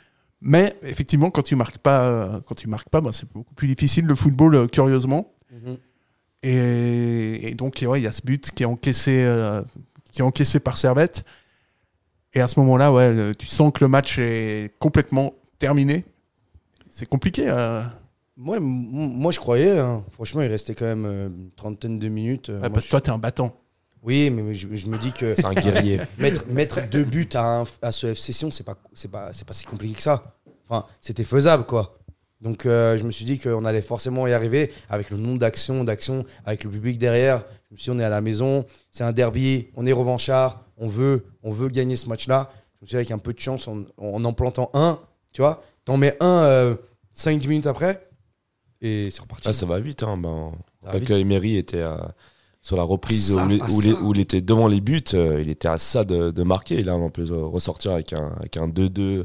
Mais 0.41 0.77
effectivement, 0.83 1.31
quand 1.31 1.43
tu 1.43 1.57
marques 1.57 1.79
pas, 1.79 2.41
quand 2.47 2.55
tu 2.55 2.69
marques 2.69 2.89
pas, 2.89 3.01
bah, 3.01 3.11
c'est 3.13 3.31
beaucoup 3.33 3.55
plus 3.55 3.67
difficile 3.69 4.07
le 4.07 4.15
football, 4.15 4.55
euh, 4.55 4.67
curieusement. 4.69 5.33
Et, 6.43 7.49
et 7.49 7.55
donc, 7.55 7.85
ouais, 7.87 8.01
il 8.01 8.05
y 8.05 8.07
a 8.07 8.13
ce 8.13 8.23
but 8.23 8.51
qui 8.53 8.63
est 8.63 8.67
encaissé, 8.67 9.23
euh, 9.25 9.63
qui 10.13 10.21
est 10.21 10.25
encaissé 10.25 10.61
par 10.61 10.77
Servette. 10.79 11.25
Et 12.35 12.41
à 12.41 12.47
ce 12.47 12.61
moment-là, 12.61 12.93
ouais, 12.93 13.13
le- 13.13 13.35
tu 13.35 13.47
sens 13.47 13.73
que 13.73 13.83
le 13.83 13.89
match 13.89 14.19
est 14.19 14.73
complètement 14.79 15.35
terminé. 15.59 16.05
C'est 16.89 17.09
compliqué. 17.09 17.47
euh. 17.49 17.83
Moi, 18.37 19.33
je 19.33 19.41
croyais, 19.41 19.81
hein. 19.81 20.05
franchement, 20.13 20.43
il 20.43 20.47
restait 20.49 20.77
quand 20.77 20.85
même 20.85 21.05
euh, 21.07 21.27
une 21.29 21.51
trentaine 21.57 21.99
de 21.99 22.09
minutes. 22.09 22.49
Ouais, 22.51 22.59
moi, 22.61 22.71
parce 22.71 22.85
je- 22.85 22.89
que 22.89 22.91
toi, 22.93 23.01
t'es 23.01 23.11
un 23.11 23.19
battant. 23.19 23.57
Oui, 24.09 24.31
mais 24.31 24.55
je, 24.55 24.67
je 24.75 24.87
me 24.87 24.97
dis 24.99 25.13
que 25.13 25.35
C'est 25.35 25.45
un 25.45 25.53
guerrier. 25.55 26.01
mettre, 26.19 26.47
mettre 26.49 26.89
deux 26.89 27.05
buts 27.05 27.29
à, 27.35 27.61
un- 27.61 27.65
à 27.83 27.93
ce 27.93 28.15
F 28.15 28.19
Session, 28.19 28.51
c'est 28.51 28.65
pas, 28.65 28.75
c'est 28.95 29.11
pas, 29.11 29.33
c'est 29.35 29.47
pas 29.47 29.53
si 29.53 29.67
compliqué 29.67 29.95
que 29.95 30.03
ça. 30.03 30.35
Enfin, 30.69 30.87
c'était 31.01 31.25
faisable, 31.25 31.65
quoi. 31.65 31.99
Donc, 32.41 32.67
euh, 32.67 32.97
je 32.97 33.05
me 33.05 33.11
suis 33.11 33.25
dit 33.25 33.39
qu'on 33.39 33.65
allait 33.65 33.83
forcément 33.83 34.27
y 34.27 34.33
arriver 34.33 34.73
avec 34.89 35.11
le 35.11 35.17
nombre 35.19 35.39
d'actions, 35.39 35.85
d'actions, 35.85 36.25
avec 36.47 36.65
le 36.65 36.71
public 36.71 36.97
derrière. 36.99 37.45
Je 37.69 37.75
me 37.75 37.77
suis 37.77 37.85
dit, 37.85 37.91
on 37.91 37.99
est 38.01 38.05
à 38.05 38.09
la 38.09 38.21
maison, 38.21 38.65
c'est 38.91 39.05
un 39.05 39.13
derby, 39.13 39.69
on 39.77 39.85
est 39.87 39.93
revanchard, 39.93 40.65
on 40.79 40.89
veut, 40.89 41.27
on 41.43 41.53
veut 41.53 41.69
gagner 41.69 41.97
ce 41.97 42.09
match-là. 42.09 42.51
Je 42.77 42.85
me 42.85 42.87
suis 42.87 42.93
dit, 42.95 42.97
avec 42.97 43.11
un 43.11 43.19
peu 43.19 43.33
de 43.35 43.41
chance, 43.41 43.69
en 43.69 43.83
en, 43.99 44.25
en 44.25 44.33
plantant 44.33 44.71
un, 44.73 44.99
tu 45.33 45.43
vois, 45.43 45.63
t'en 45.85 45.97
mets 45.99 46.17
un 46.21 46.77
5-10 47.17 47.49
minutes 47.49 47.67
après, 47.67 48.09
et 48.81 49.09
c'est 49.11 49.21
reparti. 49.21 49.49
Ah, 49.49 49.53
ça 49.53 49.67
va 49.67 49.81
vite. 49.81 50.03
Hein. 50.05 50.17
Ben, 50.17 50.53
Emery 51.11 51.57
était 51.57 51.83
à- 51.83 52.15
sur 52.69 52.77
la 52.77 52.83
reprise 52.83 53.35
ça, 53.35 53.47
où, 53.47 53.51
il- 53.51 53.63
à 53.63 53.65
où 53.67 53.81
il- 53.81 53.95
ça. 53.95 54.01
où 54.03 54.13
il 54.15 54.21
était 54.21 54.43
devant 54.43 54.67
les 54.69 54.83
buts. 54.83 55.03
euh, 55.15 55.41
il 55.41 55.49
était 55.49 55.69
à 55.69 55.79
ça 55.79 56.05
de, 56.05 56.31
de 56.31 56.43
marquer. 56.43 56.81
Et 56.81 56.85
là, 56.85 56.97
on 56.97 57.09
peut 57.09 57.25
ressortir 57.33 57.93
avec 57.93 58.13
un, 58.13 58.33
avec 58.39 58.59
un 58.59 58.69
2-2. 58.69 59.25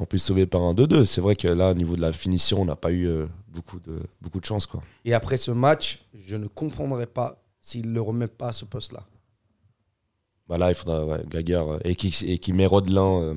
On 0.00 0.04
peut 0.04 0.18
sauver 0.18 0.46
par 0.46 0.62
un 0.62 0.74
2-2. 0.74 1.04
C'est 1.04 1.20
vrai 1.20 1.36
que 1.36 1.46
là, 1.46 1.70
au 1.70 1.74
niveau 1.74 1.94
de 1.94 2.00
la 2.00 2.12
finition, 2.12 2.60
on 2.60 2.64
n'a 2.64 2.74
pas 2.74 2.90
eu 2.90 3.06
euh, 3.06 3.26
beaucoup, 3.54 3.78
de, 3.78 4.00
beaucoup 4.20 4.40
de 4.40 4.44
chance. 4.44 4.66
Quoi. 4.66 4.82
Et 5.04 5.14
après 5.14 5.36
ce 5.36 5.52
match, 5.52 6.00
je 6.26 6.34
ne 6.36 6.48
comprendrais 6.48 7.06
pas 7.06 7.40
s'il 7.60 7.88
ne 7.88 7.94
le 7.94 8.00
remet 8.00 8.26
pas 8.26 8.48
à 8.48 8.52
ce 8.52 8.64
poste-là. 8.64 9.04
Bah 10.48 10.58
là, 10.58 10.70
il 10.70 10.74
faudra 10.74 11.06
ouais, 11.06 11.22
Gaguerre 11.30 11.68
euh, 11.74 11.78
et 11.84 11.94
qui, 11.94 12.12
et 12.26 12.38
qui 12.38 12.52
met 12.52 12.66
Rodelin 12.66 13.20
euh, 13.22 13.34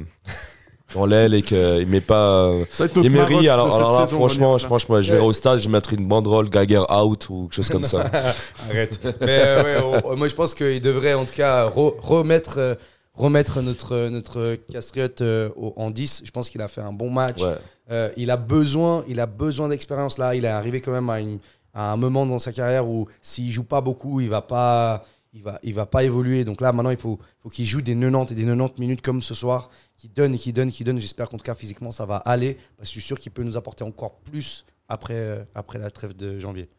dans 0.93 1.05
l'aile 1.05 1.33
et 1.33 1.41
qu'il 1.41 1.87
met 1.87 2.01
pas. 2.01 2.45
euh, 2.45 2.65
Emery, 3.03 3.45
de 3.45 3.49
alors, 3.49 3.73
alors 3.75 3.99
là, 3.99 4.05
saison, 4.05 4.17
franchement, 4.17 4.57
je, 4.57 4.65
franchement, 4.65 5.01
je 5.01 5.11
verrai 5.11 5.25
au 5.25 5.33
stade, 5.33 5.59
je 5.59 5.63
vais 5.65 5.71
mettre 5.71 5.93
une 5.93 6.07
banderole 6.07 6.49
Gaguerre 6.49 6.85
out 7.03 7.27
ou 7.29 7.43
quelque 7.45 7.55
chose 7.55 7.69
comme 7.69 7.83
ça. 7.83 8.05
Arrête. 8.69 8.99
Mais 9.21 9.39
euh, 9.41 9.63
ouais, 9.63 10.01
on- 10.05 10.15
moi, 10.15 10.27
je 10.27 10.35
pense 10.35 10.53
qu'il 10.53 10.79
devrait 10.81 11.13
en 11.15 11.25
tout 11.25 11.33
cas 11.33 11.67
re- 11.69 11.95
remettre, 11.99 12.55
euh, 12.59 12.75
remettre 13.15 13.61
notre, 13.61 14.09
notre 14.09 14.55
castriote 14.71 15.21
euh, 15.21 15.49
en 15.75 15.89
10. 15.89 16.21
Je 16.25 16.31
pense 16.31 16.49
qu'il 16.49 16.61
a 16.61 16.67
fait 16.67 16.81
un 16.81 16.93
bon 16.93 17.09
match. 17.09 17.41
Ouais. 17.41 17.55
Euh, 17.91 18.09
il 18.17 18.29
a 18.31 18.37
besoin, 18.37 19.03
il 19.07 19.19
a 19.19 19.25
besoin 19.25 19.69
d'expérience 19.69 20.17
là. 20.17 20.35
Il 20.35 20.45
est 20.45 20.49
arrivé 20.49 20.81
quand 20.81 20.91
même 20.91 21.09
à, 21.09 21.19
une- 21.19 21.39
à 21.73 21.91
un 21.91 21.97
moment 21.97 22.25
dans 22.25 22.39
sa 22.39 22.51
carrière 22.53 22.87
où 22.87 23.07
s'il 23.21 23.51
joue 23.51 23.63
pas 23.63 23.81
beaucoup, 23.81 24.21
il 24.21 24.29
va 24.29 24.41
pas, 24.41 25.03
il 25.35 25.43
va, 25.43 25.59
il 25.63 25.73
va 25.73 25.85
pas 25.85 26.03
évoluer. 26.03 26.45
Donc 26.45 26.61
là, 26.61 26.71
maintenant, 26.71 26.89
il 26.89 26.97
faut, 26.97 27.19
faut 27.39 27.49
qu'il 27.49 27.65
joue 27.65 27.81
des 27.81 27.93
90 27.93 28.31
et 28.31 28.35
des 28.35 28.45
90 28.45 28.79
minutes 28.79 29.01
comme 29.01 29.21
ce 29.21 29.33
soir, 29.33 29.69
qui 29.97 30.07
donne 30.07 30.33
et 30.33 30.37
qui 30.37 30.53
donne, 30.53 30.71
qui 30.71 30.83
donne. 30.83 30.99
J'espère 30.99 31.29
qu'en 31.29 31.37
tout 31.37 31.43
cas 31.43 31.55
physiquement, 31.55 31.91
ça 31.91 32.05
va 32.05 32.17
aller 32.17 32.57
parce 32.77 32.89
que 32.89 32.95
je 32.95 33.01
suis 33.01 33.01
sûr 33.01 33.19
qu'il 33.19 33.31
peut 33.31 33.43
nous 33.43 33.57
apporter 33.57 33.83
encore 33.83 34.15
plus 34.19 34.65
après, 34.87 35.13
euh, 35.13 35.43
après 35.53 35.77
la 35.77 35.91
trêve 35.91 36.15
de 36.15 36.39
janvier. 36.39 36.69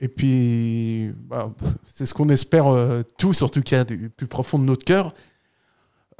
Et 0.00 0.08
puis, 0.08 1.12
bah, 1.26 1.50
c'est 1.86 2.06
ce 2.06 2.14
qu'on 2.14 2.28
espère 2.28 2.68
euh, 2.68 3.02
tous, 3.16 3.42
en 3.42 3.48
tout 3.48 3.62
cas 3.62 3.84
du 3.84 4.10
plus 4.10 4.28
profond 4.28 4.58
de 4.58 4.64
notre 4.64 4.84
cœur. 4.84 5.14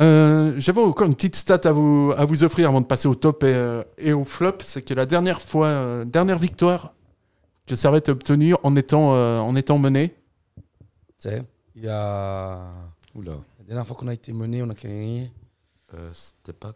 Euh, 0.00 0.54
J'avais 0.56 0.80
encore 0.80 1.06
une 1.06 1.14
petite 1.14 1.36
stat 1.36 1.60
à 1.64 1.72
vous, 1.72 2.12
à 2.16 2.24
vous 2.24 2.44
offrir 2.44 2.68
avant 2.68 2.80
de 2.80 2.86
passer 2.86 3.08
au 3.08 3.14
top 3.14 3.44
et, 3.44 3.54
euh, 3.54 3.84
et 3.98 4.12
au 4.12 4.24
flop. 4.24 4.58
C'est 4.64 4.82
que 4.82 4.94
la 4.94 5.06
dernière 5.06 5.42
fois, 5.42 6.04
dernière 6.06 6.38
victoire 6.38 6.94
que 7.66 7.76
Servette 7.76 8.08
a 8.08 8.12
obtenue 8.12 8.54
en 8.62 8.74
étant, 8.74 9.10
en 9.10 9.54
étant 9.54 9.76
mené, 9.76 10.14
sais, 11.18 11.42
il 11.78 11.84
y 11.84 11.88
a. 11.88 12.60
Oula. 13.14 13.38
La 13.60 13.64
dernière 13.66 13.86
fois 13.86 13.96
qu'on 13.96 14.08
a 14.08 14.14
été 14.14 14.32
mené, 14.32 14.62
on 14.62 14.70
a 14.70 14.74
gagné. 14.74 15.30
Euh, 15.94 16.10
C'était 16.12 16.52
pas 16.52 16.72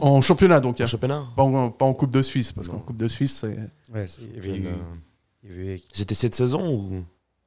en 0.00 0.20
championnat 0.20 0.60
donc, 0.60 0.78
En 0.80 0.82
hein. 0.84 0.86
championnat 0.86 1.24
pas, 1.36 1.42
en, 1.42 1.70
pas 1.70 1.86
en 1.86 1.94
Coupe 1.94 2.10
de 2.10 2.20
Suisse, 2.22 2.52
parce 2.52 2.68
qu'en 2.68 2.80
Coupe 2.80 2.96
de 2.98 3.08
Suisse, 3.08 3.38
c'est. 3.40 3.56
Ouais, 3.94 4.06
avait 4.36 4.56
eu- 4.58 4.66
Euh, 5.48 5.76
C'était 5.94 6.14
cette 6.14 6.34
saison 6.34 6.70
ou? 6.74 7.04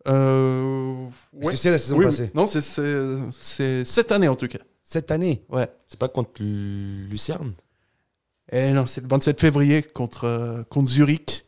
Euh, 0.07 1.05
Est-ce 1.39 1.45
ouais. 1.47 1.53
que 1.53 1.59
c'est 1.59 1.71
la 1.71 1.77
saison 1.77 1.97
Oui, 1.97 2.05
passée? 2.05 2.31
Non, 2.33 2.47
c'est- 2.47 3.85
cette 3.85 4.11
année 4.11 4.27
en 4.27 4.35
tout 4.35 4.47
cas. 4.47 4.59
Cette 4.83 5.11
année? 5.11 5.43
Ouais. 5.49 5.67
c'est 5.87 5.99
pas 5.99 6.09
contre 6.09 6.41
Lu- 6.41 7.07
Lucerne? 7.07 7.53
Et 8.51 8.71
non, 8.73 8.85
c'est 8.87 9.01
le 9.01 9.07
27 9.07 9.39
février 9.39 9.81
contre, 9.83 10.25
euh, 10.25 10.63
contre 10.63 10.89
Zurich, 10.89 11.45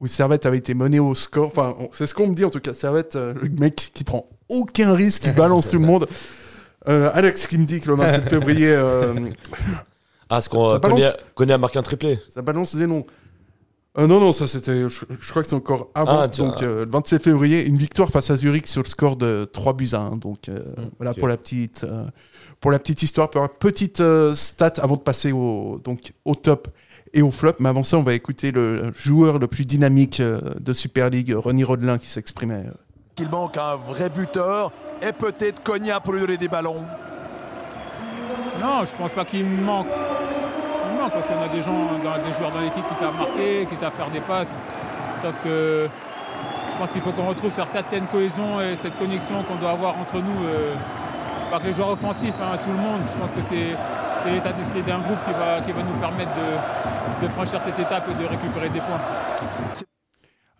où 0.00 0.06
Servette 0.06 0.46
avait 0.46 0.58
été 0.58 0.74
mené 0.74 0.98
au 0.98 1.14
score. 1.14 1.46
Enfin, 1.46 1.76
c'est 1.92 2.06
ce 2.06 2.14
qu'on 2.14 2.26
me 2.26 2.34
dit 2.34 2.44
en 2.44 2.50
tout 2.50 2.60
cas. 2.60 2.74
Servette, 2.74 3.16
euh, 3.16 3.34
le 3.34 3.48
mec 3.50 3.90
qui 3.94 4.02
prend 4.04 4.28
aucun 4.52 4.92
risque, 4.94 5.22
qui 5.24 5.30
balance 5.30 5.68
tout 5.70 5.78
le 5.78 5.86
monde. 5.86 6.06
Euh, 6.88 7.10
Alex 7.14 7.46
qui 7.46 7.58
me 7.58 7.64
dit 7.64 7.80
que 7.80 7.88
le 7.88 7.96
27 7.96 8.28
février, 8.28 8.68
euh, 8.68 9.14
Ah, 10.28 10.40
ce 10.40 10.48
qu'on 10.48 10.78
connaît, 10.80 11.10
connaît 11.34 11.52
a 11.54 11.58
marqué 11.58 11.78
un 11.78 11.82
triplé. 11.82 12.18
ça 12.28 12.42
balance 12.42 12.74
des 12.74 12.86
noms. 12.86 13.04
Euh, 13.98 14.06
non, 14.06 14.20
non, 14.20 14.32
ça 14.32 14.48
c'était. 14.48 14.88
Je, 14.88 15.04
je 15.20 15.30
crois 15.30 15.42
que 15.42 15.48
c'est 15.48 15.54
encore 15.54 15.90
avant. 15.94 16.20
Ah, 16.20 16.26
donc, 16.26 16.62
euh, 16.62 16.86
le 16.86 16.90
27 16.90 17.22
février, 17.22 17.66
une 17.66 17.76
victoire 17.76 18.08
face 18.08 18.30
à 18.30 18.36
Zurich 18.36 18.66
sur 18.66 18.82
le 18.82 18.88
score 18.88 19.16
de 19.16 19.44
3 19.52 19.74
buts 19.74 19.90
à 19.92 19.98
1. 20.00 20.16
Donc, 20.16 20.48
euh, 20.48 20.60
voilà 20.98 21.10
ok. 21.10 21.18
pour 21.18 21.28
la 21.28 21.36
petite, 21.36 21.84
euh, 21.84 22.06
pour 22.58 22.70
la 22.70 22.78
petite 22.78 23.02
histoire, 23.02 23.28
pour 23.28 23.42
la 23.42 23.48
petite 23.48 24.00
euh, 24.00 24.34
stat 24.34 24.72
avant 24.78 24.96
de 24.96 25.02
passer 25.02 25.30
au, 25.32 25.78
donc, 25.84 26.14
au 26.24 26.34
top 26.34 26.68
et 27.12 27.20
au 27.20 27.30
flop. 27.30 27.52
Mais 27.58 27.68
avant 27.68 27.84
ça, 27.84 27.98
on 27.98 28.02
va 28.02 28.14
écouter 28.14 28.50
le 28.50 28.90
joueur 28.94 29.38
le 29.38 29.46
plus 29.46 29.66
dynamique 29.66 30.20
euh, 30.20 30.40
de 30.58 30.72
Super 30.72 31.10
League, 31.10 31.34
Ronny 31.36 31.62
Rodelin, 31.62 31.98
qui 31.98 32.08
s'exprimait. 32.08 32.64
Qu'il 33.14 33.28
manque 33.28 33.56
un 33.56 33.76
vrai 33.76 34.08
buteur 34.08 34.70
et 35.00 35.12
peut-être 35.12 35.62
Cogna 35.62 36.00
pour 36.00 36.12
lui 36.14 36.20
donner 36.20 36.36
des 36.36 36.48
ballons. 36.48 36.84
Non, 38.60 38.84
je 38.84 38.94
pense 38.96 39.10
pas 39.12 39.24
qu'il 39.24 39.44
manque. 39.44 39.86
Il 40.90 40.98
manque 40.98 41.12
parce 41.12 41.26
qu'on 41.26 41.42
a 41.42 41.48
des 41.48 41.62
gens, 41.62 41.72
des 42.24 42.32
joueurs 42.32 42.52
dans 42.52 42.60
l'équipe 42.60 42.84
qui 42.88 42.94
savent 42.94 43.16
marquer, 43.16 43.66
qui 43.66 43.76
savent 43.76 43.94
faire 43.94 44.10
des 44.10 44.20
passes. 44.20 44.54
Sauf 45.22 45.34
que 45.42 45.88
je 46.72 46.78
pense 46.78 46.90
qu'il 46.90 47.02
faut 47.02 47.10
qu'on 47.12 47.28
retrouve 47.28 47.50
cette 47.50 47.72
certaine 47.72 48.06
cohésion 48.06 48.60
et 48.60 48.76
cette 48.80 48.98
connexion 48.98 49.42
qu'on 49.42 49.56
doit 49.56 49.72
avoir 49.72 49.98
entre 49.98 50.16
nous. 50.16 50.46
euh, 50.46 50.74
pas 51.50 51.58
que 51.58 51.66
les 51.66 51.74
joueurs 51.74 51.90
offensifs, 51.90 52.34
hein, 52.40 52.56
tout 52.64 52.70
le 52.70 52.78
monde. 52.78 53.02
Je 53.06 53.18
pense 53.18 53.30
que 53.36 53.42
c'est 53.50 54.30
l'état 54.30 54.52
d'esprit 54.52 54.80
d'un 54.82 55.00
groupe 55.00 55.18
qui 55.26 55.32
va, 55.32 55.82
nous 55.82 56.00
permettre 56.00 56.30
de 57.20 57.28
franchir 57.28 57.60
cette 57.62 57.78
étape 57.78 58.08
et 58.08 58.22
de 58.22 58.26
récupérer 58.26 58.70
des 58.70 58.80
points. 58.80 59.00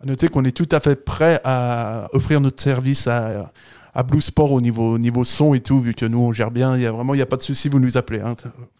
À 0.03 0.05
noter 0.05 0.27
qu'on 0.27 0.43
est 0.43 0.51
tout 0.51 0.67
à 0.71 0.79
fait 0.81 0.95
prêt 1.03 1.39
à 1.45 2.09
offrir 2.11 2.41
notre 2.41 2.61
service 2.61 3.07
à, 3.07 3.51
à 3.95 4.03
Blue 4.03 4.19
Sport 4.19 4.51
au 4.51 4.59
niveau, 4.59 4.93
au 4.93 4.97
niveau 4.97 5.23
son 5.23 5.53
et 5.53 5.61
tout, 5.61 5.79
vu 5.79 5.93
que 5.93 6.05
nous 6.05 6.19
on 6.19 6.33
gère 6.33 6.51
bien. 6.51 6.75
Il 6.75 6.81
y 6.81 6.85
a 6.85 6.91
vraiment, 6.91 7.13
il 7.13 7.17
n'y 7.17 7.23
a 7.23 7.25
pas 7.25 7.37
de 7.37 7.41
souci, 7.43 7.69
vous 7.69 7.79
nous 7.79 7.97
appelez, 7.97 8.19
hein, 8.19 8.35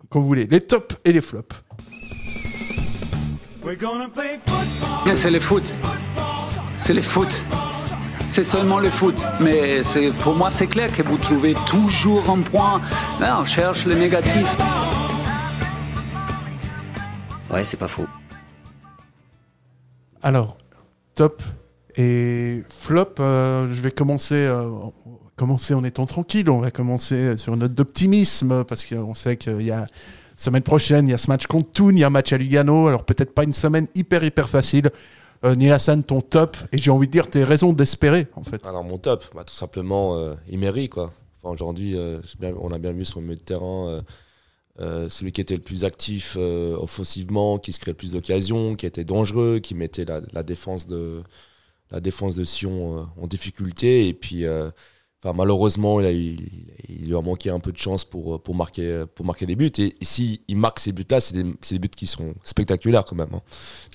quand 0.09 0.19
vous 0.19 0.27
voulez. 0.27 0.47
Les 0.47 0.59
tops 0.59 0.97
et 1.05 1.13
les 1.13 1.21
flops. 1.21 1.55
C'est 5.15 5.31
le 5.31 5.39
foot. 5.39 5.73
C'est 6.77 6.93
le 6.93 7.01
foot. 7.01 7.45
C'est 8.27 8.43
seulement 8.43 8.79
le 8.79 8.89
foot. 8.89 9.21
Mais 9.39 9.81
c'est- 9.85 10.11
pour 10.23 10.35
moi, 10.35 10.51
c'est 10.51 10.67
clair 10.67 10.91
que 10.91 11.03
vous 11.03 11.17
trouvez 11.17 11.55
toujours 11.65 12.29
un 12.29 12.41
point. 12.41 12.81
Là, 13.21 13.39
on 13.39 13.45
cherche 13.45 13.85
le 13.85 13.95
négatif. 13.95 14.57
Ouais, 17.49 17.63
c'est 17.63 17.77
pas 17.77 17.87
faux. 17.87 18.07
Alors, 20.21 20.57
top 21.15 21.41
et 21.95 22.63
flop, 22.69 23.15
euh, 23.19 23.67
je 23.71 23.81
vais 23.81 23.91
commencer, 23.91 24.35
euh, 24.35 24.67
commencer 25.35 25.73
en 25.73 25.83
étant 25.83 26.05
tranquille. 26.05 26.49
On 26.49 26.59
va 26.59 26.71
commencer 26.71 27.37
sur 27.37 27.53
une 27.53 27.59
note 27.59 27.73
d'optimisme 27.73 28.63
parce 28.63 28.85
qu'on 28.85 29.13
sait 29.13 29.37
qu'il 29.37 29.61
y 29.61 29.71
a 29.71 29.85
semaine 30.35 30.63
prochaine, 30.63 31.07
il 31.07 31.11
y 31.11 31.13
a 31.13 31.17
ce 31.17 31.29
match 31.29 31.45
contre 31.45 31.71
Thun, 31.71 31.91
il 31.91 31.99
y 31.99 32.03
a 32.03 32.07
un 32.07 32.09
match 32.09 32.33
à 32.33 32.37
Lugano. 32.37 32.87
Alors 32.87 33.03
peut-être 33.03 33.33
pas 33.33 33.43
une 33.43 33.53
semaine 33.53 33.87
hyper 33.95 34.23
hyper 34.23 34.49
facile. 34.49 34.89
Euh, 35.45 35.55
Neil 35.55 35.71
Hassan, 35.71 36.03
ton 36.03 36.21
top 36.21 36.57
et 36.71 36.77
j'ai 36.77 36.89
envie 36.89 37.07
de 37.07 37.11
dire 37.11 37.29
tes 37.29 37.43
raisons 37.43 37.73
d'espérer 37.73 38.27
en 38.35 38.43
fait. 38.43 38.65
Alors 38.65 38.83
mon 38.83 38.97
top, 38.97 39.23
bah, 39.35 39.43
tout 39.43 39.53
simplement 39.53 40.17
euh, 40.17 40.33
Emery 40.51 40.89
quoi. 40.89 41.11
Enfin, 41.41 41.53
aujourd'hui, 41.53 41.97
on 42.61 42.71
a 42.71 42.77
bien 42.77 42.93
vu 42.93 43.03
le 43.15 43.21
milieu 43.21 43.35
de 43.35 43.41
terrain, 43.41 44.01
euh, 44.79 45.09
celui 45.09 45.31
qui 45.31 45.41
était 45.41 45.55
le 45.55 45.61
plus 45.61 45.83
actif 45.85 46.35
euh, 46.39 46.75
offensivement, 46.77 47.59
qui 47.59 47.73
se 47.73 47.79
créait 47.79 47.91
le 47.93 47.97
plus 47.97 48.11
d'occasions, 48.13 48.75
qui 48.75 48.85
était 48.85 49.03
dangereux, 49.05 49.59
qui 49.59 49.75
mettait 49.75 50.05
la, 50.05 50.21
la 50.33 50.43
défense 50.43 50.87
de 50.87 51.23
la 51.91 51.99
défense 52.01 52.35
de 52.35 52.43
Sion 52.43 52.99
euh, 52.99 53.03
en 53.21 53.27
difficulté. 53.27 54.07
Et 54.07 54.13
puis, 54.13 54.45
euh, 54.45 54.71
enfin, 55.23 55.33
malheureusement, 55.37 55.99
il, 56.01 56.05
a- 56.07 56.11
il, 56.11 56.37
il 56.89 57.05
lui 57.07 57.15
a 57.15 57.21
manqué 57.21 57.49
un 57.51 57.59
peu 57.59 57.71
de 57.71 57.77
chance 57.77 58.03
pour, 58.05 58.41
pour, 58.41 58.55
marquer, 58.55 59.05
pour 59.15 59.25
marquer 59.25 59.45
des 59.45 59.55
buts. 59.55 59.71
Et, 59.77 59.95
et 60.01 60.05
si 60.05 60.41
il 60.47 60.57
marque 60.57 60.79
ces 60.79 60.91
buts-là, 60.91 61.19
c'est 61.21 61.35
des, 61.35 61.45
c'est 61.61 61.75
des 61.75 61.79
buts 61.79 61.89
qui 61.89 62.07
sont 62.07 62.33
spectaculaires 62.43 63.05
quand 63.05 63.15
même. 63.15 63.29
hein. 63.33 63.41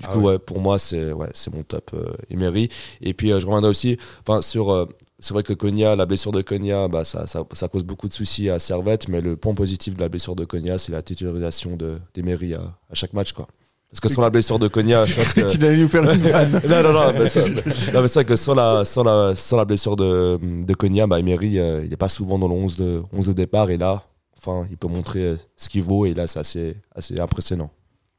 Du 0.00 0.06
Ah 0.06 0.12
coup, 0.12 0.20
ouais. 0.20 0.26
ouais, 0.26 0.38
pour 0.38 0.60
moi, 0.60 0.78
c'est 0.78 1.12
ouais, 1.12 1.28
c'est 1.34 1.52
mon 1.52 1.62
top 1.64 1.90
euh, 1.94 2.12
Emery. 2.30 2.68
Et 3.00 3.14
puis, 3.14 3.32
euh, 3.32 3.40
je 3.40 3.46
reviendrai 3.46 3.70
aussi 3.70 3.98
enfin, 4.20 4.42
sur. 4.42 4.88
C'est 5.18 5.34
vrai 5.34 5.42
que 5.42 5.52
Konya, 5.52 5.96
la 5.96 6.06
blessure 6.06 6.30
de 6.32 6.42
Konya, 6.42 6.88
bah, 6.88 7.04
ça, 7.04 7.26
ça, 7.26 7.44
ça 7.52 7.68
cause 7.68 7.84
beaucoup 7.84 8.08
de 8.08 8.12
soucis 8.12 8.50
à 8.50 8.58
Servette, 8.58 9.08
mais 9.08 9.20
le 9.20 9.36
point 9.36 9.54
positif 9.54 9.94
de 9.94 10.00
la 10.00 10.08
blessure 10.08 10.36
de 10.36 10.44
Konya, 10.44 10.78
c'est 10.78 10.92
la 10.92 11.02
titularisation 11.02 11.76
de- 11.76 11.98
d'Emery 12.14 12.54
à, 12.54 12.60
à 12.90 12.94
chaque 12.94 13.12
match. 13.12 13.32
Quoi. 13.32 13.46
Parce 13.90 14.00
que 14.00 14.08
sans 14.08 14.22
la 14.22 14.30
blessure 14.30 14.58
de 14.58 14.68
Konya, 14.68 15.06
je 15.06 15.14
pense 15.16 15.32
que. 15.32 15.40
Qu'il 15.50 15.64
allait 15.64 15.82
nous 15.82 15.88
faire 15.88 16.02
vanne. 16.04 16.60
non, 16.68 16.82
non, 16.82 16.92
non, 16.92 17.12
mais 17.18 17.28
ça- 17.28 17.40
non, 17.48 18.02
mais 18.02 18.08
c'est 18.08 18.14
vrai 18.14 18.24
que 18.26 18.36
sans 18.36 18.54
la, 18.54 18.84
sans 18.84 19.02
la, 19.02 19.34
sans 19.34 19.56
la 19.56 19.64
blessure 19.64 19.96
de, 19.96 20.38
de 20.42 20.74
Konya, 20.74 21.06
bah, 21.06 21.18
Emery, 21.18 21.58
euh, 21.58 21.82
il 21.84 21.90
n'est 21.90 21.96
pas 21.96 22.08
souvent 22.08 22.38
dans 22.38 22.48
le 22.48 22.54
11 22.54 22.76
de, 22.76 23.02
11 23.12 23.26
de 23.28 23.32
départ, 23.32 23.70
et 23.70 23.78
là, 23.78 24.04
enfin, 24.36 24.66
il 24.70 24.76
peut 24.76 24.88
montrer 24.88 25.22
euh, 25.22 25.36
ce 25.56 25.68
qu'il 25.68 25.82
vaut, 25.82 26.06
et 26.06 26.14
là, 26.14 26.26
c'est 26.26 26.38
assez, 26.38 26.76
assez 26.94 27.18
impressionnant. 27.18 27.70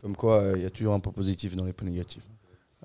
Comme 0.01 0.15
quoi, 0.15 0.39
euh, 0.39 0.53
il 0.57 0.63
y 0.63 0.65
a 0.65 0.69
toujours 0.69 0.93
un 0.95 0.99
point 0.99 1.13
positif 1.13 1.55
dans 1.55 1.65
les 1.65 1.71
points 1.73 1.87
négatifs. 1.89 2.23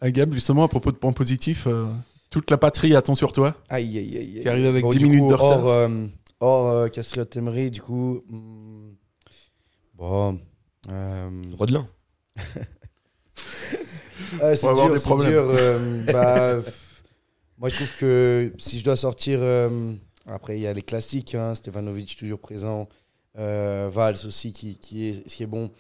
Ah, 0.01 0.11
Gab, 0.11 0.33
justement, 0.35 0.65
à 0.65 0.69
propos 0.69 0.93
de 0.93 0.97
points 0.97 1.13
positifs, 1.13 1.67
euh, 1.67 1.87
toute 2.35 2.51
la 2.51 2.59
patrie 2.59 2.97
attend 2.97 3.15
sur 3.15 3.33
toi. 3.33 3.55
Aïe, 3.69 3.97
aïe, 3.97 4.17
aïe. 4.19 4.37
aïe. 4.39 4.41
Qui 4.43 4.49
arrive 4.49 4.67
avec 4.67 4.83
Bon, 4.83 4.91
10 4.91 4.99
du 4.99 5.05
minutes 5.07 5.21
coup, 5.21 5.29
de 5.29 5.35
retard. 5.35 5.65
Hors, 5.65 5.69
euh, 5.71 6.07
hors 6.41 6.69
euh, 6.69 6.89
Castriot 6.89 7.25
Emery, 7.37 7.71
du 7.71 7.81
coup. 7.81 8.25
hmm, 8.29 8.91
bon. 9.95 10.41
Euh, 10.91 11.31
Rodelin. 11.57 11.87
ah, 14.41 14.57
c'est 14.57 14.67
On 14.67 14.67
va 14.67 14.71
avoir 14.73 14.87
dur, 14.87 14.93
des 14.95 14.99
c'est 14.99 15.05
problèmes. 15.05 15.31
dur. 15.31 15.45
euh, 15.49 16.03
bah, 16.13 16.71
moi, 17.59 17.69
je 17.69 17.77
trouve 17.77 17.97
que 18.01 18.53
si 18.59 18.81
je 18.81 18.85
dois 18.85 18.97
sortir. 18.97 19.39
euh, 19.41 19.93
après, 20.27 20.57
il 20.59 20.63
y 20.63 20.67
a 20.67 20.73
les 20.73 20.83
classiques, 20.83 21.35
hein, 21.37 21.55
Stevanovic 21.55 22.17
toujours 22.17 22.41
présent. 22.41 22.89
euh, 23.39 23.89
Valls 23.93 24.17
aussi, 24.27 24.53
qui, 24.53 24.77
qui, 24.79 25.09
est, 25.09 25.25
qui 25.29 25.43
est 25.45 25.47
bon. 25.47 25.71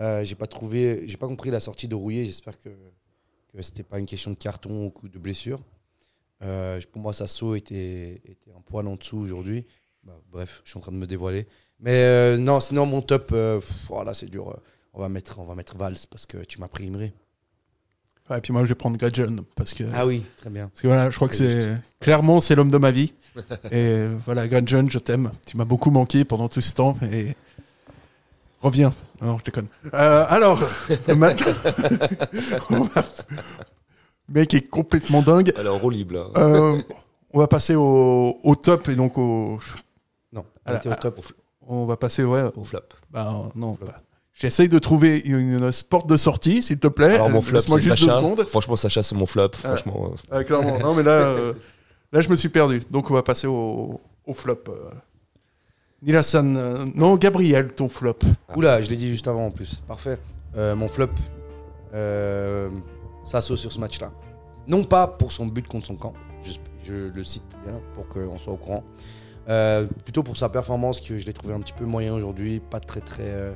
Euh, 0.00 0.22
j'ai 0.24 0.34
pas 0.34 0.46
trouvé, 0.48 1.04
j'ai 1.06 1.16
pas 1.16 1.28
compris 1.28 1.50
la 1.50 1.60
sortie 1.60 1.88
de 1.88 1.94
Rouillé. 1.94 2.26
J'espère 2.26 2.58
que, 2.58 2.68
que 2.68 3.62
c'était 3.62 3.84
pas 3.84 3.98
une 3.98 4.06
question 4.06 4.30
de 4.32 4.36
carton 4.36 4.92
ou 5.02 5.08
de 5.08 5.18
blessure. 5.18 5.60
Euh, 6.42 6.80
pour 6.92 7.00
moi, 7.02 7.12
Sasso 7.12 7.54
était, 7.54 8.14
était 8.24 8.50
un 8.56 8.60
poil 8.60 8.86
en 8.86 8.96
dessous 8.96 9.18
aujourd'hui. 9.18 9.66
Bah, 10.04 10.12
bref, 10.30 10.60
je 10.64 10.70
suis 10.70 10.78
en 10.78 10.82
train 10.82 10.92
de 10.92 10.96
me 10.96 11.06
dévoiler. 11.06 11.46
Mais 11.80 12.02
euh, 12.02 12.36
non, 12.38 12.60
sinon 12.60 12.86
mon 12.86 13.00
top, 13.02 13.30
euh, 13.32 13.60
pff, 13.60 13.86
voilà, 13.88 14.14
c'est 14.14 14.26
dur. 14.30 14.58
On 14.92 15.00
va 15.00 15.08
mettre, 15.08 15.38
on 15.38 15.44
va 15.44 15.54
mettre 15.54 15.76
Valls 15.76 15.96
parce 16.10 16.26
que 16.26 16.38
tu 16.38 16.60
m'as 16.60 16.68
pris 16.68 16.86
Imri. 16.86 17.12
Ouais, 18.30 18.38
et 18.38 18.40
puis 18.40 18.52
moi, 18.52 18.62
je 18.62 18.68
vais 18.68 18.74
prendre 18.74 18.96
Gadjon 18.96 19.44
parce 19.54 19.74
que. 19.74 19.84
Ah 19.92 20.06
oui, 20.06 20.24
très 20.36 20.50
bien. 20.50 20.68
Parce 20.68 20.80
que 20.82 20.86
voilà, 20.86 21.10
je 21.10 21.16
crois 21.16 21.28
que 21.28 21.34
c'est 21.34 21.76
clairement 22.00 22.40
c'est 22.40 22.54
l'homme 22.54 22.70
de 22.70 22.78
ma 22.78 22.90
vie. 22.90 23.12
et 23.70 24.06
voilà, 24.24 24.46
Gadjon, 24.48 24.88
je 24.88 24.98
t'aime. 24.98 25.30
Tu 25.46 25.56
m'as 25.56 25.64
beaucoup 25.66 25.90
manqué 25.90 26.24
pendant 26.24 26.48
tout 26.48 26.60
ce 26.62 26.74
temps 26.74 26.96
et 27.10 27.34
reviens. 28.62 28.94
Non, 29.20 29.38
je 29.38 29.44
déconne. 29.44 29.68
Euh, 29.92 30.24
alors, 30.28 30.58
maintenant, 31.16 31.52
on 32.70 32.80
va- 32.80 33.04
le 33.30 33.83
mec 34.28 34.54
est 34.54 34.68
complètement 34.68 35.22
dingue. 35.22 35.52
Alors, 35.56 35.80
roue 35.80 35.90
libre, 35.90 36.14
là. 36.14 36.24
Euh, 36.36 36.80
on 37.32 37.38
va 37.38 37.46
passer 37.48 37.74
au, 37.74 38.36
au 38.42 38.54
top 38.56 38.88
et 38.88 38.94
donc 38.96 39.18
au. 39.18 39.58
Non, 40.32 40.44
à 40.64 40.72
la- 40.72 40.76
on 40.76 40.80
était 40.80 40.88
au 40.90 40.94
top. 40.94 41.20
On 41.66 41.86
va 41.86 41.96
passer 41.96 42.22
ouais, 42.24 42.44
Au 42.56 42.64
flop. 42.64 42.80
bah, 43.10 43.50
non. 43.54 43.78
bah, 43.80 44.00
J'essaye 44.34 44.68
de 44.68 44.78
trouver 44.78 45.20
une, 45.24 45.54
une 45.54 45.70
porte 45.88 46.08
de 46.08 46.16
sortie, 46.16 46.62
s'il 46.62 46.78
te 46.78 46.88
plaît. 46.88 47.14
Alors, 47.14 47.30
mon 47.30 47.38
Euh, 47.38 47.40
flop, 47.40 47.60
c'est 47.60 47.80
juste 47.80 48.00
deux 48.00 48.06
Sacha. 48.08 48.16
secondes. 48.18 48.44
Franchement, 48.48 48.76
Sacha, 48.76 49.02
c'est 49.02 49.14
mon 49.14 49.26
flop. 49.26 49.50
Franchement. 49.54 50.10
euh, 50.12 50.16
Ah, 50.30 50.44
clairement. 50.44 50.78
Non, 50.80 50.94
mais 50.94 51.02
là, 51.04 51.12
euh, 51.12 51.52
là, 52.12 52.20
je 52.20 52.28
me 52.28 52.36
suis 52.36 52.48
perdu. 52.48 52.80
Donc, 52.90 53.10
on 53.10 53.14
va 53.14 53.22
passer 53.22 53.46
au, 53.46 54.00
au 54.26 54.32
flop. 54.34 54.58
euh. 54.68 54.90
Nilassan, 56.02 56.56
euh, 56.56 56.84
non, 56.94 57.16
Gabriel, 57.16 57.72
ton 57.74 57.88
flop. 57.88 58.18
Oula, 58.56 58.82
je 58.82 58.90
l'ai 58.90 58.96
dit 58.96 59.08
juste 59.10 59.26
avant 59.28 59.46
en 59.46 59.50
plus. 59.50 59.80
Parfait. 59.88 60.18
Euh, 60.56 60.74
mon 60.76 60.88
flop, 60.88 61.08
euh, 61.94 62.68
Sasso 63.24 63.56
sur 63.56 63.72
ce 63.72 63.78
match-là. 63.80 64.10
Non 64.66 64.84
pas 64.84 65.06
pour 65.06 65.32
son 65.32 65.46
but 65.46 65.66
contre 65.68 65.86
son 65.86 65.96
camp, 65.96 66.12
je, 66.42 66.52
je 66.84 66.94
le 67.14 67.24
cite 67.24 67.44
bien 67.64 67.80
pour 67.94 68.08
qu'on 68.08 68.38
soit 68.38 68.52
au 68.52 68.56
courant. 68.56 68.82
Euh, 69.48 69.86
plutôt 70.04 70.22
pour 70.22 70.36
sa 70.38 70.48
performance 70.48 71.00
que 71.00 71.18
je 71.18 71.26
l'ai 71.26 71.32
trouvé 71.34 71.52
un 71.54 71.60
petit 71.60 71.74
peu 71.74 71.84
moyen 71.84 72.14
aujourd'hui, 72.14 72.60
pas 72.60 72.80
très 72.80 73.00
très. 73.00 73.28
euh, 73.28 73.52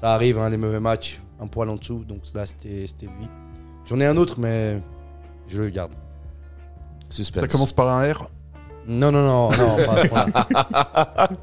ça 0.00 0.14
arrive, 0.14 0.38
hein, 0.38 0.48
les 0.50 0.56
mauvais 0.56 0.78
matchs, 0.80 1.20
un 1.40 1.46
poil 1.48 1.68
en 1.68 1.76
dessous, 1.76 2.04
donc 2.04 2.20
là 2.34 2.46
c'était 2.46 2.86
c'était 2.86 3.06
lui. 3.06 3.28
J'en 3.86 3.98
ai 3.98 4.06
un 4.06 4.16
autre, 4.16 4.38
mais 4.38 4.80
je 5.48 5.60
le 5.62 5.68
garde. 5.70 5.92
Suspense. 7.08 7.42
Ça 7.42 7.48
commence 7.48 7.72
par 7.72 7.88
un 7.88 8.12
R. 8.12 8.28
Non, 8.86 9.12
non, 9.12 9.22
non, 9.22 9.50
non, 9.50 9.76
pas 9.86 9.92
à 9.94 10.02
ce 10.04 10.08
point-là. 10.08 11.28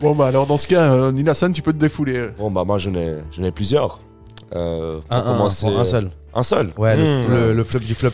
Bon, 0.00 0.14
bah, 0.14 0.28
alors, 0.28 0.46
dans 0.46 0.56
ce 0.56 0.66
cas, 0.66 0.92
euh, 0.94 1.12
Nilassan, 1.12 1.52
tu 1.52 1.60
peux 1.60 1.74
te 1.74 1.78
défouler. 1.78 2.30
Bon, 2.38 2.50
bah, 2.50 2.64
moi, 2.64 2.78
j'en 2.78 2.94
ai, 2.94 3.18
j'en 3.32 3.42
ai 3.42 3.50
plusieurs. 3.50 4.00
Euh, 4.54 5.00
pour 5.00 5.16
Un, 5.16 5.18
un, 5.20 5.22
commencer- 5.36 5.66
un 5.66 5.84
seul. 5.84 6.10
Un 6.34 6.42
seul 6.42 6.72
Ouais, 6.76 6.96
le, 6.96 7.02
Mmh. 7.02 7.30
le- 7.30 7.52
le 7.54 7.64
flop 7.64 7.80
du 7.80 7.94
flop. 7.94 8.10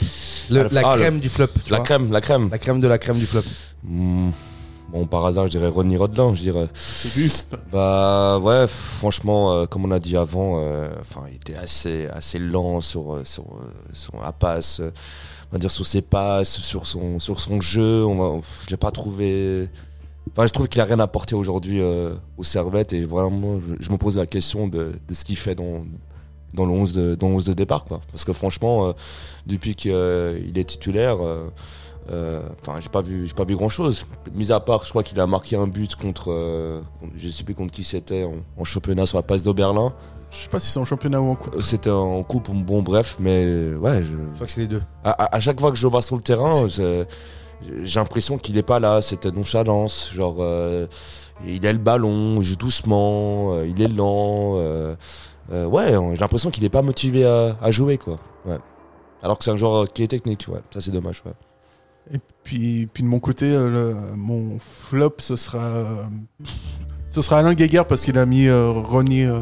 Le- 0.50 0.66
Ah, 0.66 0.68
la 0.72 0.88
ah, 0.90 0.96
crème 0.96 1.18
du 1.20 1.28
flop. 1.28 1.46
tu 1.64 1.70
La 1.70 1.78
vois. 1.78 1.84
crème, 1.84 2.12
la 2.12 2.20
crème. 2.20 2.48
La 2.50 2.58
crème 2.58 2.80
de 2.80 2.88
la 2.88 2.98
crème 2.98 3.18
du 3.18 3.26
flop. 3.26 3.42
Hmm. 3.84 4.30
Bon, 4.92 5.04
par 5.06 5.26
hasard, 5.26 5.46
je 5.46 5.50
dirais 5.50 5.66
Ronnie 5.68 5.96
Rodelin, 5.96 6.32
je 6.34 6.42
dirais. 6.42 6.68
C'est 6.72 7.08
juste. 7.20 7.56
Bah 7.72 8.38
ouais, 8.38 8.66
franchement, 8.68 9.52
euh, 9.52 9.66
comme 9.66 9.84
on 9.84 9.90
a 9.90 9.98
dit 9.98 10.16
avant, 10.16 10.60
euh, 10.60 10.88
enfin, 11.00 11.22
il 11.28 11.34
était 11.36 11.56
assez, 11.56 12.06
assez 12.06 12.38
lent 12.38 12.80
sur, 12.80 13.20
sur, 13.24 13.44
sur 13.92 14.12
la 14.22 14.30
passe, 14.32 14.80
on 14.80 15.52
va 15.52 15.58
dire 15.58 15.70
sur 15.72 15.84
ses 15.86 16.02
passes, 16.02 16.60
sur 16.60 16.86
son, 16.86 17.18
sur 17.18 17.40
son 17.40 17.60
jeu. 17.60 18.04
On 18.06 18.16
va, 18.38 18.40
je 18.64 18.70
l'ai 18.70 18.76
pas 18.76 18.92
trouvé. 18.92 19.68
Enfin, 20.32 20.46
je 20.46 20.52
trouve 20.52 20.68
qu'il 20.68 20.80
a 20.80 20.84
rien 20.84 21.00
apporté 21.00 21.34
aujourd'hui 21.34 21.80
euh, 21.80 22.14
aux 22.38 22.44
Servettes 22.44 22.92
et 22.92 23.02
vraiment, 23.04 23.58
je, 23.60 23.74
je 23.80 23.90
me 23.90 23.96
pose 23.96 24.16
la 24.18 24.26
question 24.26 24.68
de, 24.68 24.92
de 25.06 25.14
ce 25.14 25.24
qu'il 25.24 25.36
fait 25.36 25.54
dans, 25.56 25.84
dans 26.56 26.66
le 26.66 26.72
11 26.72 26.92
de, 26.94 27.14
dans 27.14 27.28
le 27.28 27.34
11 27.34 27.44
de 27.44 27.52
départ. 27.52 27.84
Quoi. 27.84 28.00
Parce 28.10 28.24
que 28.24 28.32
franchement, 28.32 28.88
euh, 28.88 28.92
depuis 29.46 29.74
qu'il 29.76 29.92
est 29.92 30.64
titulaire, 30.68 31.18
euh, 31.24 31.46
euh, 32.10 32.42
enfin, 32.62 32.80
j'ai 32.80 32.88
pas 32.88 33.02
vu, 33.02 33.26
j'ai 33.26 33.34
pas 33.34 33.44
vu 33.44 33.54
grand 33.56 33.68
chose. 33.68 34.06
Mis 34.34 34.50
à 34.50 34.58
part, 34.60 34.84
je 34.84 34.90
crois 34.90 35.02
qu'il 35.02 35.18
a 35.20 35.26
marqué 35.26 35.56
un 35.56 35.66
but 35.66 35.94
contre, 35.96 36.32
euh, 36.32 36.80
je 37.16 37.28
sais 37.28 37.44
plus 37.44 37.54
contre 37.54 37.72
qui 37.72 37.84
c'était, 37.84 38.24
en, 38.24 38.34
en 38.60 38.64
championnat 38.64 39.06
sur 39.06 39.18
la 39.18 39.22
passe 39.22 39.42
d'Oberlin. 39.42 39.92
Je 40.30 40.38
sais 40.38 40.48
pas 40.48 40.58
si 40.60 40.68
c'est 40.70 40.80
en 40.80 40.84
championnat 40.84 41.20
ou 41.20 41.28
en 41.30 41.34
coupe. 41.36 41.54
Euh, 41.54 41.60
C'était 41.60 41.90
en 41.90 42.22
coupe, 42.24 42.50
bon 42.50 42.82
bref, 42.82 43.16
mais 43.20 43.44
euh, 43.44 43.76
ouais. 43.78 44.02
Je, 44.02 44.08
Je 44.08 44.34
crois 44.34 44.46
que 44.46 44.52
c'est 44.52 44.60
les 44.60 44.66
deux. 44.66 44.82
à, 45.04 45.10
à- 45.10 45.36
à 45.36 45.40
chaque 45.40 45.60
fois 45.60 45.70
que 45.70 45.78
je 45.78 45.86
vois 45.86 46.02
sur 46.02 46.16
le 46.16 46.22
terrain, 46.22 46.66
j'ai 46.68 47.98
l'impression 47.98 48.38
qu'il 48.38 48.56
est 48.58 48.62
pas 48.62 48.80
là. 48.80 49.00
C'était 49.02 49.30
nonchalance, 49.30 50.10
genre 50.12 50.36
euh, 50.40 50.86
il 51.46 51.66
a 51.66 51.72
le 51.72 51.78
ballon, 51.78 52.36
il 52.38 52.42
joue 52.42 52.56
doucement, 52.56 53.54
euh, 53.54 53.66
il 53.68 53.80
est 53.82 53.88
lent. 53.88 54.54
euh, 54.56 54.94
euh, 55.52 55.66
ouais, 55.66 55.88
j'ai 56.14 56.20
l'impression 56.20 56.50
qu'il 56.50 56.64
est 56.64 56.68
pas 56.70 56.82
motivé 56.82 57.24
à, 57.24 57.56
à 57.62 57.70
jouer 57.70 57.98
quoi. 57.98 58.18
Ouais. 58.44 58.58
Alors 59.22 59.38
que 59.38 59.44
c'est 59.44 59.50
un 59.50 59.56
joueur 59.56 59.86
qui 59.92 60.02
est 60.02 60.08
technique, 60.08 60.46
ouais. 60.48 60.60
Ça 60.70 60.80
c'est 60.80 60.90
dommage. 60.90 61.22
Ouais. 61.24 61.32
Et 62.14 62.20
puis, 62.44 62.86
puis 62.92 63.02
de 63.02 63.08
mon 63.08 63.18
côté, 63.18 63.46
euh, 63.50 63.68
le- 63.68 64.16
mon 64.16 64.58
flop, 64.60 65.14
ce 65.18 65.34
sera, 65.36 65.58
euh, 65.58 66.02
ce 67.10 67.20
sera 67.22 67.38
Alain 67.40 67.54
Guéguer 67.54 67.82
parce 67.88 68.02
qu'il 68.02 68.16
a 68.18 68.26
mis 68.26 68.46
euh, 68.46 68.72
euh, 68.82 69.40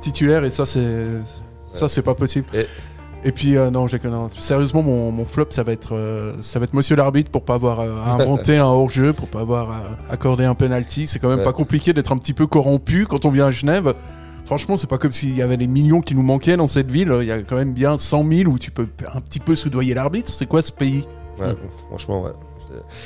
titulaire 0.00 0.44
et 0.44 0.50
ça, 0.50 0.66
c'est 0.66 1.06
ça, 1.72 1.88
c'est 1.88 2.02
pas 2.02 2.14
possible. 2.14 2.46
Et- 2.54 2.66
Et 3.22 3.32
puis 3.32 3.56
euh, 3.58 3.70
non, 3.70 3.86
j'ai. 3.86 4.00
Sérieusement, 4.38 4.82
mon, 4.82 5.12
mon 5.12 5.26
flop, 5.26 5.48
ça 5.50 5.62
va 5.62 5.72
être 5.72 5.94
euh, 5.94 6.32
ça 6.42 6.58
va 6.58 6.64
être 6.64 6.72
Monsieur 6.72 6.96
l'arbitre 6.96 7.30
pour 7.30 7.44
pas 7.44 7.52
avoir 7.54 7.80
euh, 7.80 7.94
inventé 8.06 8.56
un 8.56 8.64
hors-jeu, 8.64 9.12
pour 9.12 9.28
pas 9.28 9.40
avoir 9.40 9.70
euh, 9.70 9.74
accordé 10.10 10.44
un 10.46 10.54
penalty. 10.54 11.06
C'est 11.06 11.18
quand 11.18 11.28
même 11.28 11.40
Ouais. 11.40 11.44
pas 11.44 11.52
compliqué 11.52 11.92
d'être 11.92 12.12
un 12.12 12.16
petit 12.16 12.32
peu 12.32 12.46
corrompu 12.46 13.04
quand 13.06 13.26
on 13.26 13.30
vient 13.30 13.46
à 13.48 13.50
Genève. 13.50 13.94
Franchement, 14.50 14.76
c'est 14.76 14.88
pas 14.88 14.98
comme 14.98 15.12
s'il 15.12 15.36
y 15.36 15.42
avait 15.42 15.56
des 15.56 15.68
millions 15.68 16.00
qui 16.00 16.16
nous 16.16 16.24
manquaient 16.24 16.56
dans 16.56 16.66
cette 16.66 16.90
ville. 16.90 17.14
Il 17.20 17.28
y 17.28 17.30
a 17.30 17.40
quand 17.40 17.54
même 17.54 17.72
bien 17.72 17.96
100 17.96 18.28
000 18.28 18.50
où 18.50 18.58
tu 18.58 18.72
peux 18.72 18.88
un 19.14 19.20
petit 19.20 19.38
peu 19.38 19.54
soudoyer 19.54 19.94
l'arbitre. 19.94 20.34
C'est 20.34 20.46
quoi 20.46 20.60
ce 20.60 20.72
pays? 20.72 21.06
Ouais, 21.38 21.54
franchement, 21.86 22.22
ouais. 22.22 22.32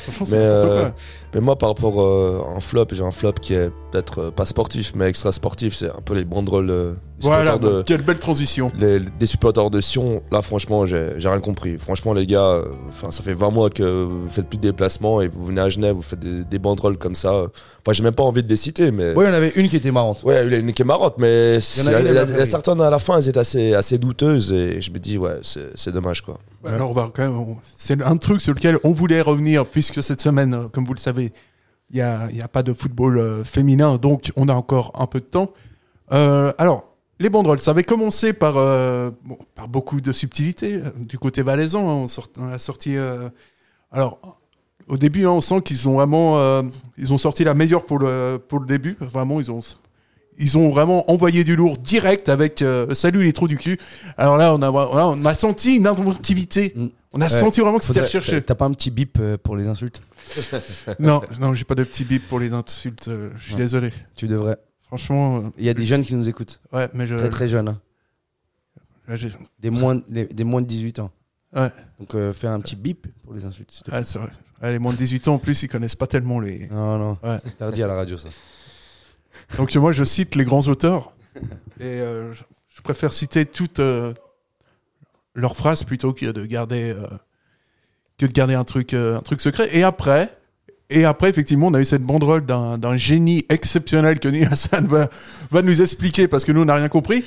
Franchement, 0.05 0.25
c'est 0.25 0.37
euh. 0.37 0.89
Mais 1.35 1.41
moi, 1.41 1.57
par 1.57 1.71
rapport 1.71 2.01
euh, 2.01 2.43
à 2.49 2.57
un 2.57 2.61
flop, 2.61 2.87
j'ai 2.93 3.03
un 3.05 3.11
flop 3.11 3.33
qui 3.41 3.55
est 3.55 3.71
peut-être 3.91 4.19
euh, 4.21 4.31
pas 4.31 4.47
sportif, 4.47 4.93
mais 4.95 5.09
extra 5.09 5.33
sportif. 5.33 5.75
C'est 5.75 5.91
un 5.91 6.01
peu 6.05 6.15
les 6.15 6.25
banderoles 6.25 6.71
euh, 6.71 6.93
des 7.21 7.27
Voilà, 7.27 7.53
supporters 7.55 7.77
de, 7.79 7.83
quelle 7.83 8.03
belle 8.03 8.19
transition. 8.19 8.71
les- 8.79 9.01
des 9.01 9.27
supporters 9.27 9.71
de 9.71 9.81
Sion. 9.81 10.23
Là, 10.33 10.43
franchement, 10.43 10.87
j'ai 10.87 11.11
j'ai 11.19 11.29
rien 11.29 11.41
compris. 11.41 11.79
Franchement, 11.79 12.13
les 12.13 12.27
gars, 12.27 12.41
euh, 12.45 12.65
enfin, 12.89 13.11
ça 13.11 13.23
fait 13.23 13.35
20 13.35 13.51
mois 13.51 13.71
que 13.71 14.05
vous 14.05 14.29
faites 14.29 14.49
plus 14.49 14.57
de 14.59 14.63
déplacements 14.63 15.21
et 15.21 15.29
vous 15.29 15.47
venez 15.47 15.61
à 15.61 15.69
Genève, 15.69 15.95
vous 15.95 16.03
faites 16.03 16.21
des, 16.21 16.45
des 16.45 16.59
banderoles 16.59 16.99
comme 16.99 17.15
ça. 17.15 17.33
Enfin, 17.33 17.93
j'ai 17.93 18.03
même 18.03 18.15
pas 18.15 18.23
envie 18.25 18.43
de 18.43 18.49
les 18.49 18.57
citer, 18.57 18.91
mais. 18.91 19.15
Ouais, 19.15 19.25
il 19.25 19.29
y 19.29 19.31
en 19.31 19.35
avait 19.35 19.53
une 19.57 19.69
qui 19.69 19.77
était 19.77 19.91
marrante. 19.93 20.23
Ouais, 20.25 20.45
il 20.47 20.53
y 20.53 20.55
en 20.55 20.59
a 20.59 20.61
une 20.61 20.73
qui 20.73 20.83
est 20.83 20.85
marrante, 20.85 21.15
mais 21.19 21.59
Il 21.77 21.83
y 21.85 21.87
en 21.89 21.89
a 21.89 21.91
il 21.91 21.93
y 21.93 21.97
a- 21.97 22.01
une, 22.01 22.07
il 22.07 22.15
y 22.15 22.19
a- 22.19 22.23
elle 22.23 22.29
m'a 22.29 22.33
il 22.35 22.39
y 22.39 22.41
a 22.41 22.45
fait 22.45 22.51
certaines 22.51 22.81
à 22.81 22.91
la 22.91 22.99
fin, 22.99 23.19
elles 23.19 23.29
étaient 23.29 23.39
assez, 23.39 23.75
assez 23.75 23.99
douteuses 23.99 24.53
et 24.53 24.81
je 24.81 24.91
me 24.91 24.99
dis, 24.99 25.19
ouais, 25.19 25.39
c'est 25.43 25.71
c'est 25.77 25.93
dommage 25.93 26.21
quoi. 26.23 26.39
Ouais, 26.65 26.71
Alors, 26.73 26.91
on 26.91 26.95
va 26.95 27.11
quand 27.13 27.23
même. 27.23 27.57
C'est 27.77 28.01
un 28.03 28.17
truc 28.17 28.41
sur 28.41 28.55
lequel 28.55 28.79
on 28.85 28.93
voulait 28.93 29.21
revenir, 29.21 29.67
puisque 29.67 30.03
cette 30.03 30.21
semaine, 30.21 30.69
comme 30.73 30.85
vous 30.87 30.95
le 30.95 30.99
savez, 30.99 31.24
il 31.91 31.97
n'y 31.97 32.01
a, 32.01 32.29
a 32.43 32.49
pas 32.49 32.63
de 32.63 32.73
football 32.73 33.19
euh, 33.19 33.45
féminin, 33.45 33.97
donc 33.97 34.33
on 34.37 34.49
a 34.49 34.55
encore 34.55 34.93
un 34.99 35.07
peu 35.07 35.21
de 35.21 35.25
temps. 35.27 35.51
Euh, 36.13 36.53
alors, 36.59 36.85
les 37.21 37.29
banderoles, 37.31 37.61
ça 37.61 37.71
avait 37.71 37.85
commencé 37.85 38.33
par, 38.33 38.57
euh, 38.57 39.11
beaucoup 39.69 40.01
de 40.01 40.13
subtilité 40.13 40.75
euh, 40.75 40.91
du 40.99 41.19
côté 41.19 41.43
valaisan. 41.43 41.81
hein, 41.89 41.93
on, 42.05 42.09
sort- 42.09 42.29
a 42.53 42.59
sorti. 42.59 42.97
alors, 43.93 44.19
au 44.89 44.97
début, 44.99 45.25
hein, 45.25 45.31
on 45.31 45.41
sent 45.41 45.61
qu'ils 45.63 45.89
ont 45.89 45.95
vraiment. 45.95 46.63
ils 46.99 47.13
ont 47.13 47.19
sorti 47.19 47.45
la 47.45 47.55
meilleure 47.55 47.87
pour 47.87 47.99
le, 47.99 48.41
début. 48.67 48.97
Vraiment, 49.01 49.41
ils 49.41 49.51
ont. 49.51 49.61
Ils 50.37 50.59
ont 50.59 50.69
vraiment 50.71 51.09
envoyé 51.13 51.45
du 51.45 51.55
lourd 51.55 51.79
direct 51.79 52.29
avec 52.29 52.63
Salut 52.93 53.23
les 53.23 53.33
trous 53.33 53.47
du 53.47 53.57
cul. 53.57 53.79
Alors 54.19 54.37
là, 54.37 54.53
on 54.53 54.61
a, 54.63 54.71
là, 54.73 55.07
on 55.09 55.25
a 55.25 55.35
senti 55.37 55.77
une 55.77 55.87
inventivité. 55.87 56.75
On 57.17 57.21
a 57.21 57.25
Ouais. 57.25 57.31
senti 57.31 57.61
vraiment 57.61 57.79
que 57.79 57.85
c'était 57.85 58.01
recherché. 58.01 58.43
T'as 58.43 58.55
pas 58.55 58.65
un 58.67 58.73
petit 58.73 58.91
bip 58.91 59.19
euh, 59.21 59.37
pour 59.39 59.57
les 59.57 59.67
insultes 59.69 60.01
Non, 60.99 61.23
non, 61.41 61.55
j'ai 61.55 61.65
pas 61.65 61.75
de 61.77 61.85
petit 61.85 62.05
bip 62.05 62.27
pour 62.29 62.41
les 62.41 62.53
insultes. 62.53 63.09
euh, 63.09 63.31
je 63.37 63.45
suis 63.45 63.53
Ouais. 63.55 63.61
désolé. 63.61 63.91
Tu 64.17 64.27
devrais. 64.27 64.57
Franchement. 64.83 65.39
euh, 65.39 65.51
Il 65.59 65.65
y 65.65 65.69
a 65.69 65.75
des 65.75 65.85
jeunes 65.87 66.05
qui 66.05 66.15
nous 66.15 66.29
écoutent. 66.29 66.61
Ouais, 66.73 66.89
mais 66.93 67.07
je. 67.07 67.15
Très 67.17 67.29
très 67.29 67.49
jeunes. 67.49 67.69
hein. 67.69 67.81
Des 69.61 69.71
moins, 69.71 69.97
des, 70.09 70.27
des 70.27 70.45
moins 70.45 70.63
de 70.63 70.67
18 70.67 70.99
ans. 71.01 71.11
Ouais. 71.55 71.71
Donc 72.01 72.15
euh, 72.15 72.33
fais 72.33 72.47
un 72.49 72.59
petit 72.61 72.75
bip 72.77 73.07
pour 73.23 73.35
les 73.35 73.45
insultes. 73.45 73.83
Ah, 73.93 74.03
c'est 74.03 74.19
vrai. 74.19 74.31
Les 74.73 74.79
moins 74.79 74.93
de 74.93 74.99
18 74.99 75.29
ans 75.29 75.35
en 75.35 75.39
plus, 75.39 75.63
ils 75.63 75.69
connaissent 75.69 75.95
pas 75.97 76.07
tellement 76.07 76.41
les. 76.41 76.69
Non, 76.69 76.99
non. 76.99 77.19
C'est 77.23 77.49
interdit 77.49 77.83
à 77.83 77.87
la 77.87 77.95
radio 77.97 78.17
ça. 78.17 78.29
Donc 79.59 79.75
moi, 79.77 79.93
je 79.93 80.05
cite 80.05 80.35
les 80.37 80.45
grands 80.45 80.67
auteurs. 80.69 81.13
Et 81.81 81.83
euh, 81.85 82.33
je, 82.33 82.43
je 82.71 82.81
préfère 82.83 83.13
citer 83.13 83.45
toutes 83.45 83.79
euh, 83.81 84.15
leurs 85.35 85.57
phrases 85.57 85.85
plutôt 85.85 86.13
que 86.13 86.27
de 86.27 86.47
garder, 86.47 86.91
euh, 86.91 87.07
que 88.19 88.27
de 88.27 88.33
garder 88.33 88.55
un, 88.55 88.65
truc, 88.65 88.95
euh, 88.95 89.19
un 89.19 89.21
truc 89.21 89.41
secret. 89.41 89.69
Et 89.73 89.83
après, 89.83 90.37
et 90.91 91.05
après, 91.05 91.31
effectivement, 91.31 91.69
on 91.69 91.75
a 91.75 91.81
eu 91.81 91.85
cette 91.85 92.03
banderole 92.03 92.45
d'un 92.45 92.79
d'un 92.79 92.97
génie 92.97 93.45
exceptionnel 93.49 94.21
que 94.21 94.29
Neil 94.29 94.45
Hassan 94.45 94.87
va, 94.87 95.09
va 95.51 95.63
nous 95.63 95.83
expliquer 95.83 96.29
parce 96.29 96.45
que 96.45 96.53
nous, 96.53 96.63
on 96.63 96.67
n'a 96.67 96.77
rien 96.77 96.89
compris. 96.89 97.25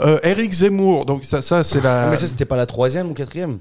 Euh, 0.00 0.18
Eric 0.22 0.52
Zemmour, 0.52 1.06
donc 1.06 1.24
ça, 1.24 1.42
ça 1.42 1.64
c'est 1.64 1.80
la. 1.80 2.06
Ah, 2.06 2.10
mais 2.10 2.16
ça 2.16 2.26
c'était 2.26 2.44
pas 2.44 2.56
la 2.56 2.66
troisième 2.66 3.10
ou 3.10 3.14
quatrième? 3.14 3.58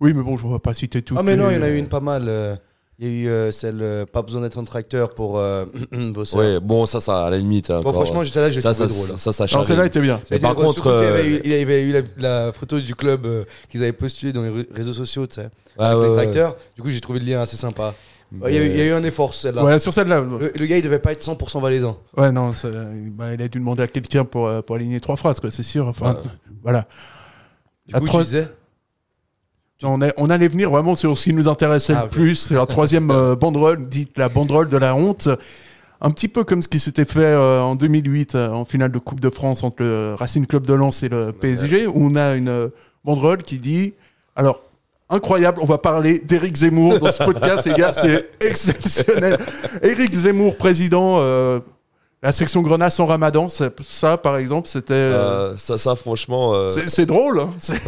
Oui, 0.00 0.12
mais 0.14 0.22
bon, 0.22 0.36
je 0.36 0.46
ne 0.46 0.52
vais 0.52 0.58
pas 0.58 0.74
citer 0.74 1.02
tout. 1.02 1.14
Ah 1.16 1.22
mais 1.22 1.36
non, 1.36 1.48
il 1.50 1.56
y 1.56 1.58
en 1.58 1.62
a 1.62 1.70
eu 1.70 1.76
une 1.76 1.88
pas 1.88 2.00
mal. 2.00 2.58
Il 2.98 3.06
y 3.06 3.10
a 3.10 3.12
eu 3.12 3.28
euh, 3.28 3.52
celle 3.52 3.82
euh, 3.82 4.06
pas 4.06 4.22
besoin 4.22 4.40
d'être 4.40 4.58
un 4.58 4.64
tracteur 4.64 5.12
pour 5.14 5.38
euh, 5.38 5.66
vos 5.92 6.24
sœurs. 6.24 6.40
Ouais, 6.40 6.60
bon, 6.60 6.86
ça, 6.86 7.00
ça, 7.02 7.26
à 7.26 7.30
la 7.30 7.36
limite. 7.36 7.68
Bon, 7.68 7.78
encore, 7.80 7.92
franchement, 7.94 8.24
j'étais 8.24 8.40
là, 8.40 8.50
j'ai 8.50 8.62
ça, 8.62 8.72
trouvé 8.72 8.88
ça, 8.88 8.94
drôle. 8.94 9.10
hein. 9.10 9.18
Ça, 9.18 9.32
ça, 9.34 9.44
Non, 9.44 9.48
charrie. 9.48 9.64
celle-là 9.66 9.84
était 9.86 10.00
bien. 10.00 10.20
Mais 10.30 10.38
par 10.38 10.54
contre. 10.54 10.90
avait 10.90 11.06
euh, 11.20 11.26
eu- 11.36 11.40
il 11.44 11.52
avait 11.52 11.82
eu 11.82 11.92
la, 11.92 12.00
la 12.46 12.52
photo 12.54 12.80
du 12.80 12.94
club 12.94 13.26
euh, 13.26 13.44
qu'ils 13.70 13.82
avaient 13.82 13.92
postulé 13.92 14.32
dans 14.32 14.40
les 14.42 14.48
ré- 14.48 14.68
réseaux 14.74 14.94
sociaux, 14.94 15.26
tu 15.26 15.34
sais, 15.34 15.48
Ouais, 15.78 15.84
avec 15.84 15.98
ouais, 15.98 16.04
les 16.04 16.10
ouais. 16.10 16.16
tracteurs. 16.22 16.56
Du 16.74 16.80
coup, 16.82 16.90
j'ai 16.90 17.02
trouvé 17.02 17.18
le 17.20 17.26
lien 17.26 17.42
assez 17.42 17.58
sympa. 17.58 17.92
Il 18.32 18.38
y, 18.54 18.58
a 18.58 18.64
eu- 18.64 18.70
il 18.70 18.76
y 18.78 18.80
a 18.80 18.86
eu 18.86 18.92
un 18.92 19.04
effort 19.04 19.34
sur 19.34 19.42
celle-là. 19.42 19.62
Ouais, 19.62 19.78
sur 19.78 19.92
celle-là. 19.92 20.20
Le, 20.22 20.52
le 20.58 20.66
gars, 20.66 20.78
il 20.78 20.82
devait 20.82 20.98
pas 20.98 21.12
être 21.12 21.22
100% 21.22 21.60
valaisan. 21.60 21.98
Ouais, 22.16 22.32
non, 22.32 22.54
ça- 22.54 22.68
bah, 23.12 23.34
il 23.34 23.42
a 23.42 23.48
dû 23.48 23.58
demander 23.58 23.82
à 23.82 23.88
quelqu'un 23.88 24.24
pour, 24.24 24.46
euh, 24.46 24.62
pour 24.62 24.74
aligner 24.76 25.00
trois 25.00 25.16
phrases, 25.16 25.38
quoi, 25.38 25.50
c'est 25.50 25.62
sûr. 25.62 25.86
Enfin, 25.86 26.16
voilà. 26.62 26.86
Du 27.86 27.94
coup, 28.00 28.08
tu 28.08 28.24
disais 28.24 28.48
on, 29.82 30.00
est- 30.02 30.14
on 30.16 30.30
allait 30.30 30.48
venir 30.48 30.70
vraiment 30.70 30.96
sur 30.96 31.16
ce 31.16 31.24
qui 31.24 31.32
nous 31.32 31.48
intéressait 31.48 31.94
Ah, 31.96 32.04
le 32.04 32.08
plus. 32.10 32.34
C'est 32.36 32.54
la 32.54 32.66
troisième 32.66 33.10
euh, 33.10 33.34
banderole, 33.40 33.88
dite 33.88 34.16
la 34.18 34.28
banderole 34.28 34.68
de 34.68 34.76
la 34.76 34.94
honte. 34.94 35.28
Un 36.00 36.10
petit 36.10 36.28
peu 36.28 36.44
comme 36.44 36.62
ce 36.62 36.68
qui 36.68 36.78
s'était 36.78 37.04
fait 37.06 37.20
euh, 37.24 37.60
en 37.62 37.74
2008 37.74 38.34
euh, 38.34 38.50
en 38.50 38.64
finale 38.66 38.92
de 38.92 38.98
Coupe 38.98 39.20
de 39.20 39.30
France 39.30 39.64
entre 39.64 39.82
le 39.82 40.14
Racing 40.18 40.46
Club 40.46 40.66
de 40.66 40.74
Lens 40.74 41.02
et 41.02 41.08
le 41.08 41.32
PSG, 41.32 41.86
où 41.86 41.92
on 41.96 42.16
a 42.16 42.34
une 42.34 42.70
banderole 43.04 43.42
qui 43.42 43.58
dit 43.58 43.94
alors 44.34 44.60
incroyable, 45.08 45.58
on 45.62 45.66
va 45.66 45.78
parler 45.78 46.18
d'Éric 46.18 46.56
Zemmour 46.56 46.98
dans 46.98 47.10
ce 47.12 47.22
podcast, 47.24 47.64
les 47.66 47.74
gars, 47.74 47.92
c'est 47.94 48.28
exceptionnel. 48.40 49.38
Éric 49.82 50.12
Zemmour, 50.12 50.56
président. 50.56 51.18
euh, 51.20 51.60
la 52.22 52.32
section 52.32 52.62
Grenasse 52.62 52.98
en 52.98 53.06
Ramadan, 53.06 53.48
ça, 53.48 53.70
ça, 53.88 54.16
par 54.16 54.36
exemple, 54.36 54.68
c'était. 54.68 54.94
euh, 54.94 55.52
euh, 55.52 55.56
ça, 55.58 55.78
ça, 55.78 55.94
franchement. 55.96 56.54
euh, 56.54 56.68
c'est 56.70 57.06
drôle. 57.06 57.40
hein. 57.40 57.50
C'est- 57.58 57.84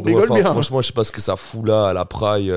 drôle. 0.00 0.24
Enfin, 0.24 0.34
bien. 0.34 0.44
Franchement, 0.52 0.80
je 0.80 0.86
sais 0.86 0.92
pas 0.92 1.04
ce 1.04 1.12
que 1.12 1.20
ça 1.20 1.36
fout 1.36 1.66
là 1.66 1.88
à 1.88 1.92
la 1.92 2.04
praille. 2.04 2.52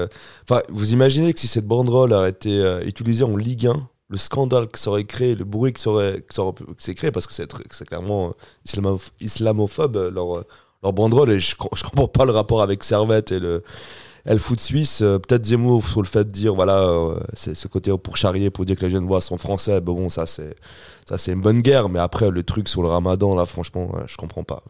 Enfin, 0.49 0.62
vous 0.70 0.93
imaginez 0.93 1.34
que 1.34 1.39
si 1.39 1.47
cette 1.47 1.66
banderole 1.68 2.14
a 2.14 2.30
été 2.30 2.62
euh, 2.64 2.82
utilisée 2.86 3.24
en 3.24 3.36
Ligue 3.36 3.68
1, 3.68 3.88
le 4.10 4.18
scandale 4.18 4.68
que 4.68 4.78
ça 4.80 4.89
aurait 4.91 5.06
créé, 5.06 5.36
le 5.36 5.45
bruit 5.45 5.74
que 5.74 5.80
ça 5.80 5.89
aurait, 5.89 6.22
que 6.22 6.34
ça 6.34 6.43
aurait 6.43 6.54
pu- 6.54 6.66
que 6.66 6.72
c'est 6.80 6.95
créé, 6.95 7.12
parce 7.12 7.28
que 7.28 7.34
c'est 7.34 7.47
clairement 7.88 8.34
islamo- 8.68 9.02
islamophobe 9.22 9.95
leur, 10.14 10.43
leur 10.84 10.93
banderole, 10.93 11.32
et 11.32 11.39
je, 11.39 11.56
je 11.76 11.84
comprends 11.84 12.08
pas 12.10 12.26
le 12.26 12.32
rapport 12.34 12.62
avec 12.62 12.84
Servette 12.84 13.32
et 13.32 13.39
le, 13.39 13.64
et 14.26 14.34
le 14.34 14.38
foot 14.39 14.59
suisse. 14.59 15.01
Euh, 15.01 15.19
Peut-être 15.19 15.45
Zemmour 15.45 15.86
sur 15.86 16.01
le 16.01 16.07
fait 16.07 16.24
de 16.26 16.30
dire, 16.32 16.53
voilà, 16.55 16.80
euh, 16.84 17.19
c'est 17.34 17.55
ce 17.55 17.67
côté 17.67 17.91
pour 17.97 18.17
charrier, 18.17 18.49
pour 18.49 18.65
dire 18.65 18.78
que 18.78 18.86
les 18.86 18.91
jeunes 18.91 19.05
voix 19.07 19.22
sont 19.22 19.38
français. 19.38 19.82
Ben 19.82 19.93
bon, 19.93 20.09
ça 20.09 20.26
c'est 20.28 20.55
ça 21.07 21.17
c'est 21.17 21.32
une 21.32 21.41
bonne 21.41 21.61
guerre, 21.61 21.89
mais 21.89 21.99
après 21.99 22.30
le 22.30 22.43
truc 22.43 22.69
sur 22.69 22.82
le 22.82 22.88
ramadan, 22.89 23.36
là, 23.36 23.45
franchement, 23.45 23.86
ouais, 23.93 24.03
je 24.07 24.17
comprends 24.17 24.43
pas. 24.43 24.63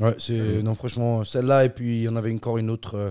Ouais, 0.00 0.14
c'est 0.18 0.62
non 0.62 0.74
franchement 0.74 1.24
celle-là 1.24 1.64
et 1.64 1.70
puis 1.70 1.96
il 1.98 2.02
y 2.02 2.08
en 2.08 2.16
avait 2.16 2.34
encore 2.34 2.58
une 2.58 2.68
autre 2.68 2.96
euh, 2.96 3.10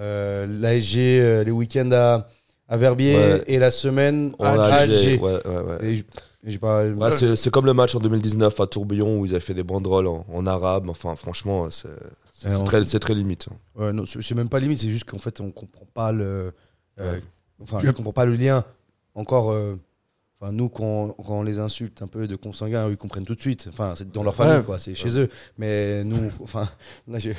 euh, 0.00 0.46
l'ASG 0.48 0.98
euh, 0.98 1.44
les 1.44 1.52
week-ends 1.52 1.92
à, 1.92 2.26
à 2.68 2.76
Verbier 2.76 3.14
Ouais. 3.16 3.44
et 3.46 3.58
la 3.60 3.70
semaine 3.70 4.34
En 4.40 4.58
à 4.58 4.64
Alger, 4.64 5.18
ouais, 5.18 5.38
ouais, 5.46 5.78
ouais. 5.80 6.58
Pas 6.98 7.10
c'est 7.12 7.36
c'est 7.36 7.50
comme 7.50 7.66
le 7.66 7.72
match 7.72 7.94
en 7.94 8.00
2019 8.00 8.58
à 8.60 8.66
Tourbillon 8.66 9.18
où 9.18 9.26
ils 9.26 9.30
avaient 9.30 9.40
fait 9.40 9.54
des 9.54 9.62
banderoles 9.62 10.08
en, 10.08 10.26
en 10.32 10.46
arabe. 10.46 10.90
Enfin, 10.90 11.14
franchement, 11.14 11.68
c'est 12.50 12.56
c'est- 12.56 12.64
très, 12.64 12.84
c'est 12.84 12.98
très 12.98 13.14
limite. 13.14 13.48
Ouais, 13.74 13.92
non, 13.92 14.04
c'est 14.06 14.34
même 14.34 14.48
pas 14.48 14.58
limite, 14.60 14.78
c'est 14.80 14.90
juste 14.90 15.04
qu'en 15.04 15.18
fait 15.18 15.40
on 15.40 15.50
comprend 15.50 15.86
pas 15.94 16.12
le 16.12 16.52
euh, 17.00 17.12
Ouais. 17.14 17.22
enfin 17.62 17.80
je 17.82 17.90
comprends 17.90 18.12
pas 18.12 18.24
le 18.24 18.34
lien 18.36 18.64
encore 19.14 19.50
euh, 19.50 19.74
enfin 20.40 20.52
nous 20.52 20.68
quand, 20.68 21.08
quand 21.24 21.38
on 21.40 21.42
les 21.42 21.58
insulte 21.58 22.02
un 22.02 22.06
peu 22.06 22.26
de 22.28 22.36
consanguins 22.36 22.88
ils 22.88 22.96
comprennent 22.96 23.24
tout 23.24 23.34
de 23.34 23.40
suite 23.40 23.66
enfin 23.68 23.94
c'est 23.96 24.10
dans 24.12 24.22
leur 24.22 24.34
famille 24.34 24.58
Ouais. 24.58 24.62
quoi 24.64 24.78
c'est 24.78 24.94
chez 24.94 25.18
eux 25.18 25.28
mais 25.58 26.04
nous 26.04 26.30
enfin 26.42 26.68
là 27.08 27.18
j'ai 27.18 27.34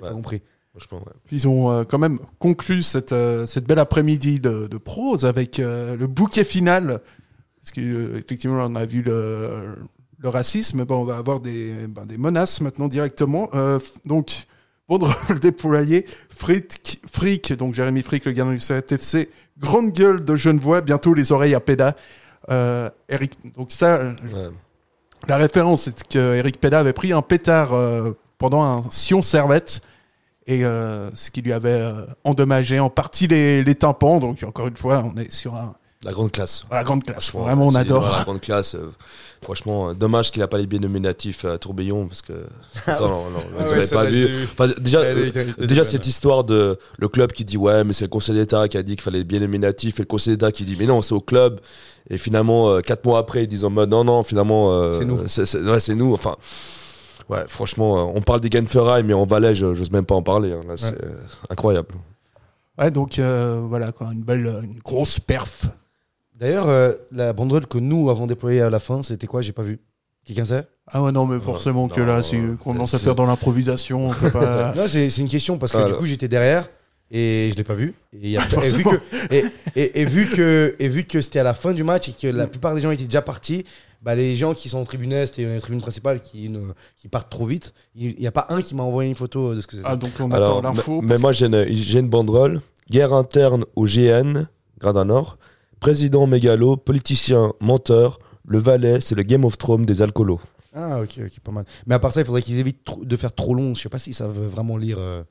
pas 0.00 0.12
compris 0.12 0.40
ouais. 0.76 0.98
Ils 1.30 1.46
ont 1.48 1.70
euh, 1.70 1.84
quand 1.84 1.98
même 1.98 2.18
conclu 2.38 2.82
cette, 2.82 3.12
euh, 3.12 3.44
cette 3.46 3.66
belle 3.66 3.78
après-midi 3.80 4.40
de, 4.40 4.68
de 4.68 4.78
prose 4.78 5.24
avec 5.26 5.58
euh, 5.60 5.96
le 5.96 6.06
bouquet 6.06 6.44
final. 6.44 7.00
Parce 7.60 7.72
que, 7.72 7.80
euh, 7.80 8.16
effectivement, 8.18 8.64
on 8.64 8.74
a 8.74 8.86
vu 8.86 9.02
le, 9.02 9.74
le 10.22 10.28
racisme, 10.28 10.84
ben, 10.84 10.94
on 10.94 11.04
va 11.04 11.16
avoir 11.16 11.40
des, 11.40 11.72
ben, 11.88 12.06
des 12.06 12.16
menaces 12.16 12.60
maintenant 12.60 12.88
directement. 12.88 13.50
Euh, 13.54 13.78
donc, 14.04 14.46
banderole 14.88 15.40
déployée, 15.40 16.06
Frick, 16.30 17.00
Frick, 17.10 17.52
donc 17.54 17.74
Jérémy 17.74 18.02
Frick, 18.02 18.24
le 18.24 18.32
gardien 18.32 18.54
du 18.54 18.60
CFC, 18.60 19.28
grande 19.58 19.90
gueule 19.90 20.24
de 20.24 20.36
Genevois, 20.36 20.80
bientôt 20.80 21.12
les 21.14 21.32
oreilles 21.32 21.54
à 21.54 21.60
Péda. 21.60 21.96
Euh, 22.50 22.88
Eric, 23.08 23.32
donc 23.56 23.72
ça, 23.72 23.98
Ouais. 24.00 24.48
la 25.28 25.36
référence, 25.36 25.82
c'est 25.82 26.06
que 26.06 26.34
Eric 26.34 26.60
Péda 26.60 26.78
avait 26.78 26.92
pris 26.92 27.12
un 27.12 27.22
pétard 27.22 27.72
euh, 27.72 28.12
pendant 28.38 28.62
un 28.62 28.84
Sion 28.90 29.22
Servette 29.22 29.80
et 30.48 30.62
ce 30.62 31.30
qui 31.30 31.40
lui 31.40 31.52
avait 31.52 31.80
endommagé 32.24 32.80
en 32.80 32.90
partie 32.90 33.28
les, 33.28 33.62
les 33.62 33.74
tympans. 33.76 34.18
Donc 34.18 34.42
encore 34.42 34.66
une 34.66 34.76
fois, 34.76 35.04
on 35.04 35.16
est 35.16 35.30
sur 35.30 35.54
un, 35.54 35.76
La 36.04 36.10
grande 36.12 36.32
classe. 36.32 36.64
la 36.70 36.82
grande 36.82 37.04
classe. 37.04 37.32
Vraiment, 37.32 37.68
on 37.68 37.74
adore. 37.76 38.02
La 38.18 38.24
grande 38.24 38.40
classe. 38.40 38.74
euh, 38.74 38.90
franchement, 39.40 39.90
euh, 39.90 39.94
dommage 39.94 40.30
qu'il 40.32 40.40
n'a 40.40 40.48
pas 40.48 40.58
les 40.58 40.66
biais 40.66 40.80
nominatifs 40.80 41.44
à 41.44 41.58
Tourbillon 41.58 42.08
parce 42.08 42.22
que. 42.22 42.32
ça, 42.86 42.98
non, 43.00 43.08
non, 43.30 43.38
vous 43.38 43.56
Ah 43.60 43.68
ouais, 43.70 43.86
pas 43.86 44.04
vu. 44.06 44.10
l'ai 44.10 44.26
vu. 44.26 44.44
Enfin, 44.52 44.68
déjà, 44.78 44.98
euh, 45.00 45.30
déjà 45.58 45.84
cette 45.84 46.06
histoire 46.06 46.42
de 46.44 46.76
le 46.98 47.08
club 47.08 47.30
qui 47.32 47.44
dit 47.44 47.56
ouais, 47.56 47.84
mais 47.84 47.92
c'est 47.92 48.04
le 48.06 48.10
Conseil 48.10 48.34
d'État 48.34 48.66
qui 48.68 48.76
a 48.78 48.82
dit 48.82 48.92
qu'il 48.96 49.00
fallait 49.02 49.18
les 49.18 49.24
biais 49.24 49.38
nominatifs 49.40 50.00
et 50.00 50.02
le 50.02 50.06
Conseil 50.06 50.34
d'État 50.36 50.50
qui 50.50 50.64
dit 50.64 50.74
mais 50.78 50.86
non, 50.86 51.02
c'est 51.02 51.14
au 51.14 51.20
club. 51.20 51.60
Et 52.10 52.18
finalement, 52.18 52.68
euh, 52.70 52.80
quatre 52.80 53.04
mois 53.04 53.20
après, 53.20 53.44
ils 53.44 53.48
disent 53.48 53.64
en 53.64 53.70
mode 53.70 53.90
non, 53.90 54.02
non, 54.02 54.24
finalement, 54.24 54.72
euh, 54.72 54.98
C'est 54.98 55.04
nous. 55.04 55.20
C'est 55.28 55.46
c'est- 55.46 55.60
ouais, 55.62 55.78
c'est 55.80 55.94
nous. 55.94 56.12
Enfin. 56.14 56.34
Ouais, 57.28 57.44
franchement, 57.46 57.98
euh, 58.08 58.12
on 58.16 58.20
parle 58.20 58.40
des 58.40 58.50
Genferrailles, 58.50 59.04
mais 59.04 59.14
en 59.14 59.24
Valais, 59.24 59.54
je- 59.54 59.72
j'ose 59.72 59.92
même 59.92 60.04
pas 60.04 60.16
en 60.16 60.22
parler. 60.24 60.50
hein. 60.52 60.60
Là, 60.66 60.74
c'est 60.76 61.00
euh, 61.02 61.14
incroyable. 61.48 61.94
Ouais, 62.76 62.90
donc 62.90 63.18
euh, 63.20 63.64
voilà, 63.68 63.92
quoi, 63.92 64.08
une 64.12 64.22
belle, 64.24 64.60
une 64.64 64.78
grosse 64.80 65.20
perf. 65.20 65.66
D'ailleurs, 66.38 66.68
euh, 66.68 66.92
la 67.10 67.32
banderole 67.32 67.66
que 67.66 67.78
nous 67.78 68.10
avons 68.10 68.26
déployée 68.26 68.60
à 68.62 68.70
la 68.70 68.78
fin, 68.78 69.02
c'était 69.02 69.26
quoi 69.26 69.42
J'ai 69.42 69.52
pas 69.52 69.62
vu. 69.62 69.78
Quelqu'un 70.24 70.44
sait 70.44 70.66
Ah 70.86 71.02
ouais, 71.02 71.12
non, 71.12 71.26
mais 71.26 71.40
forcément 71.40 71.88
que 71.88 72.00
non, 72.00 72.06
là, 72.06 72.22
si 72.22 72.36
euh, 72.36 72.52
on 72.52 72.56
commence 72.56 72.94
à 72.94 72.98
c'est- 72.98 73.04
faire 73.04 73.14
dans 73.14 73.26
l'improvisation, 73.26 74.08
on 74.08 74.12
peut 74.12 74.30
pas. 74.30 74.72
Non, 74.76 74.84
c'est 74.86 75.10
c'est 75.10 75.20
une 75.20 75.28
question 75.28 75.58
parce 75.58 75.72
que 75.72 75.78
Ah, 75.78 75.86
du 75.86 75.92
là. 75.92 75.98
coup, 75.98 76.06
j'étais 76.06 76.28
derrière 76.28 76.68
et 77.10 77.50
je 77.52 77.56
l'ai 77.56 77.64
pas 77.64 77.74
vu. 77.74 77.94
Et, 78.12 78.18
il 78.22 78.30
y 78.30 78.36
a- 78.36 78.42
Ah, 78.56 78.64
et 78.64 78.68
vu 78.70 78.84
que, 78.84 78.96
et, 79.34 79.44
et- 79.76 80.00
et 80.00 80.04
vu 80.04 80.26
que, 80.26 80.74
et 80.78 80.88
vu 80.88 81.04
que 81.04 81.20
c'était 81.20 81.40
à 81.40 81.42
la 81.44 81.54
fin 81.54 81.72
du 81.72 81.82
match 81.84 82.08
et 82.08 82.12
que 82.12 82.28
la 82.28 82.46
plupart 82.46 82.74
des 82.74 82.80
gens 82.80 82.90
étaient 82.92 83.04
déjà 83.04 83.20
partis, 83.22 83.64
bah, 84.00 84.14
les 84.14 84.36
gens 84.36 84.54
qui 84.54 84.68
sont 84.68 84.78
en 84.78 84.84
tribune 84.84 85.12
est 85.12 85.38
et 85.38 85.56
en 85.56 85.58
tribune 85.60 85.80
principale 85.80 86.20
qui, 86.20 86.48
ne- 86.48 86.72
qui 86.96 87.08
partent 87.08 87.30
trop 87.30 87.46
vite, 87.46 87.74
il 87.96 88.14
n'y 88.18 88.26
a 88.26 88.32
pas 88.32 88.46
un 88.48 88.62
qui 88.62 88.74
m'a 88.76 88.82
envoyé 88.84 89.10
une 89.10 89.16
photo 89.16 89.54
de 89.54 89.60
ce 89.60 89.66
que 89.66 89.76
c'était. 89.76 89.88
Ah, 89.88 89.96
donc 89.96 90.10
on 90.20 90.30
Alors, 90.30 90.58
attend 90.58 90.68
l'info. 90.68 90.94
mais- 91.00 91.02
mais 91.02 91.08
parce 91.10 91.20
moi, 91.22 91.32
j'ai 91.32 91.46
une, 91.46 91.66
j'ai 91.68 91.98
une 91.98 92.08
banderole. 92.08 92.60
Guerre 92.90 93.12
interne 93.12 93.64
au 93.76 93.86
GN, 93.86 94.46
Gradin 94.78 95.04
Nord. 95.04 95.36
Président 95.82 96.28
mégalo, 96.28 96.76
politicien 96.76 97.52
menteur. 97.60 98.20
Le 98.46 98.58
Valais, 98.58 99.00
c'est 99.00 99.16
le 99.16 99.24
Game 99.24 99.44
of 99.44 99.58
Thrones 99.58 99.84
des 99.84 100.00
alcoolos. 100.00 100.40
Ah, 100.72 101.00
ok, 101.02 101.18
ok, 101.26 101.40
pas 101.42 101.50
mal. 101.52 101.64
Mais 101.86 101.96
à 101.96 101.98
part 101.98 102.12
ça, 102.12 102.20
il 102.20 102.24
faudrait 102.24 102.40
qu'ils 102.42 102.58
évitent 102.60 102.84
trop- 102.84 103.04
de 103.04 103.16
faire 103.16 103.34
trop 103.34 103.52
long. 103.54 103.74
Je 103.74 103.82
sais 103.82 103.88
pas 103.88 103.98
si 103.98 104.14
ça 104.14 104.28
veut 104.28 104.46
vraiment 104.46 104.76
lire 104.76 104.98
euh, 105.00 105.22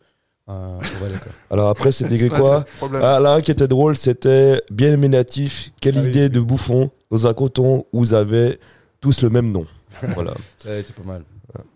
un 0.48 0.78
quoi. 0.78 1.08
Alors 1.50 1.70
après, 1.70 1.94
c'était 1.94 2.18
C'est 2.18 2.30
ça 2.30 2.38
quoi 2.38 2.60
le 2.60 2.78
problème. 2.78 3.02
Ah, 3.04 3.20
là, 3.22 3.32
un 3.32 3.42
qui 3.42 3.52
était 3.52 3.68
drôle, 3.70 3.96
c'était 3.96 4.62
bien 4.70 4.92
nominatif. 4.92 5.72
Quelle 5.80 5.98
Ah 5.98 6.02
oui, 6.04 6.10
idée 6.10 6.24
oui. 6.24 6.30
de 6.30 6.40
bouffon 6.42 6.92
dans 7.10 7.28
un 7.28 7.34
coton 7.34 7.86
où 7.94 8.00
vous 8.00 8.14
avez 8.14 8.60
tous 9.00 9.22
le 9.22 9.30
même 9.30 9.50
nom. 9.52 9.64
voilà. 10.14 10.34
Ça 10.58 10.72
a 10.74 10.76
été 10.76 10.92
pas 10.92 11.04
mal. 11.04 11.24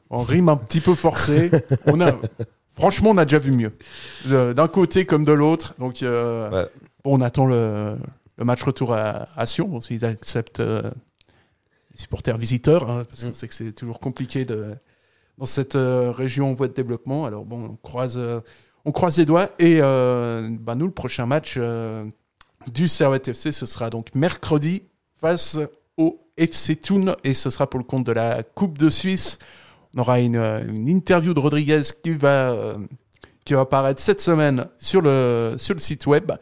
On 0.10 0.20
rime 0.24 0.50
un 0.50 0.58
petit 0.58 0.82
peu 0.82 0.96
forcé. 0.96 1.50
on 1.86 2.00
a, 2.02 2.12
franchement, 2.78 3.12
on 3.12 3.18
a 3.18 3.26
déjà 3.26 3.40
vu 3.40 3.52
mieux. 3.52 3.72
De- 4.26 4.52
D'un 4.54 4.68
côté 4.68 5.06
comme 5.06 5.24
de 5.24 5.32
l'autre. 5.34 5.74
Donc, 5.80 6.04
euh, 6.04 6.50
Ouais. 6.52 6.68
bon, 7.06 7.18
on 7.18 7.22
attend 7.22 7.46
le, 7.48 7.96
le 8.38 8.46
match 8.46 8.62
retour 8.64 8.94
à, 8.94 9.28
à 9.40 9.46
Sion. 9.46 9.80
S'ils 9.82 10.06
acceptent 10.06 10.60
euh, 10.60 10.82
les 11.94 11.98
supporters 12.00 12.38
visiteurs, 12.38 12.90
hein, 12.90 13.06
parce 13.10 13.24
qu'on 13.24 13.30
Mm. 13.30 13.34
sait 13.36 13.48
que 13.48 13.54
c'est 13.54 13.72
toujours 13.72 14.00
compliqué 14.00 14.46
de, 14.46 14.76
dans 15.38 15.46
cette 15.46 15.76
euh, 15.76 16.12
région 16.12 16.52
en 16.52 16.54
voie 16.54 16.68
de 16.68 16.74
développement. 16.74 17.26
Alors, 17.26 17.46
bon, 17.46 17.64
on 17.64 17.76
croise, 17.78 18.18
euh, 18.18 18.42
on 18.84 18.92
croise 18.92 19.18
les 19.18 19.26
doigts. 19.26 19.50
Et 19.60 19.78
euh, 19.80 20.50
bah, 20.60 20.76
nous, 20.76 20.86
le 20.86 20.92
prochain 20.92 21.26
match 21.26 21.58
du 22.74 22.88
Servette 22.88 23.28
FC, 23.30 23.52
ce 23.52 23.66
sera 23.66 23.90
donc 23.90 24.14
mercredi 24.16 24.84
face 25.22 25.60
au 25.98 26.20
FC 26.38 26.76
Thun. 26.76 27.16
Et 27.24 27.34
ce 27.34 27.50
sera 27.50 27.70
pour 27.70 27.80
le 27.80 27.86
compte 27.86 28.06
de 28.06 28.12
la 28.12 28.44
Coupe 28.44 28.78
de 28.78 28.90
Suisse. 28.90 29.38
On 29.96 30.02
aura 30.02 30.20
une, 30.20 30.36
une 30.36 30.90
interview 30.90 31.34
de 31.34 31.40
Rodriguez 31.40 31.82
qui 32.04 32.12
va, 32.12 32.76
qui 33.46 33.54
va 33.54 33.62
apparaître 33.62 34.02
cette 34.02 34.20
semaine 34.20 34.66
sur 34.78 35.02
le, 35.02 35.56
sur 35.58 35.74
le 35.74 35.80
site 35.80 36.06
web. 36.06 36.34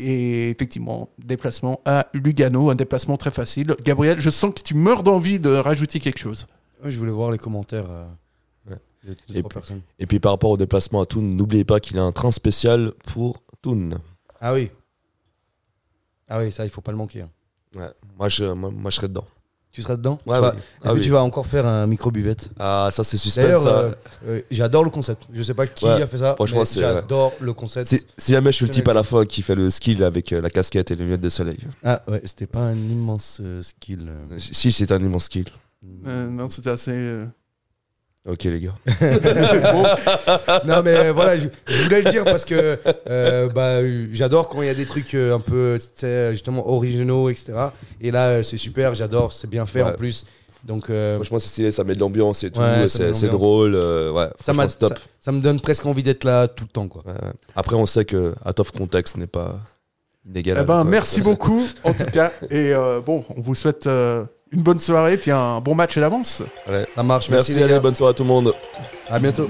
Et 0.00 0.50
effectivement, 0.50 1.08
déplacement 1.18 1.80
à 1.84 2.06
Lugano, 2.14 2.70
un 2.70 2.76
déplacement 2.76 3.16
très 3.16 3.32
facile. 3.32 3.74
Gabriel, 3.82 4.20
je 4.20 4.30
sens 4.30 4.54
que 4.54 4.60
tu 4.62 4.74
meurs 4.74 5.02
d'envie 5.02 5.40
de 5.40 5.50
rajouter 5.50 5.98
quelque 5.98 6.18
chose. 6.20 6.46
Ouais, 6.84 6.90
je 6.92 6.98
voulais 6.98 7.10
voir 7.10 7.32
les 7.32 7.38
commentaires 7.38 7.90
euh, 7.90 8.06
Ouais. 8.70 8.76
de, 9.04 9.10
de 9.10 9.38
Et 9.38 9.42
puis- 9.42 9.48
personnes. 9.54 9.80
Et 9.98 10.06
puis 10.06 10.20
par 10.20 10.30
rapport 10.32 10.50
au 10.50 10.56
déplacement 10.56 11.00
à 11.00 11.06
Thun, 11.06 11.20
n'oubliez 11.22 11.64
pas 11.64 11.80
qu'il 11.80 11.96
y 11.96 11.98
a 11.98 12.02
un 12.04 12.12
train 12.12 12.30
spécial 12.30 12.92
pour 13.12 13.42
Thun. 13.60 13.90
Ah 14.40 14.54
oui. 14.54 14.70
Ah 16.28 16.38
oui, 16.38 16.52
ça, 16.52 16.64
il 16.64 16.70
faut 16.70 16.80
pas 16.82 16.92
le 16.92 16.98
manquer. 16.98 17.22
hein. 17.22 17.30
Ouais. 17.74 17.88
Moi, 18.16 18.28
je, 18.28 18.44
moi, 18.44 18.70
moi, 18.70 18.90
je 18.90 18.96
serai 18.96 19.08
dedans. 19.08 19.26
Tu 19.70 19.82
seras 19.82 19.96
dedans 19.96 20.18
Ouais, 20.26 20.38
oui. 20.40 20.46
Est-ce 20.48 20.54
Ah 20.82 20.88
que 20.90 20.94
oui. 20.94 21.00
tu 21.02 21.10
vas 21.10 21.22
encore 21.22 21.46
faire 21.46 21.64
un 21.66 21.86
micro-buvette 21.86 22.50
Ah, 22.58 22.88
ça, 22.90 23.04
c'est 23.04 23.16
suspense. 23.16 23.44
D'ailleurs, 23.44 23.62
ça. 23.62 23.68
euh, 23.80 23.92
euh, 24.26 24.40
j'adore 24.50 24.82
le 24.82 24.90
concept. 24.90 25.24
Je 25.32 25.42
sais 25.42 25.54
pas 25.54 25.66
qui 25.66 25.84
Ouais, 25.84 26.02
a 26.02 26.06
fait 26.06 26.18
ça, 26.18 26.34
franchement, 26.34 26.60
mais 26.60 26.64
c'est- 26.64 26.80
j'adore 26.80 27.32
le 27.40 27.52
concept. 27.52 27.88
Si, 27.88 28.00
si 28.16 28.32
jamais 28.32 28.50
je 28.50 28.56
suis 28.56 28.64
le 28.64 28.70
type 28.72 28.88
à 28.88 28.94
la 28.94 29.02
fin 29.04 29.24
qui 29.24 29.42
fait 29.42 29.54
le 29.54 29.70
skill 29.70 30.02
avec 30.02 30.32
euh, 30.32 30.40
la 30.40 30.50
casquette 30.50 30.90
et 30.90 30.96
les 30.96 31.04
lunettes 31.04 31.20
de 31.20 31.28
soleil. 31.28 31.58
Ah 31.84 32.02
ouais, 32.08 32.22
c'était 32.24 32.46
pas 32.46 32.60
un 32.60 32.74
immense 32.74 33.38
euh, 33.40 33.62
skill. 33.62 34.08
euh. 34.08 34.38
Si, 34.38 34.72
c'est 34.72 34.90
un 34.90 34.98
immense 34.98 35.24
skill. 35.24 35.46
Euh, 36.06 36.28
non, 36.28 36.50
c'était 36.50 36.70
assez. 36.70 36.90
euh, 36.94 37.26
Ok, 38.30 38.44
les 38.44 38.60
gars. 38.60 38.74
non 40.66 40.82
mais 40.84 41.10
voilà, 41.12 41.38
je, 41.38 41.48
je 41.66 41.82
voulais 41.84 42.02
le 42.02 42.10
dire 42.10 42.24
parce 42.24 42.44
que 42.44 42.78
euh, 43.08 43.48
bah, 43.48 43.78
j'adore 44.12 44.48
quand 44.48 44.60
il 44.62 44.66
y 44.66 44.70
a 44.70 44.74
des 44.74 44.86
trucs 44.86 45.14
euh, 45.14 45.34
un 45.34 45.40
peu 45.40 45.78
justement 46.30 46.68
originaux, 46.68 47.28
etc. 47.30 47.54
Et 48.00 48.10
là, 48.10 48.26
euh, 48.28 48.42
c'est 48.42 48.58
super, 48.58 48.94
j'adore, 48.94 49.32
c'est 49.32 49.48
bien 49.48 49.64
fait 49.66 49.82
Ouais. 49.82 49.90
en 49.90 49.94
plus. 49.94 50.26
Donc 50.64 50.90
euh, 50.90 51.14
Franchement, 51.16 51.38
c'est 51.38 51.48
stylé, 51.48 51.70
ça 51.72 51.84
met 51.84 51.94
de 51.94 52.00
l'ambiance 52.00 52.42
et 52.44 52.50
tout. 52.50 52.60
Ouais, 52.60 52.88
ça 52.88 53.14
c'est 53.14 53.28
drôle. 53.28 53.74
euh, 53.74 54.12
ouais, 54.12 54.26
ça, 54.44 54.52
top. 54.52 54.92
ça, 54.92 55.00
ça 55.20 55.32
me 55.32 55.40
donne 55.40 55.60
presque 55.60 55.86
envie 55.86 56.02
d'être 56.02 56.24
là 56.24 56.48
tout 56.48 56.64
le 56.64 56.70
temps. 56.70 56.88
Quoi. 56.88 57.02
Ouais, 57.06 57.12
ouais. 57.12 57.32
Après, 57.56 57.76
on 57.76 57.86
sait 57.86 58.04
que 58.04 58.34
Out 58.46 58.60
of 58.60 58.72
Context 58.72 59.16
n'est 59.16 59.26
pas 59.28 59.58
inégalable. 60.28 60.66
Eh 60.68 60.72
ben, 60.72 60.84
merci 60.84 61.20
beaucoup, 61.22 61.62
en 61.84 61.94
tout 61.94 62.04
cas. 62.12 62.32
Et 62.50 62.74
euh, 62.74 63.00
bon, 63.00 63.24
on 63.36 63.40
vous 63.40 63.54
souhaite 63.54 63.86
euh, 63.86 64.24
une 64.52 64.62
bonne 64.62 64.80
soirée, 64.80 65.16
puis 65.16 65.30
un 65.30 65.60
bon 65.60 65.74
match 65.74 65.96
à 65.96 66.00
l'avance. 66.00 66.42
Ouais. 66.68 66.86
Ça 66.94 67.02
marche, 67.02 67.28
Merci, 67.28 67.50
merci, 67.50 67.52
les 67.54 67.62
allez, 67.64 67.74
gars. 67.74 67.80
bonne 67.80 67.94
soirée 67.94 68.10
à 68.12 68.14
tout 68.14 68.22
le 68.24 68.28
monde. 68.28 68.54
À 69.10 69.18
bientôt. 69.18 69.46